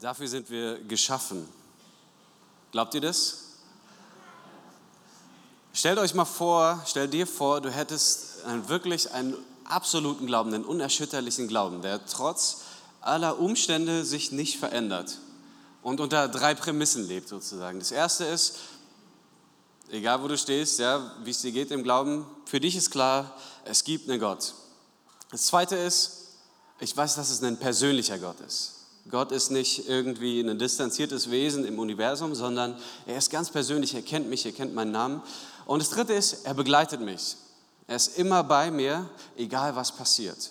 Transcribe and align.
Dafür 0.00 0.28
sind 0.28 0.48
wir 0.48 0.78
geschaffen. 0.84 1.46
Glaubt 2.72 2.94
ihr 2.94 3.02
das? 3.02 3.40
Stellt 5.74 5.98
euch 5.98 6.14
mal 6.14 6.24
vor, 6.24 6.82
stell 6.86 7.06
dir 7.06 7.26
vor, 7.26 7.60
du 7.60 7.70
hättest 7.70 8.44
einen, 8.44 8.66
wirklich 8.70 9.12
einen 9.12 9.36
absoluten 9.64 10.26
Glauben, 10.26 10.54
einen 10.54 10.64
unerschütterlichen 10.64 11.48
Glauben, 11.48 11.82
der 11.82 12.04
trotz 12.06 12.62
aller 13.02 13.38
Umstände 13.38 14.06
sich 14.06 14.32
nicht 14.32 14.58
verändert 14.58 15.18
und 15.82 16.00
unter 16.00 16.28
drei 16.28 16.54
Prämissen 16.54 17.06
lebt 17.06 17.28
sozusagen. 17.28 17.78
Das 17.78 17.92
erste 17.92 18.24
ist, 18.24 18.56
egal 19.90 20.22
wo 20.22 20.28
du 20.28 20.38
stehst, 20.38 20.78
ja, 20.78 21.14
wie 21.24 21.30
es 21.30 21.42
dir 21.42 21.52
geht 21.52 21.70
im 21.70 21.82
Glauben, 21.82 22.24
für 22.46 22.58
dich 22.58 22.74
ist 22.74 22.90
klar, 22.90 23.36
es 23.64 23.84
gibt 23.84 24.08
einen 24.08 24.18
Gott. 24.18 24.54
Das 25.30 25.46
zweite 25.46 25.76
ist, 25.76 26.28
ich 26.80 26.96
weiß, 26.96 27.16
dass 27.16 27.28
es 27.28 27.42
ein 27.42 27.58
persönlicher 27.58 28.18
Gott 28.18 28.40
ist. 28.40 28.79
Gott 29.10 29.32
ist 29.32 29.50
nicht 29.50 29.88
irgendwie 29.88 30.40
ein 30.40 30.58
distanziertes 30.58 31.30
Wesen 31.30 31.64
im 31.64 31.78
Universum, 31.78 32.34
sondern 32.34 32.76
er 33.06 33.16
ist 33.16 33.30
ganz 33.30 33.50
persönlich, 33.50 33.94
er 33.94 34.02
kennt 34.02 34.28
mich, 34.28 34.46
er 34.46 34.52
kennt 34.52 34.74
meinen 34.74 34.92
Namen. 34.92 35.22
Und 35.66 35.82
das 35.82 35.90
Dritte 35.90 36.12
ist, 36.12 36.44
er 36.46 36.54
begleitet 36.54 37.00
mich. 37.00 37.36
Er 37.86 37.96
ist 37.96 38.18
immer 38.18 38.44
bei 38.44 38.70
mir, 38.70 39.08
egal 39.36 39.74
was 39.74 39.90
passiert. 39.92 40.50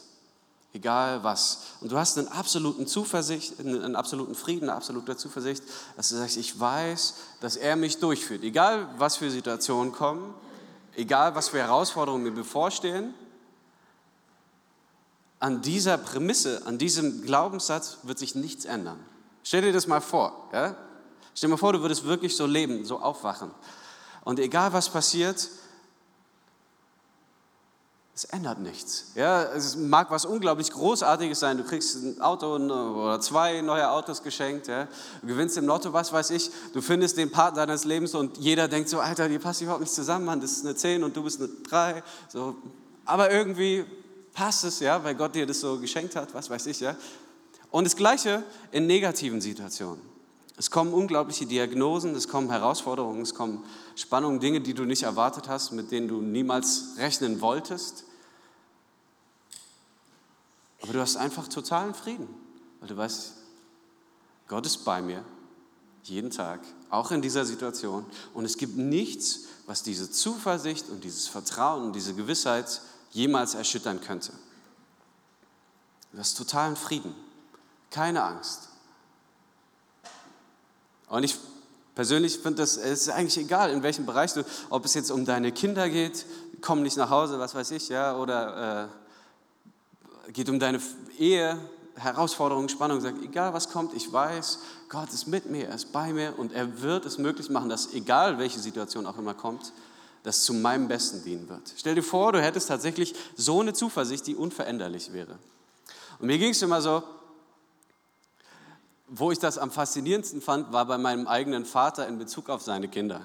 Egal 0.73 1.23
was. 1.23 1.63
Und 1.81 1.91
du 1.91 1.97
hast 1.97 2.17
einen 2.17 2.27
absoluten 2.27 2.85
Zuversicht, 2.85 3.59
einen 3.59 3.95
absoluten 3.95 4.35
Frieden, 4.35 4.69
eine 4.69 4.77
absolute 4.77 5.17
Zuversicht, 5.17 5.63
dass 5.95 6.09
du 6.09 6.15
sagst, 6.15 6.37
ich 6.37 6.59
weiß, 6.59 7.15
dass 7.39 7.55
er 7.55 7.75
mich 7.75 7.97
durchführt. 7.97 8.43
Egal 8.43 8.87
was 8.97 9.15
für 9.15 9.31
Situationen 9.31 9.93
kommen, 9.93 10.33
egal 10.95 11.33
was 11.33 11.49
für 11.49 11.59
Herausforderungen 11.59 12.23
mir 12.23 12.31
bevorstehen, 12.31 13.13
an 15.39 15.61
dieser 15.61 15.97
Prämisse, 15.97 16.65
an 16.65 16.77
diesem 16.77 17.21
Glaubenssatz 17.23 17.99
wird 18.03 18.19
sich 18.19 18.35
nichts 18.35 18.65
ändern. 18.65 18.99
Stell 19.43 19.61
dir 19.61 19.73
das 19.73 19.87
mal 19.87 20.01
vor. 20.01 20.49
Ja? 20.53 20.75
Stell 21.33 21.47
dir 21.47 21.51
mal 21.51 21.57
vor, 21.57 21.73
du 21.73 21.81
würdest 21.81 22.03
wirklich 22.03 22.35
so 22.35 22.45
leben, 22.45 22.85
so 22.85 22.99
aufwachen. 22.99 23.51
Und 24.25 24.39
egal 24.39 24.73
was 24.73 24.89
passiert, 24.89 25.49
es 28.13 28.25
ändert 28.25 28.59
nichts. 28.59 29.13
Ja, 29.15 29.43
es 29.43 29.77
mag 29.77 30.11
was 30.11 30.25
unglaublich 30.25 30.71
Großartiges 30.71 31.39
sein. 31.39 31.57
Du 31.57 31.63
kriegst 31.63 31.95
ein 31.95 32.19
Auto 32.19 32.53
oder 32.53 33.21
zwei 33.21 33.61
neue 33.61 33.89
Autos 33.89 34.21
geschenkt. 34.21 34.67
Ja. 34.67 34.89
Du 35.21 35.27
gewinnst 35.27 35.55
im 35.57 35.65
Lotto, 35.65 35.93
was 35.93 36.11
weiß 36.11 36.31
ich. 36.31 36.51
Du 36.73 36.81
findest 36.81 37.15
den 37.15 37.31
Partner 37.31 37.65
deines 37.65 37.85
Lebens 37.85 38.13
und 38.15 38.37
jeder 38.37 38.67
denkt 38.67 38.89
so, 38.89 38.99
Alter, 38.99 39.29
die 39.29 39.39
passt 39.39 39.61
überhaupt 39.61 39.79
nicht 39.79 39.93
zusammen, 39.93 40.25
Mann. 40.25 40.41
Das 40.41 40.51
ist 40.51 40.65
eine 40.65 40.75
10 40.75 41.05
und 41.05 41.15
du 41.15 41.23
bist 41.23 41.39
eine 41.39 41.47
3. 41.47 42.03
So. 42.27 42.57
Aber 43.05 43.31
irgendwie 43.31 43.85
passt 44.39 44.63
es, 44.63 44.79
ja, 44.79 45.03
weil 45.03 45.15
Gott 45.15 45.35
dir 45.35 45.45
das 45.45 45.59
so 45.59 45.77
geschenkt 45.77 46.15
hat, 46.15 46.33
was 46.33 46.49
weiß 46.49 46.65
ich, 46.67 46.79
ja. 46.79 46.95
Und 47.71 47.83
das 47.83 47.97
Gleiche 47.97 48.41
in 48.71 48.87
negativen 48.87 49.41
Situationen. 49.41 50.01
Es 50.55 50.71
kommen 50.71 50.93
unglaubliche 50.93 51.45
Diagnosen, 51.45 52.15
es 52.15 52.29
kommen 52.29 52.49
Herausforderungen, 52.49 53.21
es 53.21 53.35
kommen 53.35 53.65
Spannungen, 53.97 54.39
Dinge, 54.39 54.61
die 54.61 54.73
du 54.73 54.85
nicht 54.85 55.03
erwartet 55.03 55.49
hast, 55.49 55.73
mit 55.73 55.91
denen 55.91 56.07
du 56.07 56.21
niemals 56.21 56.95
rechnen 56.97 57.41
wolltest. 57.41 58.05
Aber 60.81 60.93
du 60.93 61.01
hast 61.01 61.17
einfach 61.17 61.49
totalen 61.49 61.93
Frieden, 61.93 62.29
weil 62.79 62.87
du 62.87 62.95
weißt, 62.95 63.33
Gott 64.47 64.65
ist 64.65 64.85
bei 64.85 65.01
mir, 65.01 65.25
jeden 66.03 66.31
Tag, 66.31 66.61
auch 66.89 67.11
in 67.11 67.21
dieser 67.21 67.43
Situation. 67.43 68.05
Und 68.33 68.45
es 68.45 68.55
gibt 68.55 68.77
nichts, 68.77 69.47
was 69.65 69.83
diese 69.83 70.09
Zuversicht 70.09 70.87
und 70.87 71.03
dieses 71.03 71.27
Vertrauen 71.27 71.83
und 71.83 71.93
diese 71.93 72.13
Gewissheit 72.13 72.81
jemals 73.11 73.55
erschüttern 73.55 74.01
könnte. 74.01 74.33
Du 76.11 76.19
hast 76.19 76.35
totalen 76.35 76.75
Frieden, 76.75 77.15
keine 77.91 78.23
Angst. 78.23 78.69
Und 81.07 81.23
ich 81.23 81.37
persönlich 81.95 82.39
finde 82.39 82.61
das, 82.61 82.77
es 82.77 83.01
ist 83.01 83.09
eigentlich 83.09 83.37
egal, 83.37 83.71
in 83.71 83.83
welchem 83.83 84.05
Bereich 84.05 84.33
du, 84.33 84.43
ob 84.69 84.85
es 84.85 84.93
jetzt 84.93 85.11
um 85.11 85.25
deine 85.25 85.51
Kinder 85.51 85.89
geht, 85.89 86.25
kommen 86.61 86.83
nicht 86.83 86.97
nach 86.97 87.09
Hause, 87.09 87.39
was 87.39 87.55
weiß 87.55 87.71
ich, 87.71 87.89
ja, 87.89 88.15
oder 88.15 88.89
äh, 90.27 90.31
geht 90.31 90.49
um 90.49 90.59
deine 90.59 90.79
Ehe, 91.17 91.57
Herausforderungen, 91.95 92.69
Spannung, 92.69 93.01
sag, 93.01 93.21
egal 93.21 93.53
was 93.53 93.69
kommt, 93.69 93.93
ich 93.93 94.11
weiß, 94.11 94.59
Gott 94.87 95.09
ist 95.09 95.27
mit 95.27 95.49
mir, 95.49 95.67
er 95.67 95.75
ist 95.75 95.91
bei 95.91 96.13
mir 96.13 96.37
und 96.37 96.53
er 96.53 96.81
wird 96.81 97.05
es 97.05 97.17
möglich 97.17 97.49
machen, 97.49 97.69
dass 97.69 97.93
egal 97.93 98.37
welche 98.37 98.59
Situation 98.59 99.05
auch 99.05 99.17
immer 99.17 99.33
kommt, 99.33 99.73
das 100.23 100.43
zu 100.43 100.53
meinem 100.53 100.87
Besten 100.87 101.23
dienen 101.23 101.47
wird. 101.49 101.73
Stell 101.77 101.95
dir 101.95 102.03
vor, 102.03 102.31
du 102.31 102.41
hättest 102.41 102.67
tatsächlich 102.67 103.15
so 103.35 103.61
eine 103.61 103.73
Zuversicht, 103.73 104.27
die 104.27 104.35
unveränderlich 104.35 105.13
wäre. 105.13 105.39
Und 106.19 106.27
mir 106.27 106.37
ging 106.37 106.51
es 106.51 106.61
immer 106.61 106.81
so, 106.81 107.03
wo 109.07 109.31
ich 109.31 109.39
das 109.39 109.57
am 109.57 109.71
faszinierendsten 109.71 110.41
fand, 110.41 110.71
war 110.71 110.85
bei 110.85 110.97
meinem 110.97 111.27
eigenen 111.27 111.65
Vater 111.65 112.07
in 112.07 112.17
Bezug 112.17 112.49
auf 112.49 112.61
seine 112.61 112.87
Kinder. 112.87 113.21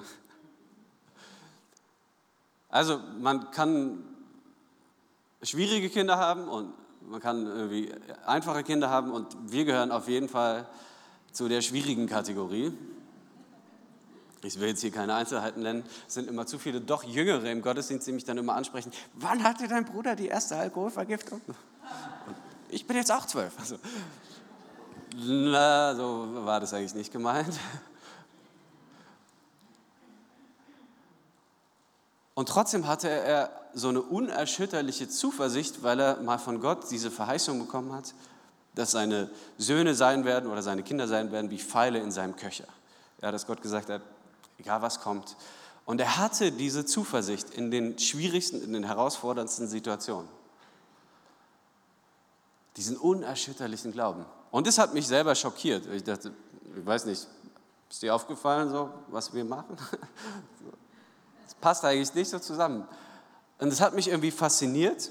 Also 2.69 3.01
man 3.21 3.51
kann 3.51 4.03
schwierige 5.43 5.91
Kinder 5.91 6.17
haben 6.17 6.49
und 6.49 6.73
man 7.03 7.21
kann 7.21 7.47
irgendwie 7.47 7.93
einfache 8.25 8.63
Kinder 8.63 8.89
haben 8.89 9.13
und 9.13 9.37
wir 9.47 9.65
gehören 9.65 9.93
auf 9.93 10.09
jeden 10.09 10.29
Fall 10.29 10.67
zu 11.33 11.49
der 11.49 11.61
schwierigen 11.61 12.07
Kategorie. 12.07 12.73
Ich 14.45 14.61
will 14.61 14.69
jetzt 14.69 14.83
hier 14.83 14.91
keine 14.91 15.15
Einzelheiten 15.15 15.63
nennen, 15.63 15.85
es 16.07 16.15
sind 16.15 16.29
immer 16.29 16.47
zu 16.47 16.59
viele 16.59 16.79
doch 16.79 17.03
Jüngere 17.03 17.51
im 17.51 17.63
Gottesdienst, 17.63 18.07
die 18.07 18.13
mich 18.13 18.25
dann 18.25 18.37
immer 18.37 18.55
ansprechen. 18.55 18.93
Wann 19.15 19.43
hatte 19.43 19.67
dein 19.67 19.87
Bruder 19.87 20.15
die 20.15 20.27
erste 20.27 20.57
Alkoholvergiftung? 20.57 21.41
Ich 22.69 22.87
bin 22.87 22.97
jetzt 22.97 23.11
auch 23.11 23.25
zwölf. 23.25 23.53
Also, 23.59 23.77
na, 25.17 25.95
so 25.95 26.29
war 26.45 26.61
das 26.61 26.75
eigentlich 26.75 26.95
nicht 26.95 27.11
gemeint. 27.11 27.59
Und 32.35 32.49
trotzdem 32.49 32.87
hatte 32.87 33.09
er 33.09 33.51
so 33.73 33.89
eine 33.89 34.03
unerschütterliche 34.03 35.09
Zuversicht, 35.09 35.83
weil 35.83 36.01
er 36.01 36.21
mal 36.21 36.39
von 36.39 36.61
Gott 36.61 36.91
diese 36.91 37.11
Verheißung 37.11 37.61
bekommen 37.61 37.95
hat, 37.95 38.13
dass 38.75 38.91
seine 38.91 39.31
Söhne 39.57 39.95
sein 39.95 40.27
werden 40.27 40.51
oder 40.51 40.61
seine 40.61 40.83
Kinder 40.83 41.09
sein 41.09 41.33
werden 41.33 41.51
wie 41.51 41.59
Pfeile 41.59 42.01
in 42.01 42.11
seinem 42.11 42.37
Köcher. 42.37 42.67
Ja, 43.23 43.31
dass 43.33 43.47
Gott 43.47 43.63
gesagt 43.63 43.89
hat, 43.89 44.03
egal 44.59 44.83
was 44.83 45.01
kommt. 45.01 45.37
Und 45.87 46.01
er 46.01 46.17
hatte 46.17 46.51
diese 46.51 46.87
Zuversicht 46.87 47.51
in 47.51 47.71
den 47.71 47.99
schwierigsten, 47.99 48.63
in 48.63 48.73
den 48.73 48.85
herausforderndsten 48.85 49.69
Situationen. 49.69 50.29
Diesen 52.77 52.97
unerschütterlichen 52.97 53.93
Glauben. 53.93 54.25
Und 54.51 54.67
das 54.67 54.79
hat 54.79 54.95
mich 54.95 55.07
selber 55.07 55.35
schockiert. 55.35 55.87
Ich 55.87 56.03
dachte, 56.03 56.33
ich 56.77 56.87
weiß 56.87 57.05
nicht, 57.07 57.27
ist 57.91 58.03
dir 58.03 58.15
aufgefallen, 58.15 58.71
so, 58.71 58.91
was 59.09 59.33
wir 59.33 59.45
machen? 59.45 59.77
Das 61.45 61.55
passt 61.57 61.85
eigentlich 61.85 62.15
nicht 62.15 62.31
so 62.31 62.39
zusammen. 62.39 62.89
Und 63.59 63.71
das 63.71 63.83
hat 63.83 63.95
mich 63.95 64.09
irgendwie 64.09 64.31
fasziniert 64.31 65.11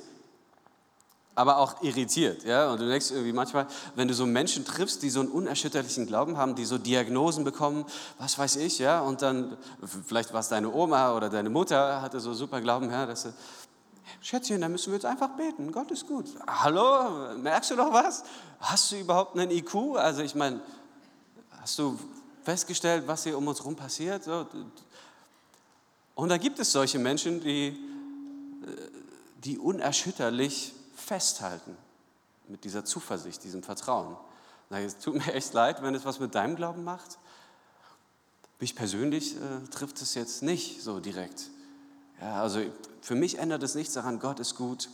aber 1.35 1.57
auch 1.57 1.81
irritiert. 1.81 2.43
Ja? 2.43 2.71
Und 2.71 2.79
du 2.79 2.87
denkst 2.87 3.11
irgendwie 3.11 3.33
manchmal, 3.33 3.67
wenn 3.95 4.07
du 4.07 4.13
so 4.13 4.25
Menschen 4.25 4.65
triffst, 4.65 5.01
die 5.01 5.09
so 5.09 5.21
einen 5.21 5.29
unerschütterlichen 5.29 6.05
Glauben 6.05 6.37
haben, 6.37 6.55
die 6.55 6.65
so 6.65 6.77
Diagnosen 6.77 7.43
bekommen, 7.43 7.85
was 8.19 8.37
weiß 8.37 8.57
ich, 8.57 8.79
ja, 8.79 9.01
und 9.01 9.21
dann, 9.21 9.57
vielleicht 10.05 10.33
war 10.33 10.41
es 10.41 10.49
deine 10.49 10.71
Oma 10.71 11.15
oder 11.15 11.29
deine 11.29 11.49
Mutter, 11.49 12.01
hatte 12.01 12.19
so 12.19 12.33
super 12.33 12.61
Glauben, 12.61 12.89
ja, 12.91 13.05
dass 13.05 13.23
sie, 13.23 13.33
Schätzchen, 14.21 14.61
dann 14.61 14.71
müssen 14.71 14.87
wir 14.87 14.95
jetzt 14.95 15.05
einfach 15.05 15.29
beten, 15.29 15.71
Gott 15.71 15.91
ist 15.91 16.07
gut. 16.07 16.25
Hallo, 16.47 17.35
merkst 17.37 17.71
du 17.71 17.75
doch 17.75 17.91
was? 17.91 18.23
Hast 18.59 18.91
du 18.91 18.97
überhaupt 18.97 19.37
einen 19.37 19.51
IQ? 19.51 19.95
Also 19.95 20.21
ich 20.21 20.35
meine, 20.35 20.61
hast 21.61 21.79
du 21.79 21.97
festgestellt, 22.43 23.03
was 23.07 23.23
hier 23.23 23.37
um 23.37 23.47
uns 23.47 23.59
herum 23.59 23.75
passiert? 23.75 24.23
Und 26.15 26.29
da 26.29 26.37
gibt 26.37 26.59
es 26.59 26.71
solche 26.71 26.99
Menschen, 26.99 27.41
die, 27.41 27.77
die 29.43 29.57
unerschütterlich 29.57 30.73
festhalten 31.03 31.77
mit 32.47 32.63
dieser 32.63 32.85
Zuversicht, 32.85 33.43
diesem 33.43 33.63
Vertrauen. 33.63 34.17
Es 34.69 34.97
tut 34.97 35.15
mir 35.15 35.33
echt 35.33 35.53
leid, 35.53 35.83
wenn 35.83 35.93
es 35.93 36.05
was 36.05 36.19
mit 36.19 36.33
deinem 36.33 36.55
Glauben 36.55 36.83
macht. 36.83 37.19
Mich 38.59 38.75
persönlich 38.75 39.35
äh, 39.35 39.67
trifft 39.69 40.01
es 40.01 40.15
jetzt 40.15 40.41
nicht 40.41 40.81
so 40.81 40.99
direkt. 40.99 41.49
Ja, 42.21 42.41
also 42.41 42.61
für 43.01 43.15
mich 43.15 43.37
ändert 43.37 43.61
es 43.63 43.75
nichts 43.75 43.93
daran, 43.93 44.19
Gott 44.19 44.39
ist 44.39 44.55
gut. 44.55 44.89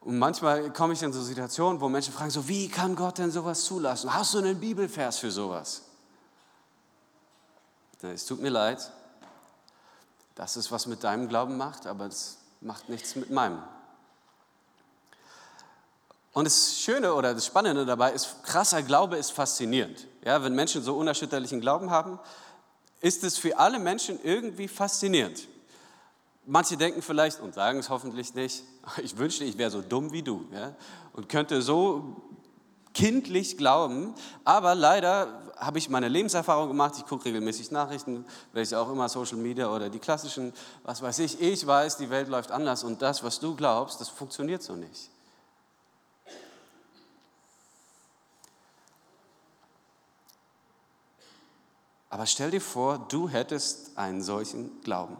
Und 0.00 0.18
manchmal 0.18 0.72
komme 0.72 0.94
ich 0.94 1.02
in 1.02 1.12
so 1.12 1.22
Situationen, 1.22 1.80
wo 1.80 1.88
Menschen 1.88 2.14
fragen, 2.14 2.30
so, 2.30 2.48
wie 2.48 2.68
kann 2.68 2.96
Gott 2.96 3.18
denn 3.18 3.30
sowas 3.30 3.64
zulassen? 3.64 4.12
Hast 4.12 4.32
du 4.32 4.38
einen 4.38 4.58
Bibelvers 4.58 5.18
für 5.18 5.30
sowas? 5.30 5.82
Es 8.00 8.24
tut 8.24 8.40
mir 8.40 8.48
leid, 8.48 8.90
dass 10.34 10.56
es 10.56 10.72
was 10.72 10.86
mit 10.86 11.04
deinem 11.04 11.28
Glauben 11.28 11.58
macht, 11.58 11.86
aber 11.86 12.06
es 12.06 12.38
macht 12.62 12.88
nichts 12.88 13.14
mit 13.14 13.30
meinem. 13.30 13.62
Und 16.32 16.44
das 16.44 16.78
Schöne 16.78 17.14
oder 17.14 17.34
das 17.34 17.46
Spannende 17.46 17.84
dabei 17.84 18.12
ist, 18.12 18.42
krasser 18.44 18.82
Glaube 18.82 19.16
ist 19.16 19.32
faszinierend. 19.32 20.06
Ja, 20.24 20.42
wenn 20.42 20.54
Menschen 20.54 20.82
so 20.82 20.96
unerschütterlichen 20.96 21.60
Glauben 21.60 21.90
haben, 21.90 22.18
ist 23.00 23.24
es 23.24 23.36
für 23.38 23.58
alle 23.58 23.78
Menschen 23.78 24.18
irgendwie 24.22 24.68
faszinierend. 24.68 25.48
Manche 26.46 26.76
denken 26.76 27.02
vielleicht 27.02 27.40
und 27.40 27.54
sagen 27.54 27.78
es 27.78 27.90
hoffentlich 27.90 28.34
nicht, 28.34 28.62
ich 29.02 29.16
wünschte, 29.18 29.44
ich 29.44 29.58
wäre 29.58 29.70
so 29.70 29.82
dumm 29.82 30.12
wie 30.12 30.22
du 30.22 30.46
ja, 30.52 30.74
und 31.12 31.28
könnte 31.28 31.62
so 31.62 32.16
kindlich 32.92 33.56
glauben, 33.56 34.14
aber 34.44 34.74
leider 34.74 35.40
habe 35.56 35.78
ich 35.78 35.88
meine 35.88 36.08
Lebenserfahrung 36.08 36.68
gemacht, 36.68 36.94
ich 36.96 37.06
gucke 37.06 37.26
regelmäßig 37.26 37.70
Nachrichten, 37.70 38.24
welche 38.52 38.78
auch 38.78 38.90
immer, 38.90 39.08
Social 39.08 39.36
Media 39.36 39.72
oder 39.72 39.90
die 39.90 39.98
klassischen, 39.98 40.52
was 40.82 41.02
weiß 41.02 41.18
ich, 41.20 41.40
ich 41.40 41.66
weiß, 41.66 41.98
die 41.98 42.10
Welt 42.10 42.28
läuft 42.28 42.50
anders 42.50 42.82
und 42.82 43.02
das, 43.02 43.22
was 43.22 43.38
du 43.38 43.54
glaubst, 43.54 44.00
das 44.00 44.08
funktioniert 44.08 44.62
so 44.62 44.74
nicht. 44.74 45.10
Aber 52.10 52.26
stell 52.26 52.50
dir 52.50 52.60
vor, 52.60 52.98
du 52.98 53.28
hättest 53.28 53.96
einen 53.96 54.20
solchen 54.20 54.80
Glauben. 54.82 55.16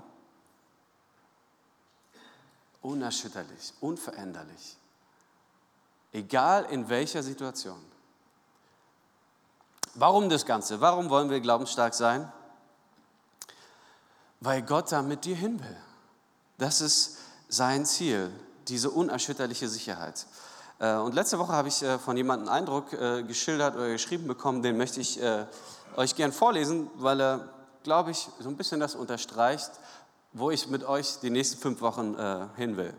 Unerschütterlich, 2.82 3.72
unveränderlich. 3.80 4.76
Egal 6.12 6.64
in 6.66 6.88
welcher 6.88 7.22
Situation. 7.22 7.80
Warum 9.94 10.28
das 10.28 10.44
Ganze? 10.44 10.80
Warum 10.80 11.08
wollen 11.10 11.30
wir 11.30 11.40
glaubensstark 11.40 11.94
sein? 11.94 12.30
Weil 14.40 14.62
Gott 14.62 14.90
da 14.90 15.02
mit 15.02 15.24
dir 15.24 15.36
hin 15.36 15.60
will. 15.60 15.76
Das 16.58 16.80
ist 16.80 17.18
sein 17.48 17.86
Ziel, 17.86 18.32
diese 18.68 18.90
unerschütterliche 18.90 19.68
Sicherheit. 19.68 20.26
Äh, 20.78 20.94
und 20.94 21.14
letzte 21.14 21.38
Woche 21.38 21.52
habe 21.52 21.68
ich 21.68 21.82
äh, 21.82 21.98
von 21.98 22.16
jemandem 22.16 22.48
einen 22.48 22.58
Eindruck 22.62 22.92
äh, 22.92 23.22
geschildert 23.22 23.76
oder 23.76 23.88
geschrieben 23.88 24.26
bekommen, 24.26 24.62
den 24.62 24.76
möchte 24.76 25.00
ich 25.00 25.20
euch 25.96 26.14
gern 26.16 26.32
vorlesen, 26.32 26.90
weil 26.96 27.20
er, 27.20 27.48
glaube 27.82 28.10
ich, 28.10 28.28
so 28.38 28.48
ein 28.48 28.56
bisschen 28.56 28.80
das 28.80 28.94
unterstreicht, 28.94 29.70
wo 30.32 30.50
ich 30.50 30.68
mit 30.68 30.84
euch 30.84 31.18
die 31.20 31.30
nächsten 31.30 31.60
fünf 31.60 31.80
Wochen 31.80 32.16
hin 32.56 32.76
will. 32.76 32.94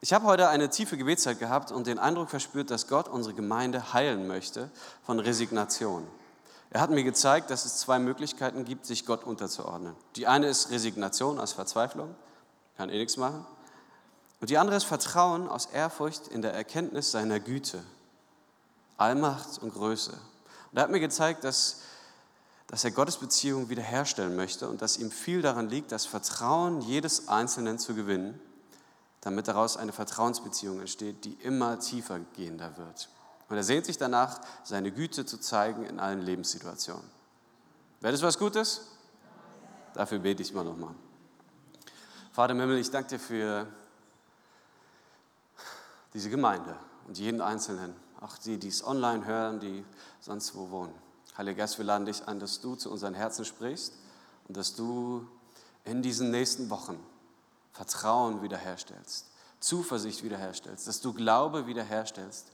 Ich 0.00 0.12
habe 0.12 0.26
heute 0.26 0.48
eine 0.50 0.68
tiefe 0.68 0.98
Gebetszeit 0.98 1.38
gehabt 1.38 1.72
und 1.72 1.86
den 1.86 1.98
Eindruck 1.98 2.28
verspürt, 2.28 2.70
dass 2.70 2.88
Gott 2.88 3.08
unsere 3.08 3.34
Gemeinde 3.34 3.94
heilen 3.94 4.26
möchte 4.26 4.70
von 5.02 5.18
Resignation. 5.18 6.06
Er 6.70 6.80
hat 6.80 6.90
mir 6.90 7.04
gezeigt, 7.04 7.50
dass 7.50 7.64
es 7.64 7.78
zwei 7.78 7.98
Möglichkeiten 7.98 8.64
gibt, 8.64 8.84
sich 8.84 9.06
Gott 9.06 9.24
unterzuordnen. 9.24 9.94
Die 10.16 10.26
eine 10.26 10.46
ist 10.48 10.70
Resignation 10.70 11.40
aus 11.40 11.52
Verzweiflung, 11.52 12.14
kann 12.76 12.90
eh 12.90 12.98
nichts 12.98 13.16
machen. 13.16 13.46
Und 14.40 14.50
die 14.50 14.58
andere 14.58 14.76
ist 14.76 14.84
Vertrauen 14.84 15.48
aus 15.48 15.66
Ehrfurcht 15.66 16.28
in 16.28 16.42
der 16.42 16.52
Erkenntnis 16.52 17.10
seiner 17.10 17.40
Güte, 17.40 17.82
Allmacht 18.98 19.58
und 19.62 19.72
Größe. 19.72 20.12
Und 20.74 20.78
er 20.78 20.82
hat 20.82 20.90
mir 20.90 21.00
gezeigt, 21.00 21.44
dass, 21.44 21.82
dass 22.66 22.84
er 22.84 22.90
Gottes 22.90 23.16
Beziehung 23.16 23.70
wiederherstellen 23.70 24.36
möchte 24.36 24.68
und 24.68 24.82
dass 24.82 24.98
ihm 24.98 25.10
viel 25.10 25.40
daran 25.40 25.70
liegt, 25.70 25.92
das 25.92 26.04
Vertrauen 26.04 26.82
jedes 26.82 27.28
Einzelnen 27.28 27.78
zu 27.78 27.94
gewinnen 27.94 28.38
damit 29.24 29.48
daraus 29.48 29.78
eine 29.78 29.92
Vertrauensbeziehung 29.92 30.80
entsteht, 30.80 31.24
die 31.24 31.32
immer 31.42 31.78
tiefer 31.80 32.20
gehender 32.36 32.76
wird. 32.76 33.08
Und 33.48 33.56
er 33.56 33.62
sehnt 33.62 33.86
sich 33.86 33.96
danach, 33.96 34.38
seine 34.64 34.92
Güte 34.92 35.24
zu 35.24 35.38
zeigen 35.38 35.84
in 35.86 35.98
allen 35.98 36.20
Lebenssituationen. 36.20 37.04
Wäre 38.00 38.12
das 38.12 38.22
was 38.22 38.38
Gutes? 38.38 38.82
Dafür 39.94 40.18
bete 40.18 40.42
ich 40.42 40.52
mal 40.52 40.64
nochmal. 40.64 40.94
Vater 42.32 42.52
im 42.52 42.60
Himmel, 42.60 42.78
ich 42.78 42.90
danke 42.90 43.10
dir 43.10 43.18
für 43.18 43.66
diese 46.12 46.28
Gemeinde 46.28 46.76
und 47.06 47.16
jeden 47.16 47.40
Einzelnen, 47.40 47.94
auch 48.24 48.38
die, 48.38 48.58
die 48.58 48.68
es 48.68 48.84
online 48.84 49.26
hören, 49.26 49.60
die 49.60 49.84
sonst 50.20 50.54
wo 50.54 50.70
wohnen. 50.70 50.94
Heiliger 51.36 51.58
Geist, 51.58 51.78
wir 51.78 51.84
laden 51.84 52.06
dich 52.06 52.26
an, 52.26 52.40
dass 52.40 52.60
du 52.60 52.74
zu 52.74 52.90
unseren 52.90 53.12
Herzen 53.14 53.44
sprichst 53.44 53.92
und 54.48 54.56
dass 54.56 54.74
du 54.74 55.26
in 55.84 56.00
diesen 56.00 56.30
nächsten 56.30 56.70
Wochen 56.70 56.98
Vertrauen 57.72 58.40
wiederherstellst, 58.40 59.26
Zuversicht 59.60 60.22
wiederherstellst, 60.22 60.86
dass 60.88 61.00
du 61.00 61.12
Glaube 61.12 61.66
wiederherstellst 61.66 62.46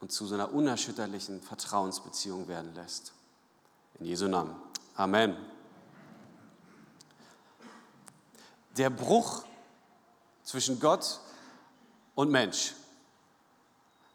und 0.00 0.10
zu 0.10 0.26
so 0.26 0.34
einer 0.34 0.52
unerschütterlichen 0.52 1.40
Vertrauensbeziehung 1.42 2.48
werden 2.48 2.74
lässt. 2.74 3.12
In 4.00 4.06
Jesu 4.06 4.26
Namen. 4.26 4.56
Amen. 4.96 5.36
Der 8.76 8.90
Bruch 8.90 9.44
zwischen 10.42 10.80
Gott 10.80 11.20
und 12.14 12.30
Mensch 12.30 12.74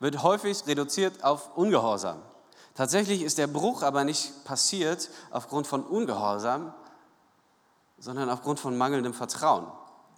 wird 0.02 0.24
häufig 0.24 0.66
reduziert 0.68 1.24
auf 1.24 1.56
Ungehorsam. 1.56 2.18
Tatsächlich 2.74 3.22
ist 3.22 3.38
der 3.38 3.48
Bruch 3.48 3.84
aber 3.84 4.04
nicht 4.04 4.44
passiert 4.44 5.10
aufgrund 5.30 5.68
von 5.68 5.84
Ungehorsam, 5.84 6.74
sondern 8.00 8.30
aufgrund 8.30 8.60
von 8.60 8.76
mangelndem 8.78 9.14
Vertrauen. 9.14 9.68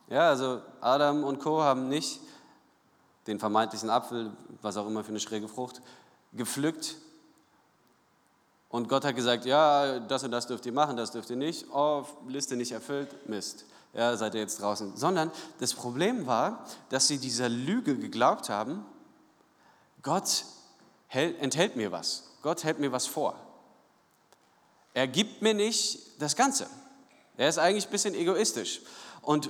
Ja, 0.07 0.29
also 0.29 0.61
Adam 0.79 1.23
und 1.25 1.39
Co. 1.39 1.61
haben 1.61 1.89
nicht 1.89 2.21
den 3.27 3.39
vermeintlichen 3.39 3.89
Apfel, 3.89 4.31
was 4.61 4.77
auch 4.77 4.87
immer 4.87 5.03
für 5.03 5.09
eine 5.09 5.19
schräge 5.19 5.49
Frucht, 5.49 5.81
gepflückt. 6.31 6.95
Und 8.69 8.87
Gott 8.87 9.03
hat 9.03 9.15
gesagt, 9.15 9.45
ja, 9.45 9.99
das 9.99 10.23
und 10.23 10.31
das 10.31 10.47
dürft 10.47 10.65
ihr 10.65 10.73
machen, 10.73 10.95
das 10.95 11.11
dürft 11.11 11.29
ihr 11.29 11.35
nicht. 11.35 11.65
Oh, 11.73 12.05
Liste 12.27 12.55
nicht 12.55 12.71
erfüllt, 12.71 13.27
Mist. 13.27 13.65
Ja, 13.93 14.15
seid 14.15 14.33
ihr 14.33 14.41
jetzt 14.41 14.61
draußen. 14.61 14.95
Sondern 14.95 15.29
das 15.59 15.73
Problem 15.73 16.25
war, 16.25 16.65
dass 16.89 17.07
sie 17.07 17.17
dieser 17.17 17.49
Lüge 17.49 17.97
geglaubt 17.97 18.49
haben, 18.49 18.85
Gott 20.03 20.45
enthält 21.09 21.75
mir 21.75 21.91
was. 21.91 22.23
Gott 22.41 22.63
hält 22.63 22.79
mir 22.79 22.91
was 22.91 23.07
vor. 23.07 23.35
Er 24.93 25.07
gibt 25.07 25.41
mir 25.41 25.53
nicht 25.53 26.21
das 26.21 26.35
Ganze. 26.35 26.67
Er 27.37 27.49
ist 27.49 27.57
eigentlich 27.57 27.87
ein 27.87 27.91
bisschen 27.91 28.13
egoistisch. 28.13 28.81
Und 29.21 29.49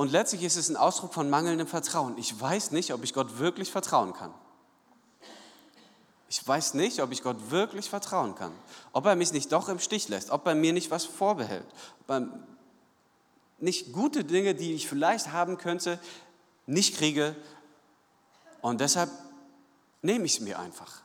und 0.00 0.12
letztlich 0.12 0.44
ist 0.44 0.56
es 0.56 0.70
ein 0.70 0.78
Ausdruck 0.78 1.12
von 1.12 1.28
mangelndem 1.28 1.66
Vertrauen. 1.66 2.16
Ich 2.16 2.40
weiß 2.40 2.70
nicht, 2.70 2.94
ob 2.94 3.04
ich 3.04 3.12
Gott 3.12 3.38
wirklich 3.38 3.70
vertrauen 3.70 4.14
kann. 4.14 4.32
Ich 6.30 6.48
weiß 6.48 6.72
nicht, 6.72 7.02
ob 7.02 7.12
ich 7.12 7.22
Gott 7.22 7.50
wirklich 7.50 7.90
vertrauen 7.90 8.34
kann. 8.34 8.52
Ob 8.94 9.04
er 9.04 9.14
mich 9.14 9.34
nicht 9.34 9.52
doch 9.52 9.68
im 9.68 9.78
Stich 9.78 10.08
lässt, 10.08 10.30
ob 10.30 10.46
er 10.46 10.54
mir 10.54 10.72
nicht 10.72 10.90
was 10.90 11.04
vorbehält, 11.04 11.66
ob 12.00 12.10
er 12.12 12.28
nicht 13.58 13.92
gute 13.92 14.24
Dinge, 14.24 14.54
die 14.54 14.72
ich 14.72 14.88
vielleicht 14.88 15.32
haben 15.32 15.58
könnte, 15.58 15.98
nicht 16.64 16.96
kriege. 16.96 17.36
Und 18.62 18.80
deshalb 18.80 19.10
nehme 20.02 20.24
ich 20.24 20.34
es 20.34 20.40
mir 20.40 20.58
einfach. 20.58 21.00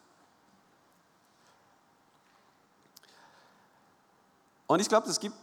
Und 4.68 4.80
ich 4.80 4.90
glaube, 4.90 5.10
es 5.10 5.20
gibt 5.20 5.36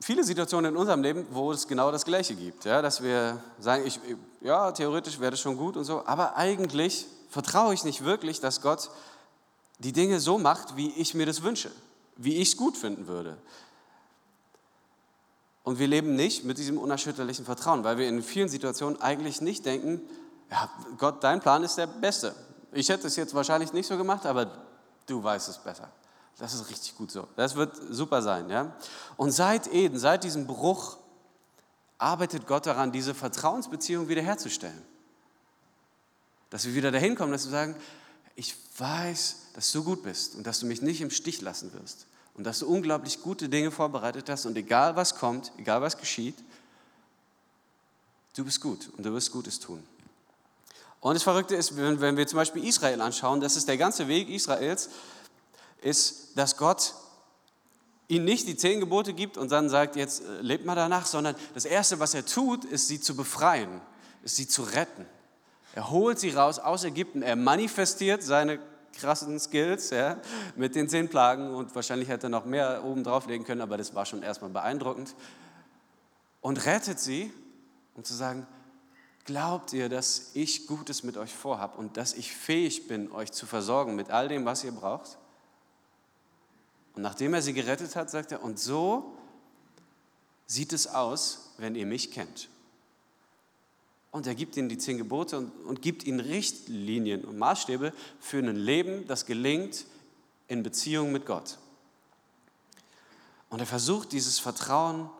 viele 0.00 0.22
Situationen 0.22 0.72
in 0.72 0.76
unserem 0.76 1.02
Leben, 1.02 1.26
wo 1.30 1.50
es 1.52 1.66
genau 1.66 1.90
das 1.90 2.04
Gleiche 2.04 2.34
gibt. 2.34 2.64
Ja, 2.64 2.82
dass 2.82 3.02
wir 3.02 3.42
sagen, 3.58 3.86
ich, 3.86 3.98
ja, 4.40 4.70
theoretisch 4.72 5.18
wäre 5.18 5.30
das 5.30 5.40
schon 5.40 5.56
gut 5.56 5.76
und 5.76 5.84
so, 5.84 6.06
aber 6.06 6.36
eigentlich 6.36 7.06
vertraue 7.30 7.74
ich 7.74 7.84
nicht 7.84 8.04
wirklich, 8.04 8.40
dass 8.40 8.60
Gott 8.60 8.90
die 9.78 9.92
Dinge 9.92 10.20
so 10.20 10.38
macht, 10.38 10.76
wie 10.76 10.90
ich 10.92 11.14
mir 11.14 11.26
das 11.26 11.42
wünsche, 11.42 11.70
wie 12.16 12.36
ich 12.36 12.48
es 12.48 12.56
gut 12.56 12.76
finden 12.76 13.06
würde. 13.06 13.36
Und 15.64 15.78
wir 15.78 15.88
leben 15.88 16.14
nicht 16.14 16.44
mit 16.44 16.58
diesem 16.58 16.78
unerschütterlichen 16.78 17.44
Vertrauen, 17.44 17.82
weil 17.82 17.98
wir 17.98 18.08
in 18.08 18.22
vielen 18.22 18.48
Situationen 18.48 19.00
eigentlich 19.00 19.40
nicht 19.40 19.66
denken, 19.66 20.00
ja, 20.50 20.70
Gott, 20.98 21.22
dein 21.22 21.40
Plan 21.40 21.62
ist 21.62 21.76
der 21.76 21.86
beste. 21.86 22.34
Ich 22.72 22.88
hätte 22.88 23.06
es 23.06 23.16
jetzt 23.16 23.34
wahrscheinlich 23.34 23.72
nicht 23.72 23.86
so 23.86 23.96
gemacht, 23.96 24.26
aber 24.26 24.50
du 25.06 25.22
weißt 25.22 25.48
es 25.48 25.58
besser. 25.58 25.90
Das 26.38 26.52
ist 26.52 26.68
richtig 26.68 26.94
gut 26.96 27.10
so. 27.10 27.26
Das 27.36 27.54
wird 27.54 27.74
super 27.90 28.20
sein. 28.20 28.50
Ja? 28.50 28.76
Und 29.16 29.32
seit 29.32 29.72
Eden, 29.72 29.98
seit 29.98 30.24
diesem 30.24 30.46
Bruch, 30.46 30.98
arbeitet 31.98 32.46
Gott 32.46 32.66
daran, 32.66 32.92
diese 32.92 33.14
Vertrauensbeziehung 33.14 34.08
wiederherzustellen. 34.08 34.82
Dass 36.50 36.66
wir 36.66 36.74
wieder 36.74 36.90
dahin 36.92 37.14
kommen, 37.14 37.32
dass 37.32 37.46
wir 37.46 37.50
sagen, 37.50 37.74
ich 38.34 38.54
weiß, 38.78 39.36
dass 39.54 39.72
du 39.72 39.82
gut 39.82 40.02
bist 40.02 40.34
und 40.34 40.46
dass 40.46 40.60
du 40.60 40.66
mich 40.66 40.82
nicht 40.82 41.00
im 41.00 41.10
Stich 41.10 41.40
lassen 41.40 41.72
wirst 41.72 42.06
und 42.34 42.44
dass 42.44 42.58
du 42.58 42.68
unglaublich 42.68 43.22
gute 43.22 43.48
Dinge 43.48 43.70
vorbereitet 43.70 44.28
hast 44.28 44.44
und 44.44 44.56
egal 44.56 44.94
was 44.94 45.14
kommt, 45.14 45.52
egal 45.56 45.80
was 45.80 45.96
geschieht, 45.96 46.36
du 48.36 48.44
bist 48.44 48.60
gut 48.60 48.90
und 48.96 49.06
du 49.06 49.12
wirst 49.14 49.32
Gutes 49.32 49.58
tun. 49.58 49.82
Und 51.06 51.14
das 51.14 51.22
Verrückte 51.22 51.54
ist, 51.54 51.76
wenn 51.76 52.16
wir 52.16 52.26
zum 52.26 52.38
Beispiel 52.38 52.64
Israel 52.64 53.00
anschauen, 53.00 53.40
das 53.40 53.54
ist 53.54 53.68
der 53.68 53.76
ganze 53.76 54.08
Weg 54.08 54.28
Israels, 54.28 54.90
ist, 55.80 56.36
dass 56.36 56.56
Gott 56.56 56.94
ihnen 58.08 58.24
nicht 58.24 58.48
die 58.48 58.56
zehn 58.56 58.80
Gebote 58.80 59.12
gibt 59.12 59.38
und 59.38 59.52
dann 59.52 59.68
sagt, 59.68 59.94
jetzt 59.94 60.24
äh, 60.24 60.40
lebt 60.40 60.66
mal 60.66 60.74
danach, 60.74 61.06
sondern 61.06 61.36
das 61.54 61.64
Erste, 61.64 62.00
was 62.00 62.12
er 62.14 62.26
tut, 62.26 62.64
ist 62.64 62.88
sie 62.88 63.00
zu 63.00 63.14
befreien, 63.14 63.80
ist 64.24 64.34
sie 64.34 64.48
zu 64.48 64.64
retten. 64.64 65.06
Er 65.76 65.90
holt 65.90 66.18
sie 66.18 66.30
raus 66.30 66.58
aus 66.58 66.82
Ägypten, 66.82 67.22
er 67.22 67.36
manifestiert 67.36 68.24
seine 68.24 68.58
krassen 68.92 69.38
Skills 69.38 69.90
ja, 69.90 70.16
mit 70.56 70.74
den 70.74 70.88
zehn 70.88 71.08
Plagen 71.08 71.54
und 71.54 71.72
wahrscheinlich 71.76 72.08
hätte 72.08 72.26
er 72.26 72.30
noch 72.30 72.46
mehr 72.46 72.82
oben 72.82 73.04
drauflegen 73.04 73.46
können, 73.46 73.60
aber 73.60 73.76
das 73.76 73.94
war 73.94 74.06
schon 74.06 74.24
erstmal 74.24 74.50
beeindruckend. 74.50 75.14
Und 76.40 76.66
rettet 76.66 76.98
sie, 76.98 77.32
um 77.94 78.02
zu 78.02 78.12
sagen, 78.12 78.48
glaubt 79.26 79.72
ihr, 79.72 79.88
dass 79.88 80.30
ich 80.34 80.66
Gutes 80.66 81.02
mit 81.02 81.16
euch 81.16 81.34
vorhabe 81.34 81.76
und 81.76 81.96
dass 81.96 82.14
ich 82.14 82.32
fähig 82.32 82.88
bin, 82.88 83.12
euch 83.12 83.32
zu 83.32 83.46
versorgen 83.46 83.94
mit 83.94 84.10
all 84.10 84.28
dem, 84.28 84.44
was 84.44 84.64
ihr 84.64 84.72
braucht? 84.72 85.18
Und 86.94 87.02
nachdem 87.02 87.34
er 87.34 87.42
sie 87.42 87.52
gerettet 87.52 87.94
hat, 87.94 88.08
sagt 88.10 88.32
er, 88.32 88.42
und 88.42 88.58
so 88.58 89.16
sieht 90.46 90.72
es 90.72 90.86
aus, 90.86 91.50
wenn 91.58 91.74
ihr 91.74 91.86
mich 91.86 92.10
kennt. 92.10 92.48
und 94.12 94.26
er 94.26 94.34
gibt 94.34 94.56
ihnen 94.56 94.70
die 94.70 94.78
zehn 94.78 94.96
Gebote 94.96 95.36
und, 95.36 95.50
und 95.66 95.82
gibt 95.82 96.04
ihnen 96.04 96.20
Richtlinien 96.20 97.24
und 97.24 97.36
Maßstäbe 97.36 97.92
für 98.18 98.38
ein 98.38 98.56
Leben, 98.56 99.06
das 99.06 99.26
gelingt 99.26 99.84
in 100.48 100.62
Beziehung 100.62 101.12
mit 101.12 101.26
Gott. 101.26 101.58
Und 103.50 103.60
er 103.60 103.66
versucht, 103.66 104.12
dieses 104.12 104.38
Vertrauen 104.38 105.10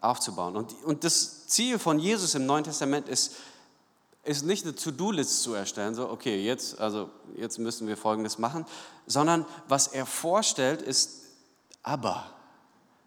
aufzubauen. 0.00 0.56
Und, 0.56 0.72
und 0.84 1.04
das 1.04 1.46
Ziel 1.46 1.78
von 1.78 1.98
Jesus 1.98 2.34
im 2.34 2.46
Neuen 2.46 2.64
Testament 2.64 3.08
ist, 3.08 3.34
ist 4.24 4.44
nicht 4.44 4.64
eine 4.64 4.74
To-Do-List 4.74 5.42
zu 5.42 5.54
erstellen, 5.54 5.94
so, 5.94 6.08
okay, 6.08 6.44
jetzt, 6.44 6.78
also, 6.78 7.10
jetzt 7.36 7.58
müssen 7.58 7.86
wir 7.86 7.96
Folgendes 7.96 8.38
machen, 8.38 8.66
sondern 9.06 9.46
was 9.66 9.88
er 9.88 10.06
vorstellt, 10.06 10.82
ist 10.82 11.22
aber. 11.82 12.30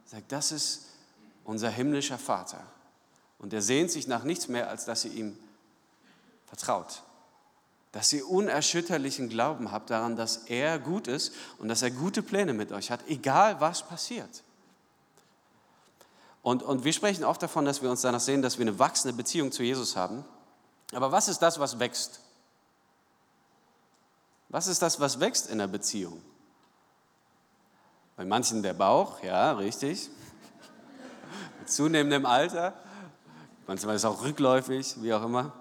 Er 0.06 0.18
sagt, 0.18 0.32
das 0.32 0.52
ist 0.52 0.86
unser 1.44 1.70
himmlischer 1.70 2.18
Vater. 2.18 2.62
Und 3.38 3.54
er 3.54 3.62
sehnt 3.62 3.92
sich 3.92 4.08
nach 4.08 4.24
nichts 4.24 4.48
mehr, 4.48 4.70
als 4.70 4.86
dass 4.86 5.06
ihr 5.06 5.12
ihm 5.12 5.38
vertraut. 6.48 7.04
Dass 7.92 8.12
ihr 8.12 8.28
unerschütterlichen 8.28 9.30
Glauben 9.30 9.72
habt 9.72 9.92
daran, 9.92 10.16
dass 10.16 10.38
er 10.48 10.80
gut 10.80 11.08
ist 11.08 11.34
und 11.60 11.68
dass 11.68 11.82
er 11.82 11.92
gute 11.92 12.24
Pläne 12.24 12.54
mit 12.54 12.72
euch 12.72 12.90
hat, 12.90 13.02
egal 13.08 13.60
was 13.60 13.88
passiert. 13.88 14.44
Und, 16.44 16.62
und 16.62 16.84
wir 16.84 16.92
sprechen 16.92 17.24
oft 17.24 17.42
davon, 17.42 17.66
dass 17.66 17.82
wir 17.82 17.90
uns 17.90 18.02
danach 18.02 18.20
sehen, 18.20 18.42
dass 18.42 18.60
wir 18.60 18.64
eine 18.64 18.78
wachsende 18.78 19.16
Beziehung 19.16 19.52
zu 19.52 19.64
Jesus 19.64 19.96
haben. 19.96 20.26
Aber 20.94 21.12
was 21.12 21.30
ist 21.30 21.40
das, 21.40 21.58
was 21.58 21.80
wächst? 21.80 22.20
Was 24.50 24.68
ist 24.68 24.82
das, 24.82 25.00
was 25.00 25.20
wächst 25.20 25.50
in 25.50 25.58
der 25.58 25.68
Beziehung? 25.68 26.22
Bei 28.18 28.26
manchen 28.26 28.62
der 28.62 28.74
Bauch, 28.74 29.24
ja, 29.24 29.54
richtig. 29.54 30.10
Mit 31.60 31.72
zunehmendem 31.72 32.26
Alter. 32.26 32.74
Manchmal 33.66 33.96
ist 33.96 34.04
es 34.04 34.06
auch 34.06 34.22
rückläufig, 34.22 35.02
wie 35.02 35.14
auch 35.14 35.24
immer. 35.24 35.54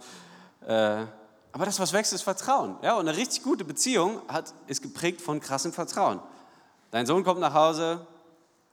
Äh, 0.67 1.07
aber 1.53 1.65
das, 1.65 1.79
was 1.79 1.93
wächst, 1.93 2.13
ist 2.13 2.23
Vertrauen. 2.23 2.77
Ja, 2.83 2.95
und 2.95 3.09
eine 3.09 3.17
richtig 3.17 3.45
gute 3.45 3.65
Beziehung 3.65 4.21
hat, 4.27 4.53
ist 4.67 4.83
geprägt 4.83 5.21
von 5.21 5.39
krassem 5.41 5.73
Vertrauen. 5.73 6.21
Dein 6.91 7.07
Sohn 7.07 7.23
kommt 7.23 7.41
nach 7.41 7.55
Hause, 7.55 8.05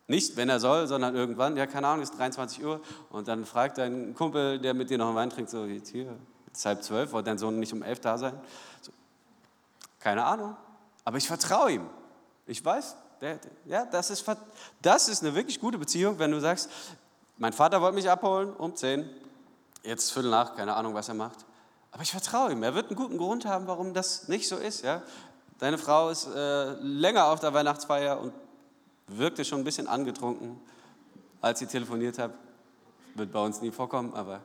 nicht, 0.10 0.36
wenn 0.36 0.50
er 0.50 0.60
soll, 0.60 0.88
sondern 0.88 1.16
irgendwann, 1.16 1.56
ja, 1.56 1.68
keine 1.68 1.88
Ahnung, 1.88 2.04
ist 2.04 2.18
23 2.18 2.64
Uhr 2.64 2.82
und 3.10 3.28
dann 3.28 3.46
fragt 3.46 3.78
dein 3.78 4.14
Kumpel, 4.16 4.60
der 4.60 4.74
mit 4.74 4.90
dir 4.90 4.98
noch 4.98 5.08
einen 5.08 5.16
Wein 5.16 5.30
trinkt, 5.30 5.52
so, 5.52 5.66
jetzt 5.66 5.90
hier, 5.90 6.16
ist 6.52 6.66
halb 6.66 6.84
zwölf, 6.84 7.12
wollte 7.12 7.30
dein 7.30 7.38
Sohn 7.38 7.60
nicht 7.60 7.72
um 7.74 7.84
elf 7.84 8.00
da 8.00 8.18
sein? 8.18 8.34
So, 8.82 8.92
keine 10.00 10.26
Ahnung, 10.26 10.58
aber 11.06 11.18
ich 11.18 11.28
vertraue 11.28 11.72
ihm. 11.72 11.90
Ich 12.48 12.64
weiß, 12.66 12.96
der, 13.22 13.40
ja, 13.66 13.86
das 13.86 14.10
ist, 14.10 14.26
das 14.82 15.10
ist 15.10 15.24
eine 15.24 15.36
wirklich 15.36 15.60
gute 15.60 15.78
Beziehung, 15.78 16.18
wenn 16.18 16.32
du 16.32 16.40
sagst, 16.40 16.70
mein 17.38 17.54
Vater 17.54 17.80
wollte 17.80 17.96
mich 17.96 18.10
abholen 18.10 18.54
um 18.54 18.76
zehn, 18.76 19.08
jetzt 19.84 20.12
Viertel 20.12 20.32
nach, 20.32 20.56
keine 20.56 20.76
Ahnung, 20.76 20.94
was 20.94 21.08
er 21.08 21.16
macht. 21.16 21.46
Aber 21.92 22.04
ich 22.04 22.12
vertraue 22.12 22.52
ihm. 22.52 22.64
Er 22.64 22.76
wird 22.76 22.88
einen 22.88 22.96
guten 22.96 23.18
Grund 23.18 23.46
haben, 23.46 23.68
warum 23.68 23.94
das 23.94 24.28
nicht 24.28 24.48
so 24.48 24.58
ist. 24.58 24.84
Ja? 24.84 25.02
Deine 25.58 25.78
Frau 25.78 26.10
ist 26.10 26.28
äh, 26.28 26.74
länger 26.82 27.26
auf 27.26 27.40
der 27.40 27.54
Weihnachtsfeier 27.54 28.20
und 28.20 28.34
wirkte 29.10 29.44
schon 29.46 29.62
ein 29.62 29.64
bisschen 29.64 29.88
angetrunken, 29.88 30.60
als 31.42 31.60
sie 31.60 31.68
telefoniert 31.68 32.18
hat. 32.18 32.34
Wird 33.16 33.32
bei 33.32 33.44
uns 33.44 33.62
nie 33.62 33.72
vorkommen, 33.72 34.14
aber. 34.14 34.42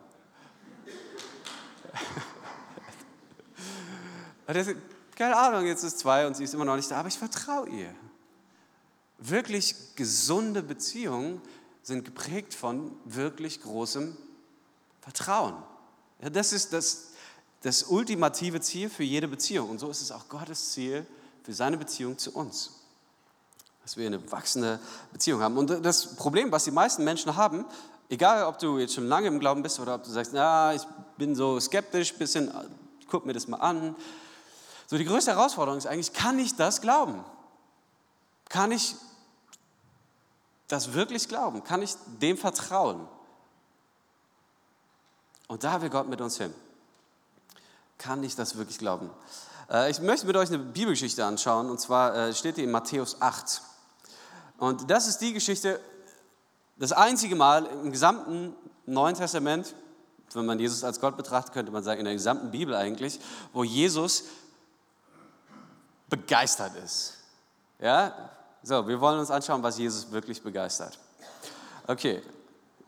keine 5.16 5.36
Ahnung, 5.36 5.66
jetzt 5.66 5.84
ist 5.84 5.98
zwei 5.98 6.26
und 6.26 6.36
sie 6.36 6.44
ist 6.44 6.54
immer 6.54 6.64
noch 6.64 6.76
nicht 6.76 6.90
da, 6.90 6.96
aber 6.96 7.08
ich 7.08 7.18
vertraue 7.18 7.68
ihr. 7.68 7.94
Wirklich 9.18 9.94
gesunde 9.94 10.62
Beziehungen 10.62 11.40
sind 11.82 12.04
geprägt 12.04 12.54
von 12.54 12.96
wirklich 13.04 13.60
großem 13.62 14.16
Vertrauen. 15.00 15.54
Ja, 16.20 16.30
das 16.30 16.52
ist 16.52 16.72
das, 16.72 17.12
das 17.62 17.84
ultimative 17.84 18.60
Ziel 18.60 18.88
für 18.90 19.04
jede 19.04 19.28
Beziehung. 19.28 19.70
Und 19.70 19.78
so 19.78 19.90
ist 19.90 20.00
es 20.00 20.10
auch 20.10 20.28
Gottes 20.28 20.72
Ziel 20.72 21.06
für 21.42 21.52
seine 21.52 21.76
Beziehung 21.76 22.18
zu 22.18 22.34
uns 22.34 22.83
dass 23.84 23.96
wir 23.96 24.06
eine 24.06 24.32
wachsende 24.32 24.80
Beziehung 25.12 25.42
haben. 25.42 25.56
Und 25.56 25.84
das 25.84 26.16
Problem, 26.16 26.50
was 26.50 26.64
die 26.64 26.70
meisten 26.70 27.04
Menschen 27.04 27.36
haben, 27.36 27.64
egal 28.08 28.44
ob 28.44 28.58
du 28.58 28.78
jetzt 28.78 28.94
schon 28.94 29.06
lange 29.06 29.28
im 29.28 29.38
Glauben 29.38 29.62
bist 29.62 29.78
oder 29.78 29.94
ob 29.94 30.02
du 30.02 30.10
sagst, 30.10 30.32
na, 30.32 30.74
ich 30.74 30.82
bin 31.18 31.34
so 31.34 31.60
skeptisch, 31.60 32.14
bisschen, 32.14 32.50
guck 33.10 33.26
mir 33.26 33.34
das 33.34 33.46
mal 33.46 33.58
an. 33.58 33.94
So 34.86 34.96
die 34.96 35.04
größte 35.04 35.32
Herausforderung 35.32 35.78
ist 35.78 35.86
eigentlich, 35.86 36.12
kann 36.12 36.38
ich 36.38 36.56
das 36.56 36.80
glauben? 36.80 37.24
Kann 38.48 38.72
ich 38.72 38.96
das 40.68 40.94
wirklich 40.94 41.28
glauben? 41.28 41.62
Kann 41.62 41.82
ich 41.82 41.94
dem 42.20 42.38
vertrauen? 42.38 43.06
Und 45.46 45.62
da 45.62 45.82
will 45.82 45.90
Gott 45.90 46.08
mit 46.08 46.20
uns 46.22 46.38
hin. 46.38 46.54
Kann 47.98 48.22
ich 48.24 48.34
das 48.34 48.56
wirklich 48.56 48.78
glauben? 48.78 49.10
Äh, 49.70 49.90
ich 49.90 50.00
möchte 50.00 50.26
mit 50.26 50.36
euch 50.36 50.48
eine 50.48 50.58
Bibelgeschichte 50.58 51.24
anschauen, 51.24 51.70
und 51.70 51.80
zwar 51.80 52.14
äh, 52.14 52.34
steht 52.34 52.56
die 52.56 52.64
in 52.64 52.70
Matthäus 52.70 53.20
8. 53.20 53.62
Und 54.58 54.90
das 54.90 55.08
ist 55.08 55.18
die 55.18 55.32
Geschichte, 55.32 55.80
das 56.76 56.92
einzige 56.92 57.36
Mal 57.36 57.66
im 57.66 57.92
gesamten 57.92 58.54
Neuen 58.86 59.14
Testament, 59.14 59.74
wenn 60.32 60.46
man 60.46 60.58
Jesus 60.58 60.82
als 60.82 61.00
Gott 61.00 61.16
betrachtet, 61.16 61.52
könnte 61.52 61.70
man 61.70 61.84
sagen, 61.84 62.00
in 62.00 62.04
der 62.04 62.14
gesamten 62.14 62.50
Bibel 62.50 62.74
eigentlich, 62.74 63.20
wo 63.52 63.62
Jesus 63.62 64.24
begeistert 66.08 66.72
ist. 66.84 67.14
Ja? 67.80 68.12
So, 68.62 68.86
wir 68.86 69.00
wollen 69.00 69.18
uns 69.18 69.30
anschauen, 69.30 69.62
was 69.62 69.78
Jesus 69.78 70.10
wirklich 70.10 70.42
begeistert. 70.42 70.98
Okay, 71.86 72.22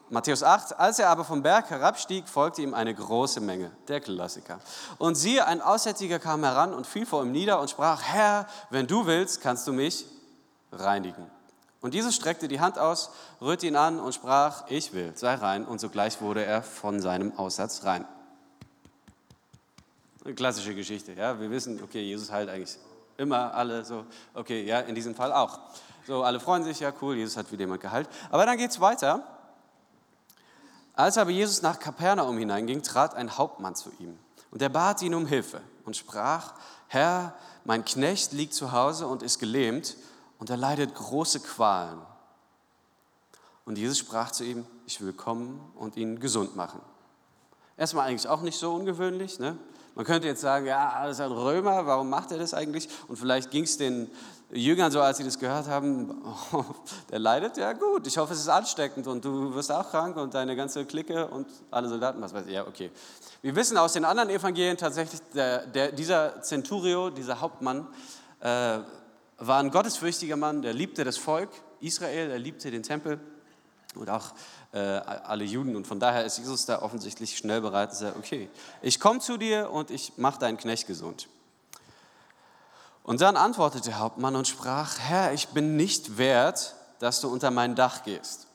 Matthäus 0.09 0.43
8, 0.43 0.79
als 0.79 0.99
er 0.99 1.11
aber 1.11 1.25
vom 1.25 1.43
Berg 1.43 1.69
herabstieg, 1.69 2.29
folgte 2.29 2.63
ihm 2.63 2.75
eine 2.75 2.95
große 2.95 3.41
Menge, 3.41 3.71
der 3.89 4.01
Klassiker. 4.01 4.61
Und 4.99 5.17
siehe, 5.17 5.45
ein 5.47 5.61
Aussätziger 5.61 6.19
kam 6.19 6.45
heran 6.45 6.73
und 6.73 6.87
fiel 6.87 7.05
vor 7.05 7.23
ihm 7.23 7.33
nieder 7.33 7.61
und 7.61 7.71
sprach, 7.71 8.03
Herr, 8.03 8.47
wenn 8.71 8.87
du 8.87 9.07
willst, 9.07 9.41
kannst 9.41 9.67
du 9.67 9.73
mich 9.73 10.07
reinigen. 10.73 11.31
Und 11.87 11.95
Jesus 11.95 12.17
streckte 12.17 12.49
die 12.49 12.59
Hand 12.59 12.81
aus, 12.81 13.11
rührte 13.41 13.69
ihn 13.69 13.77
an 13.77 14.01
und 14.01 14.13
sprach, 14.13 14.65
ich 14.69 14.93
will, 14.93 15.13
sei 15.15 15.35
rein. 15.35 15.65
Und 15.65 15.81
sogleich 15.81 16.21
wurde 16.21 16.45
er 16.45 16.65
von 16.65 17.01
seinem 17.01 17.39
Aussatz 17.39 17.85
rein. 17.85 18.05
Eine 20.25 20.35
klassische 20.35 20.75
Geschichte. 20.75 21.13
Ja? 21.13 21.39
Wir 21.39 21.49
wissen, 21.49 21.81
okay, 21.81 22.03
Jesus 22.03 22.33
heilt 22.33 22.51
eigentlich 22.51 22.77
immer 23.17 23.55
alle 23.55 23.85
so. 23.85 24.05
Okay, 24.35 24.65
ja, 24.65 24.81
in 24.81 24.97
diesem 24.97 25.15
Fall 25.15 25.33
auch. 25.33 25.61
So, 26.09 26.25
alle 26.25 26.41
freuen 26.41 26.65
sich, 26.65 26.81
ja, 26.81 26.93
cool, 27.01 27.15
Jesus 27.15 27.37
hat 27.37 27.53
wieder 27.53 27.61
jemand 27.61 27.83
geheilt. 27.83 28.09
Aber 28.33 28.45
dann 28.47 28.59
geht 28.59 28.73
es 28.73 28.81
weiter. 28.81 29.23
Als 30.93 31.17
aber 31.19 31.31
Jesus 31.31 31.63
nach 31.63 31.79
Kapernaum 31.79 32.37
hineinging, 32.37 32.83
trat 32.83 33.15
ein 33.15 33.39
Hauptmann 33.39 33.77
zu 33.77 33.93
ihm. 34.01 34.19
Und 34.51 34.61
er 34.61 34.71
bat 34.71 35.03
ihn 35.03 35.15
um 35.15 35.25
Hilfe 35.25 35.61
und 35.85 35.97
sprach, 35.97 36.55
Herr, 36.89 37.37
mein 37.63 37.85
Knecht 37.85 38.33
liegt 38.33 38.55
zu 38.55 38.73
Hause 38.73 39.07
und 39.07 39.23
ist 39.23 39.39
gelähmt 39.39 39.97
und 40.39 40.51
er 40.51 40.57
leidet 40.57 40.95
große 40.95 41.41
Qualen. 41.41 42.01
Und 43.65 43.79
Jesus 43.79 43.99
sprach 43.99 44.31
zu 44.31 44.45
ihm, 44.45 44.65
ich 44.87 45.01
will 45.01 45.13
kommen 45.13 45.61
und 45.75 45.97
ihn 45.97 46.21
gesund 46.21 46.55
machen. 46.55 46.81
Erstmal 47.77 48.09
eigentlich 48.09 48.29
auch 48.29 48.43
nicht 48.43 48.59
so 48.59 48.73
ungewöhnlich. 48.73 49.39
Ne? 49.39 49.59
Man 49.97 50.05
könnte 50.05 50.29
jetzt 50.29 50.41
sagen, 50.41 50.67
ja, 50.67 51.05
das 51.05 51.17
ist 51.17 51.21
ein 51.21 51.33
Römer, 51.33 51.87
warum 51.87 52.09
macht 52.09 52.31
er 52.31 52.39
das 52.39 52.55
eigentlich? 52.55 52.89
Und 53.09 53.17
vielleicht 53.17 53.51
ging 53.51 53.65
es 53.65 53.77
den 53.77 54.11
Jüngern 54.53 54.93
so, 54.93 55.01
als 55.01 55.19
sie 55.19 55.25
das 55.25 55.39
gehört 55.39 55.67
haben, 55.67 56.23
oh, 56.53 56.65
der 57.11 57.19
leidet, 57.19 57.57
ja 57.57 57.73
gut, 57.73 58.07
ich 58.07 58.17
hoffe, 58.17 58.35
es 58.35 58.41
ist 58.41 58.49
ansteckend 58.49 59.07
und 59.07 59.25
du 59.25 59.55
wirst 59.55 59.73
auch 59.73 59.91
krank 59.91 60.17
und 60.17 60.35
deine 60.35 60.55
ganze 60.55 60.85
Clique 60.85 61.27
und 61.27 61.49
alle 61.71 61.89
Soldaten, 61.89 62.21
was 62.21 62.33
weiß 62.33 62.47
ich, 62.47 62.53
ja, 62.53 62.67
okay. 62.67 62.91
Wir 63.43 63.57
wissen 63.57 63.77
aus 63.77 63.95
den 63.95 64.05
anderen 64.05 64.31
Evangelien 64.31 64.77
tatsächlich, 64.77 65.21
der, 65.35 65.67
der, 65.67 65.93
dieser 65.93 66.43
Centurio, 66.43 67.11
dieser 67.11 67.41
Hauptmann, 67.41 67.87
äh, 68.41 68.79
war 69.39 69.61
ein 69.61 69.71
gottesfürchtiger 69.71 70.37
Mann, 70.37 70.63
der 70.63 70.73
liebte 70.73 71.05
das 71.05 71.17
Volk 71.17 71.51
Israel, 71.81 72.31
er 72.31 72.39
liebte 72.39 72.71
den 72.71 72.83
Tempel 72.83 73.21
und 73.95 74.09
auch 74.09 74.33
äh, 74.73 74.79
alle 74.79 75.45
Juden. 75.45 75.77
Und 75.77 75.87
von 75.87 76.01
daher 76.01 76.25
ist 76.25 76.39
Jesus 76.39 76.67
da 76.67 76.83
offensichtlich 76.83 77.37
schnell 77.37 77.61
bereit 77.61 77.91
und 77.91 77.97
sagt, 77.97 78.17
okay, 78.17 78.49
ich 78.83 78.99
komme 78.99 79.21
zu 79.21 79.37
dir 79.37 79.71
und 79.71 79.91
ich 79.91 80.17
mache 80.17 80.39
deinen 80.39 80.57
Knecht 80.57 80.87
gesund. 80.87 81.29
Und 83.03 83.21
dann 83.21 83.37
antwortete 83.37 83.91
der 83.91 83.99
Hauptmann 83.99 84.35
und 84.35 84.49
sprach, 84.49 84.99
Herr, 84.99 85.33
ich 85.33 85.49
bin 85.49 85.77
nicht 85.77 86.19
wert, 86.19 86.75
dass 86.99 87.21
du 87.21 87.29
unter 87.29 87.51
mein 87.51 87.75
Dach 87.75 88.03
gehst. 88.03 88.49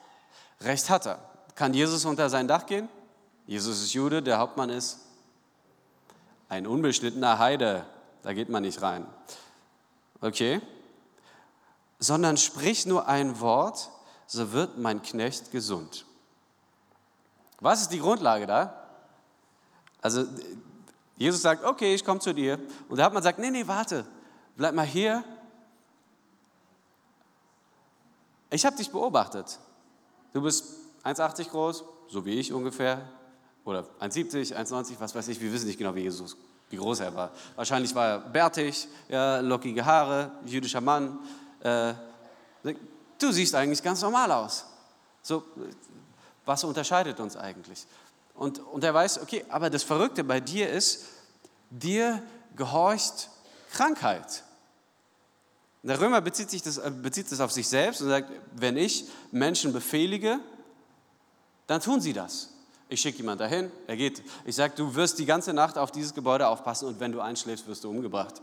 Recht 0.61 0.89
hat 0.89 1.05
er. 1.05 1.19
Kann 1.55 1.73
Jesus 1.73 2.05
unter 2.05 2.29
sein 2.29 2.47
Dach 2.47 2.65
gehen? 2.65 2.89
Jesus 3.45 3.81
ist 3.81 3.93
Jude, 3.93 4.21
der 4.21 4.39
Hauptmann 4.39 4.69
ist 4.69 4.99
ein 6.49 6.67
unbeschnittener 6.67 7.39
Heide. 7.39 7.85
Da 8.23 8.33
geht 8.33 8.49
man 8.49 8.63
nicht 8.63 8.81
rein 8.81 9.05
okay? 10.21 10.61
Sondern 11.99 12.37
sprich 12.37 12.85
nur 12.85 13.07
ein 13.07 13.39
Wort, 13.39 13.89
so 14.27 14.53
wird 14.53 14.77
mein 14.77 15.01
Knecht 15.01 15.51
gesund. 15.51 16.05
Was 17.59 17.81
ist 17.81 17.89
die 17.89 17.99
Grundlage 17.99 18.47
da? 18.47 18.87
Also 20.01 20.25
Jesus 21.17 21.41
sagt, 21.41 21.63
okay, 21.63 21.93
ich 21.93 22.03
komme 22.03 22.19
zu 22.19 22.33
dir. 22.33 22.59
Und 22.89 22.97
der 22.97 23.05
Hauptmann 23.05 23.21
sagt, 23.21 23.37
nee, 23.37 23.51
nee, 23.51 23.67
warte, 23.67 24.05
bleib 24.55 24.73
mal 24.73 24.85
hier. 24.85 25.23
Ich 28.49 28.65
habe 28.65 28.75
dich 28.75 28.89
beobachtet. 28.89 29.59
Du 30.33 30.41
bist 30.41 30.65
1,80 31.03 31.49
groß, 31.49 31.83
so 32.07 32.25
wie 32.25 32.39
ich 32.39 32.51
ungefähr, 32.51 33.07
oder 33.63 33.81
1,70, 33.99 34.55
1,90, 34.55 34.95
was 34.99 35.13
weiß 35.13 35.27
ich, 35.27 35.39
wir 35.39 35.51
wissen 35.53 35.67
nicht 35.67 35.77
genau, 35.77 35.93
wie 35.93 36.01
Jesus, 36.01 36.35
wie 36.71 36.77
groß 36.77 37.01
er 37.01 37.13
war. 37.13 37.31
Wahrscheinlich 37.55 37.93
war 37.93 38.07
er 38.07 38.19
bärtig, 38.19 38.87
ja, 39.09 39.39
lockige 39.39 39.85
Haare, 39.85 40.31
jüdischer 40.45 40.81
Mann. 40.81 41.19
Äh, 41.61 41.93
du 43.19 43.31
siehst 43.31 43.53
eigentlich 43.55 43.83
ganz 43.83 44.01
normal 44.01 44.31
aus. 44.31 44.65
So, 45.21 45.43
was 46.45 46.63
unterscheidet 46.63 47.19
uns 47.19 47.37
eigentlich? 47.37 47.85
Und, 48.33 48.59
und 48.59 48.83
er 48.83 48.93
weiß, 48.93 49.21
okay, 49.21 49.45
aber 49.49 49.69
das 49.69 49.83
Verrückte 49.83 50.23
bei 50.23 50.39
dir 50.39 50.69
ist, 50.69 51.05
dir 51.69 52.23
gehorcht 52.55 53.29
Krankheit. 53.71 54.43
Der 55.83 55.99
Römer 55.99 56.21
bezieht, 56.21 56.49
sich 56.49 56.61
das, 56.61 56.77
äh, 56.77 56.91
bezieht 56.91 57.31
das 57.31 57.39
auf 57.39 57.51
sich 57.51 57.67
selbst 57.67 58.01
und 58.01 58.09
sagt, 58.09 58.31
wenn 58.53 58.77
ich 58.77 59.05
Menschen 59.31 59.73
befehlige, 59.73 60.39
dann 61.67 61.81
tun 61.81 62.01
sie 62.01 62.13
das. 62.13 62.50
Ich 62.91 62.99
schicke 62.99 63.19
jemanden 63.19 63.39
dahin, 63.39 63.71
er 63.87 63.95
geht. 63.95 64.21
Ich 64.43 64.57
sage, 64.57 64.73
du 64.75 64.93
wirst 64.95 65.17
die 65.17 65.25
ganze 65.25 65.53
Nacht 65.53 65.77
auf 65.77 65.91
dieses 65.91 66.13
Gebäude 66.13 66.45
aufpassen 66.49 66.89
und 66.89 66.99
wenn 66.99 67.13
du 67.13 67.21
einschläfst, 67.21 67.65
wirst 67.65 67.85
du 67.85 67.89
umgebracht. 67.89 68.41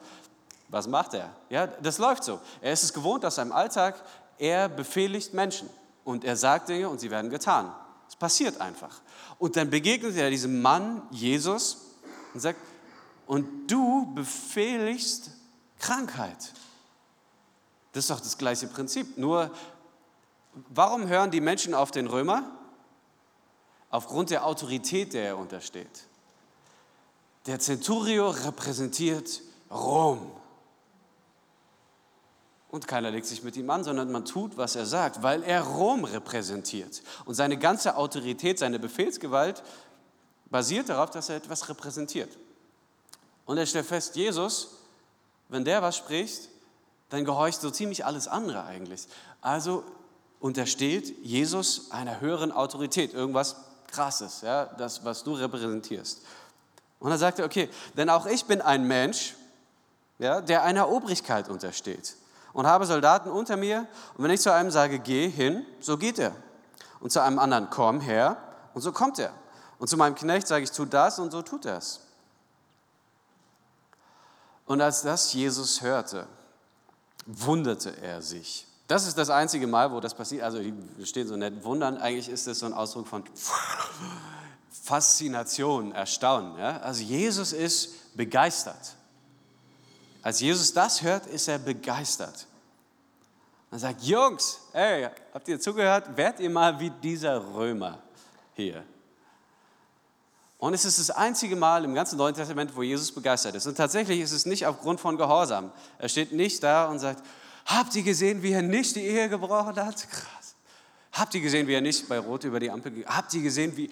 Was 0.68 0.86
macht 0.86 1.12
er? 1.12 1.28
Ja, 1.50 1.66
das 1.66 1.98
läuft 1.98 2.24
so. 2.24 2.40
Er 2.62 2.72
ist 2.72 2.82
es 2.82 2.94
gewohnt 2.94 3.26
aus 3.26 3.34
seinem 3.34 3.52
Alltag, 3.52 4.02
er 4.38 4.70
befehligt 4.70 5.34
Menschen 5.34 5.68
und 6.02 6.24
er 6.24 6.34
sagt 6.34 6.70
Dinge 6.70 6.88
und 6.88 6.98
sie 6.98 7.10
werden 7.10 7.28
getan. 7.28 7.70
Es 8.08 8.16
passiert 8.16 8.58
einfach. 8.58 9.02
Und 9.38 9.54
dann 9.54 9.68
begegnet 9.68 10.16
er 10.16 10.30
diesem 10.30 10.62
Mann, 10.62 11.02
Jesus, 11.10 11.82
und 12.32 12.40
sagt, 12.40 12.58
und 13.26 13.70
du 13.70 14.14
befehligst 14.14 15.30
Krankheit. 15.78 16.54
Das 17.92 18.04
ist 18.04 18.10
doch 18.10 18.20
das 18.20 18.38
gleiche 18.38 18.66
Prinzip. 18.66 19.18
Nur, 19.18 19.50
warum 20.70 21.06
hören 21.06 21.30
die 21.30 21.42
Menschen 21.42 21.74
auf 21.74 21.90
den 21.90 22.06
Römer? 22.06 22.57
Aufgrund 23.90 24.30
der 24.30 24.44
Autorität, 24.44 25.14
der 25.14 25.24
er 25.24 25.38
untersteht. 25.38 26.04
Der 27.46 27.58
Centurio 27.58 28.30
repräsentiert 28.30 29.40
Rom. 29.70 30.30
Und 32.70 32.86
keiner 32.86 33.10
legt 33.10 33.26
sich 33.26 33.42
mit 33.42 33.56
ihm 33.56 33.70
an, 33.70 33.82
sondern 33.82 34.12
man 34.12 34.26
tut, 34.26 34.58
was 34.58 34.76
er 34.76 34.84
sagt, 34.84 35.22
weil 35.22 35.42
er 35.42 35.62
Rom 35.62 36.04
repräsentiert. 36.04 37.02
Und 37.24 37.34
seine 37.34 37.56
ganze 37.56 37.96
Autorität, 37.96 38.58
seine 38.58 38.78
Befehlsgewalt 38.78 39.62
basiert 40.50 40.90
darauf, 40.90 41.10
dass 41.10 41.30
er 41.30 41.36
etwas 41.36 41.68
repräsentiert. 41.70 42.36
Und 43.46 43.56
er 43.56 43.64
stellt 43.64 43.86
fest, 43.86 44.16
Jesus, 44.16 44.68
wenn 45.48 45.64
der 45.64 45.80
was 45.80 45.96
spricht, 45.96 46.50
dann 47.08 47.24
gehorcht 47.24 47.62
so 47.62 47.70
ziemlich 47.70 48.04
alles 48.04 48.28
andere 48.28 48.64
eigentlich. 48.64 49.06
Also 49.40 49.82
untersteht 50.40 51.24
Jesus 51.24 51.90
einer 51.90 52.20
höheren 52.20 52.52
Autorität, 52.52 53.14
irgendwas 53.14 53.56
Krasses, 53.88 54.42
ja, 54.42 54.66
das, 54.66 55.04
was 55.04 55.24
du 55.24 55.34
repräsentierst. 55.34 56.20
Und 57.00 57.12
er, 57.12 57.44
okay, 57.44 57.68
denn 57.96 58.10
auch 58.10 58.26
ich 58.26 58.44
bin 58.44 58.60
ein 58.60 58.84
Mensch, 58.84 59.34
ja, 60.18 60.40
der 60.40 60.62
einer 60.62 60.88
Obrigkeit 60.88 61.48
untersteht 61.48 62.16
und 62.52 62.66
habe 62.66 62.86
Soldaten 62.86 63.30
unter 63.30 63.56
mir. 63.56 63.86
Und 64.16 64.24
wenn 64.24 64.30
ich 64.30 64.40
zu 64.40 64.52
einem 64.52 64.70
sage, 64.70 64.98
geh 64.98 65.28
hin, 65.28 65.64
so 65.80 65.96
geht 65.96 66.18
er. 66.18 66.34
Und 67.00 67.12
zu 67.12 67.22
einem 67.22 67.38
anderen, 67.38 67.70
komm 67.70 68.00
her, 68.00 68.36
und 68.74 68.82
so 68.82 68.92
kommt 68.92 69.18
er. 69.18 69.32
Und 69.78 69.88
zu 69.88 69.96
meinem 69.96 70.14
Knecht 70.14 70.46
sage 70.46 70.64
ich, 70.64 70.70
tu 70.70 70.84
das, 70.84 71.18
und 71.18 71.30
so 71.30 71.42
tut 71.42 71.64
er 71.64 71.78
es. 71.78 72.00
Und 74.66 74.80
als 74.80 75.02
das 75.02 75.32
Jesus 75.32 75.80
hörte, 75.80 76.26
wunderte 77.26 77.96
er 78.02 78.20
sich. 78.22 78.67
Das 78.88 79.06
ist 79.06 79.18
das 79.18 79.28
einzige 79.28 79.66
Mal, 79.66 79.92
wo 79.92 80.00
das 80.00 80.14
passiert. 80.14 80.42
Also, 80.42 80.60
wir 80.60 81.06
stehen 81.06 81.28
so 81.28 81.36
nett 81.36 81.62
wundern. 81.62 81.98
Eigentlich 81.98 82.30
ist 82.30 82.46
das 82.46 82.58
so 82.58 82.66
ein 82.66 82.72
Ausdruck 82.72 83.06
von 83.06 83.22
Faszination, 84.70 85.92
Erstaunen. 85.92 86.58
Ja? 86.58 86.78
Also, 86.78 87.02
Jesus 87.02 87.52
ist 87.52 88.16
begeistert. 88.16 88.96
Als 90.22 90.40
Jesus 90.40 90.72
das 90.72 91.02
hört, 91.02 91.26
ist 91.26 91.48
er 91.48 91.58
begeistert. 91.58 92.46
Er 93.70 93.78
sagt: 93.78 94.02
Jungs, 94.02 94.58
hey, 94.72 95.10
habt 95.34 95.46
ihr 95.48 95.60
zugehört? 95.60 96.16
Werdet 96.16 96.40
ihr 96.40 96.50
mal 96.50 96.80
wie 96.80 96.88
dieser 96.88 97.54
Römer 97.54 97.98
hier. 98.54 98.82
Und 100.56 100.72
es 100.72 100.86
ist 100.86 100.98
das 100.98 101.10
einzige 101.10 101.54
Mal 101.54 101.84
im 101.84 101.94
ganzen 101.94 102.16
Neuen 102.16 102.34
Testament, 102.34 102.74
wo 102.74 102.82
Jesus 102.82 103.12
begeistert 103.12 103.54
ist. 103.54 103.66
Und 103.66 103.76
tatsächlich 103.76 104.18
ist 104.18 104.32
es 104.32 104.46
nicht 104.46 104.66
aufgrund 104.66 104.98
von 104.98 105.18
Gehorsam. 105.18 105.72
Er 105.98 106.08
steht 106.08 106.32
nicht 106.32 106.62
da 106.62 106.86
und 106.86 106.98
sagt, 106.98 107.22
Habt 107.68 107.94
ihr 107.94 108.02
gesehen, 108.02 108.42
wie 108.42 108.52
er 108.52 108.62
nicht 108.62 108.96
die 108.96 109.04
Ehe 109.04 109.28
gebrochen 109.28 109.76
hat? 109.76 110.08
Krass. 110.10 110.54
Habt 111.12 111.34
ihr 111.34 111.42
gesehen, 111.42 111.66
wie 111.66 111.74
er 111.74 111.82
nicht 111.82 112.08
bei 112.08 112.18
Rot 112.18 112.44
über 112.44 112.58
die 112.58 112.70
Ampel 112.70 112.92
ging? 112.92 113.04
Habt 113.04 113.34
ihr 113.34 113.42
gesehen, 113.42 113.76
wie 113.76 113.90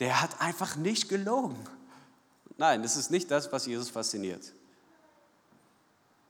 der 0.00 0.20
hat 0.20 0.40
einfach 0.40 0.74
nicht 0.74 1.08
gelogen? 1.08 1.56
Nein, 2.56 2.82
das 2.82 2.96
ist 2.96 3.12
nicht 3.12 3.30
das, 3.30 3.50
was 3.52 3.66
Jesus 3.66 3.90
fasziniert. 3.90 4.52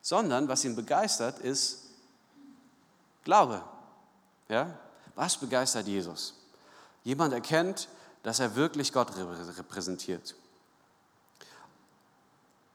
Sondern 0.02 0.48
was 0.48 0.66
ihn 0.66 0.76
begeistert, 0.76 1.38
ist 1.38 1.78
Glaube. 3.24 3.62
Ja? 4.50 4.78
Was 5.14 5.38
begeistert 5.38 5.86
Jesus? 5.86 6.34
Jemand 7.04 7.32
erkennt, 7.32 7.88
dass 8.22 8.38
er 8.38 8.54
wirklich 8.54 8.92
Gott 8.92 9.08
repräsentiert. 9.16 10.34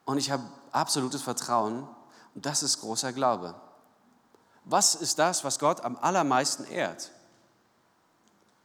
Und 0.06 0.18
ich 0.18 0.32
habe 0.32 0.44
absolutes 0.72 1.22
Vertrauen 1.22 1.88
und 2.34 2.46
das 2.46 2.64
ist 2.64 2.82
großer 2.82 3.14
Glaube. 3.14 3.54
Was 4.70 4.96
ist 4.96 5.18
das, 5.18 5.44
was 5.44 5.60
Gott 5.60 5.82
am 5.84 5.98
allermeisten 5.98 6.66
ehrt? 6.66 7.12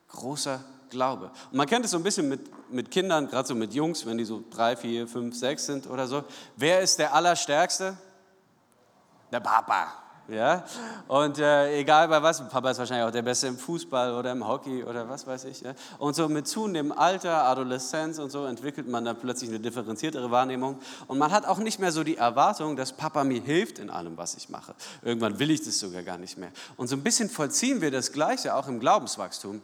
Großer 0.08 0.60
Glaube. 0.90 1.30
Und 1.50 1.56
man 1.56 1.66
kennt 1.66 1.84
es 1.84 1.92
so 1.92 1.96
ein 1.96 2.02
bisschen 2.02 2.28
mit, 2.28 2.70
mit 2.70 2.90
Kindern, 2.90 3.26
gerade 3.28 3.48
so 3.48 3.54
mit 3.54 3.72
Jungs, 3.72 4.04
wenn 4.04 4.18
die 4.18 4.24
so 4.24 4.44
drei, 4.50 4.76
vier, 4.76 5.08
fünf, 5.08 5.34
sechs 5.34 5.64
sind 5.64 5.86
oder 5.86 6.06
so. 6.06 6.24
Wer 6.56 6.80
ist 6.80 6.98
der 6.98 7.14
Allerstärkste? 7.14 7.96
Der 9.30 9.40
Papa. 9.40 10.01
Ja? 10.32 10.64
Und 11.08 11.38
äh, 11.38 11.78
egal 11.78 12.08
bei 12.08 12.22
was, 12.22 12.46
Papa 12.48 12.70
ist 12.70 12.78
wahrscheinlich 12.78 13.06
auch 13.06 13.12
der 13.12 13.22
Beste 13.22 13.46
im 13.48 13.58
Fußball 13.58 14.14
oder 14.14 14.32
im 14.32 14.46
Hockey 14.46 14.82
oder 14.82 15.08
was 15.08 15.26
weiß 15.26 15.44
ich. 15.44 15.60
Ja? 15.60 15.74
Und 15.98 16.16
so 16.16 16.28
mit 16.28 16.48
zunehmendem 16.48 16.98
Alter, 16.98 17.44
Adoleszenz 17.44 18.18
und 18.18 18.30
so 18.30 18.46
entwickelt 18.46 18.88
man 18.88 19.04
dann 19.04 19.16
plötzlich 19.18 19.50
eine 19.50 19.60
differenziertere 19.60 20.30
Wahrnehmung. 20.30 20.78
Und 21.06 21.18
man 21.18 21.30
hat 21.30 21.46
auch 21.46 21.58
nicht 21.58 21.78
mehr 21.78 21.92
so 21.92 22.02
die 22.02 22.16
Erwartung, 22.16 22.76
dass 22.76 22.92
Papa 22.92 23.24
mir 23.24 23.42
hilft 23.42 23.78
in 23.78 23.90
allem, 23.90 24.16
was 24.16 24.34
ich 24.36 24.48
mache. 24.48 24.74
Irgendwann 25.02 25.38
will 25.38 25.50
ich 25.50 25.62
das 25.62 25.78
sogar 25.78 26.02
gar 26.02 26.18
nicht 26.18 26.38
mehr. 26.38 26.50
Und 26.76 26.88
so 26.88 26.96
ein 26.96 27.02
bisschen 27.02 27.28
vollziehen 27.28 27.80
wir 27.80 27.90
das 27.90 28.12
Gleiche 28.12 28.54
auch 28.54 28.68
im 28.68 28.80
Glaubenswachstum. 28.80 29.60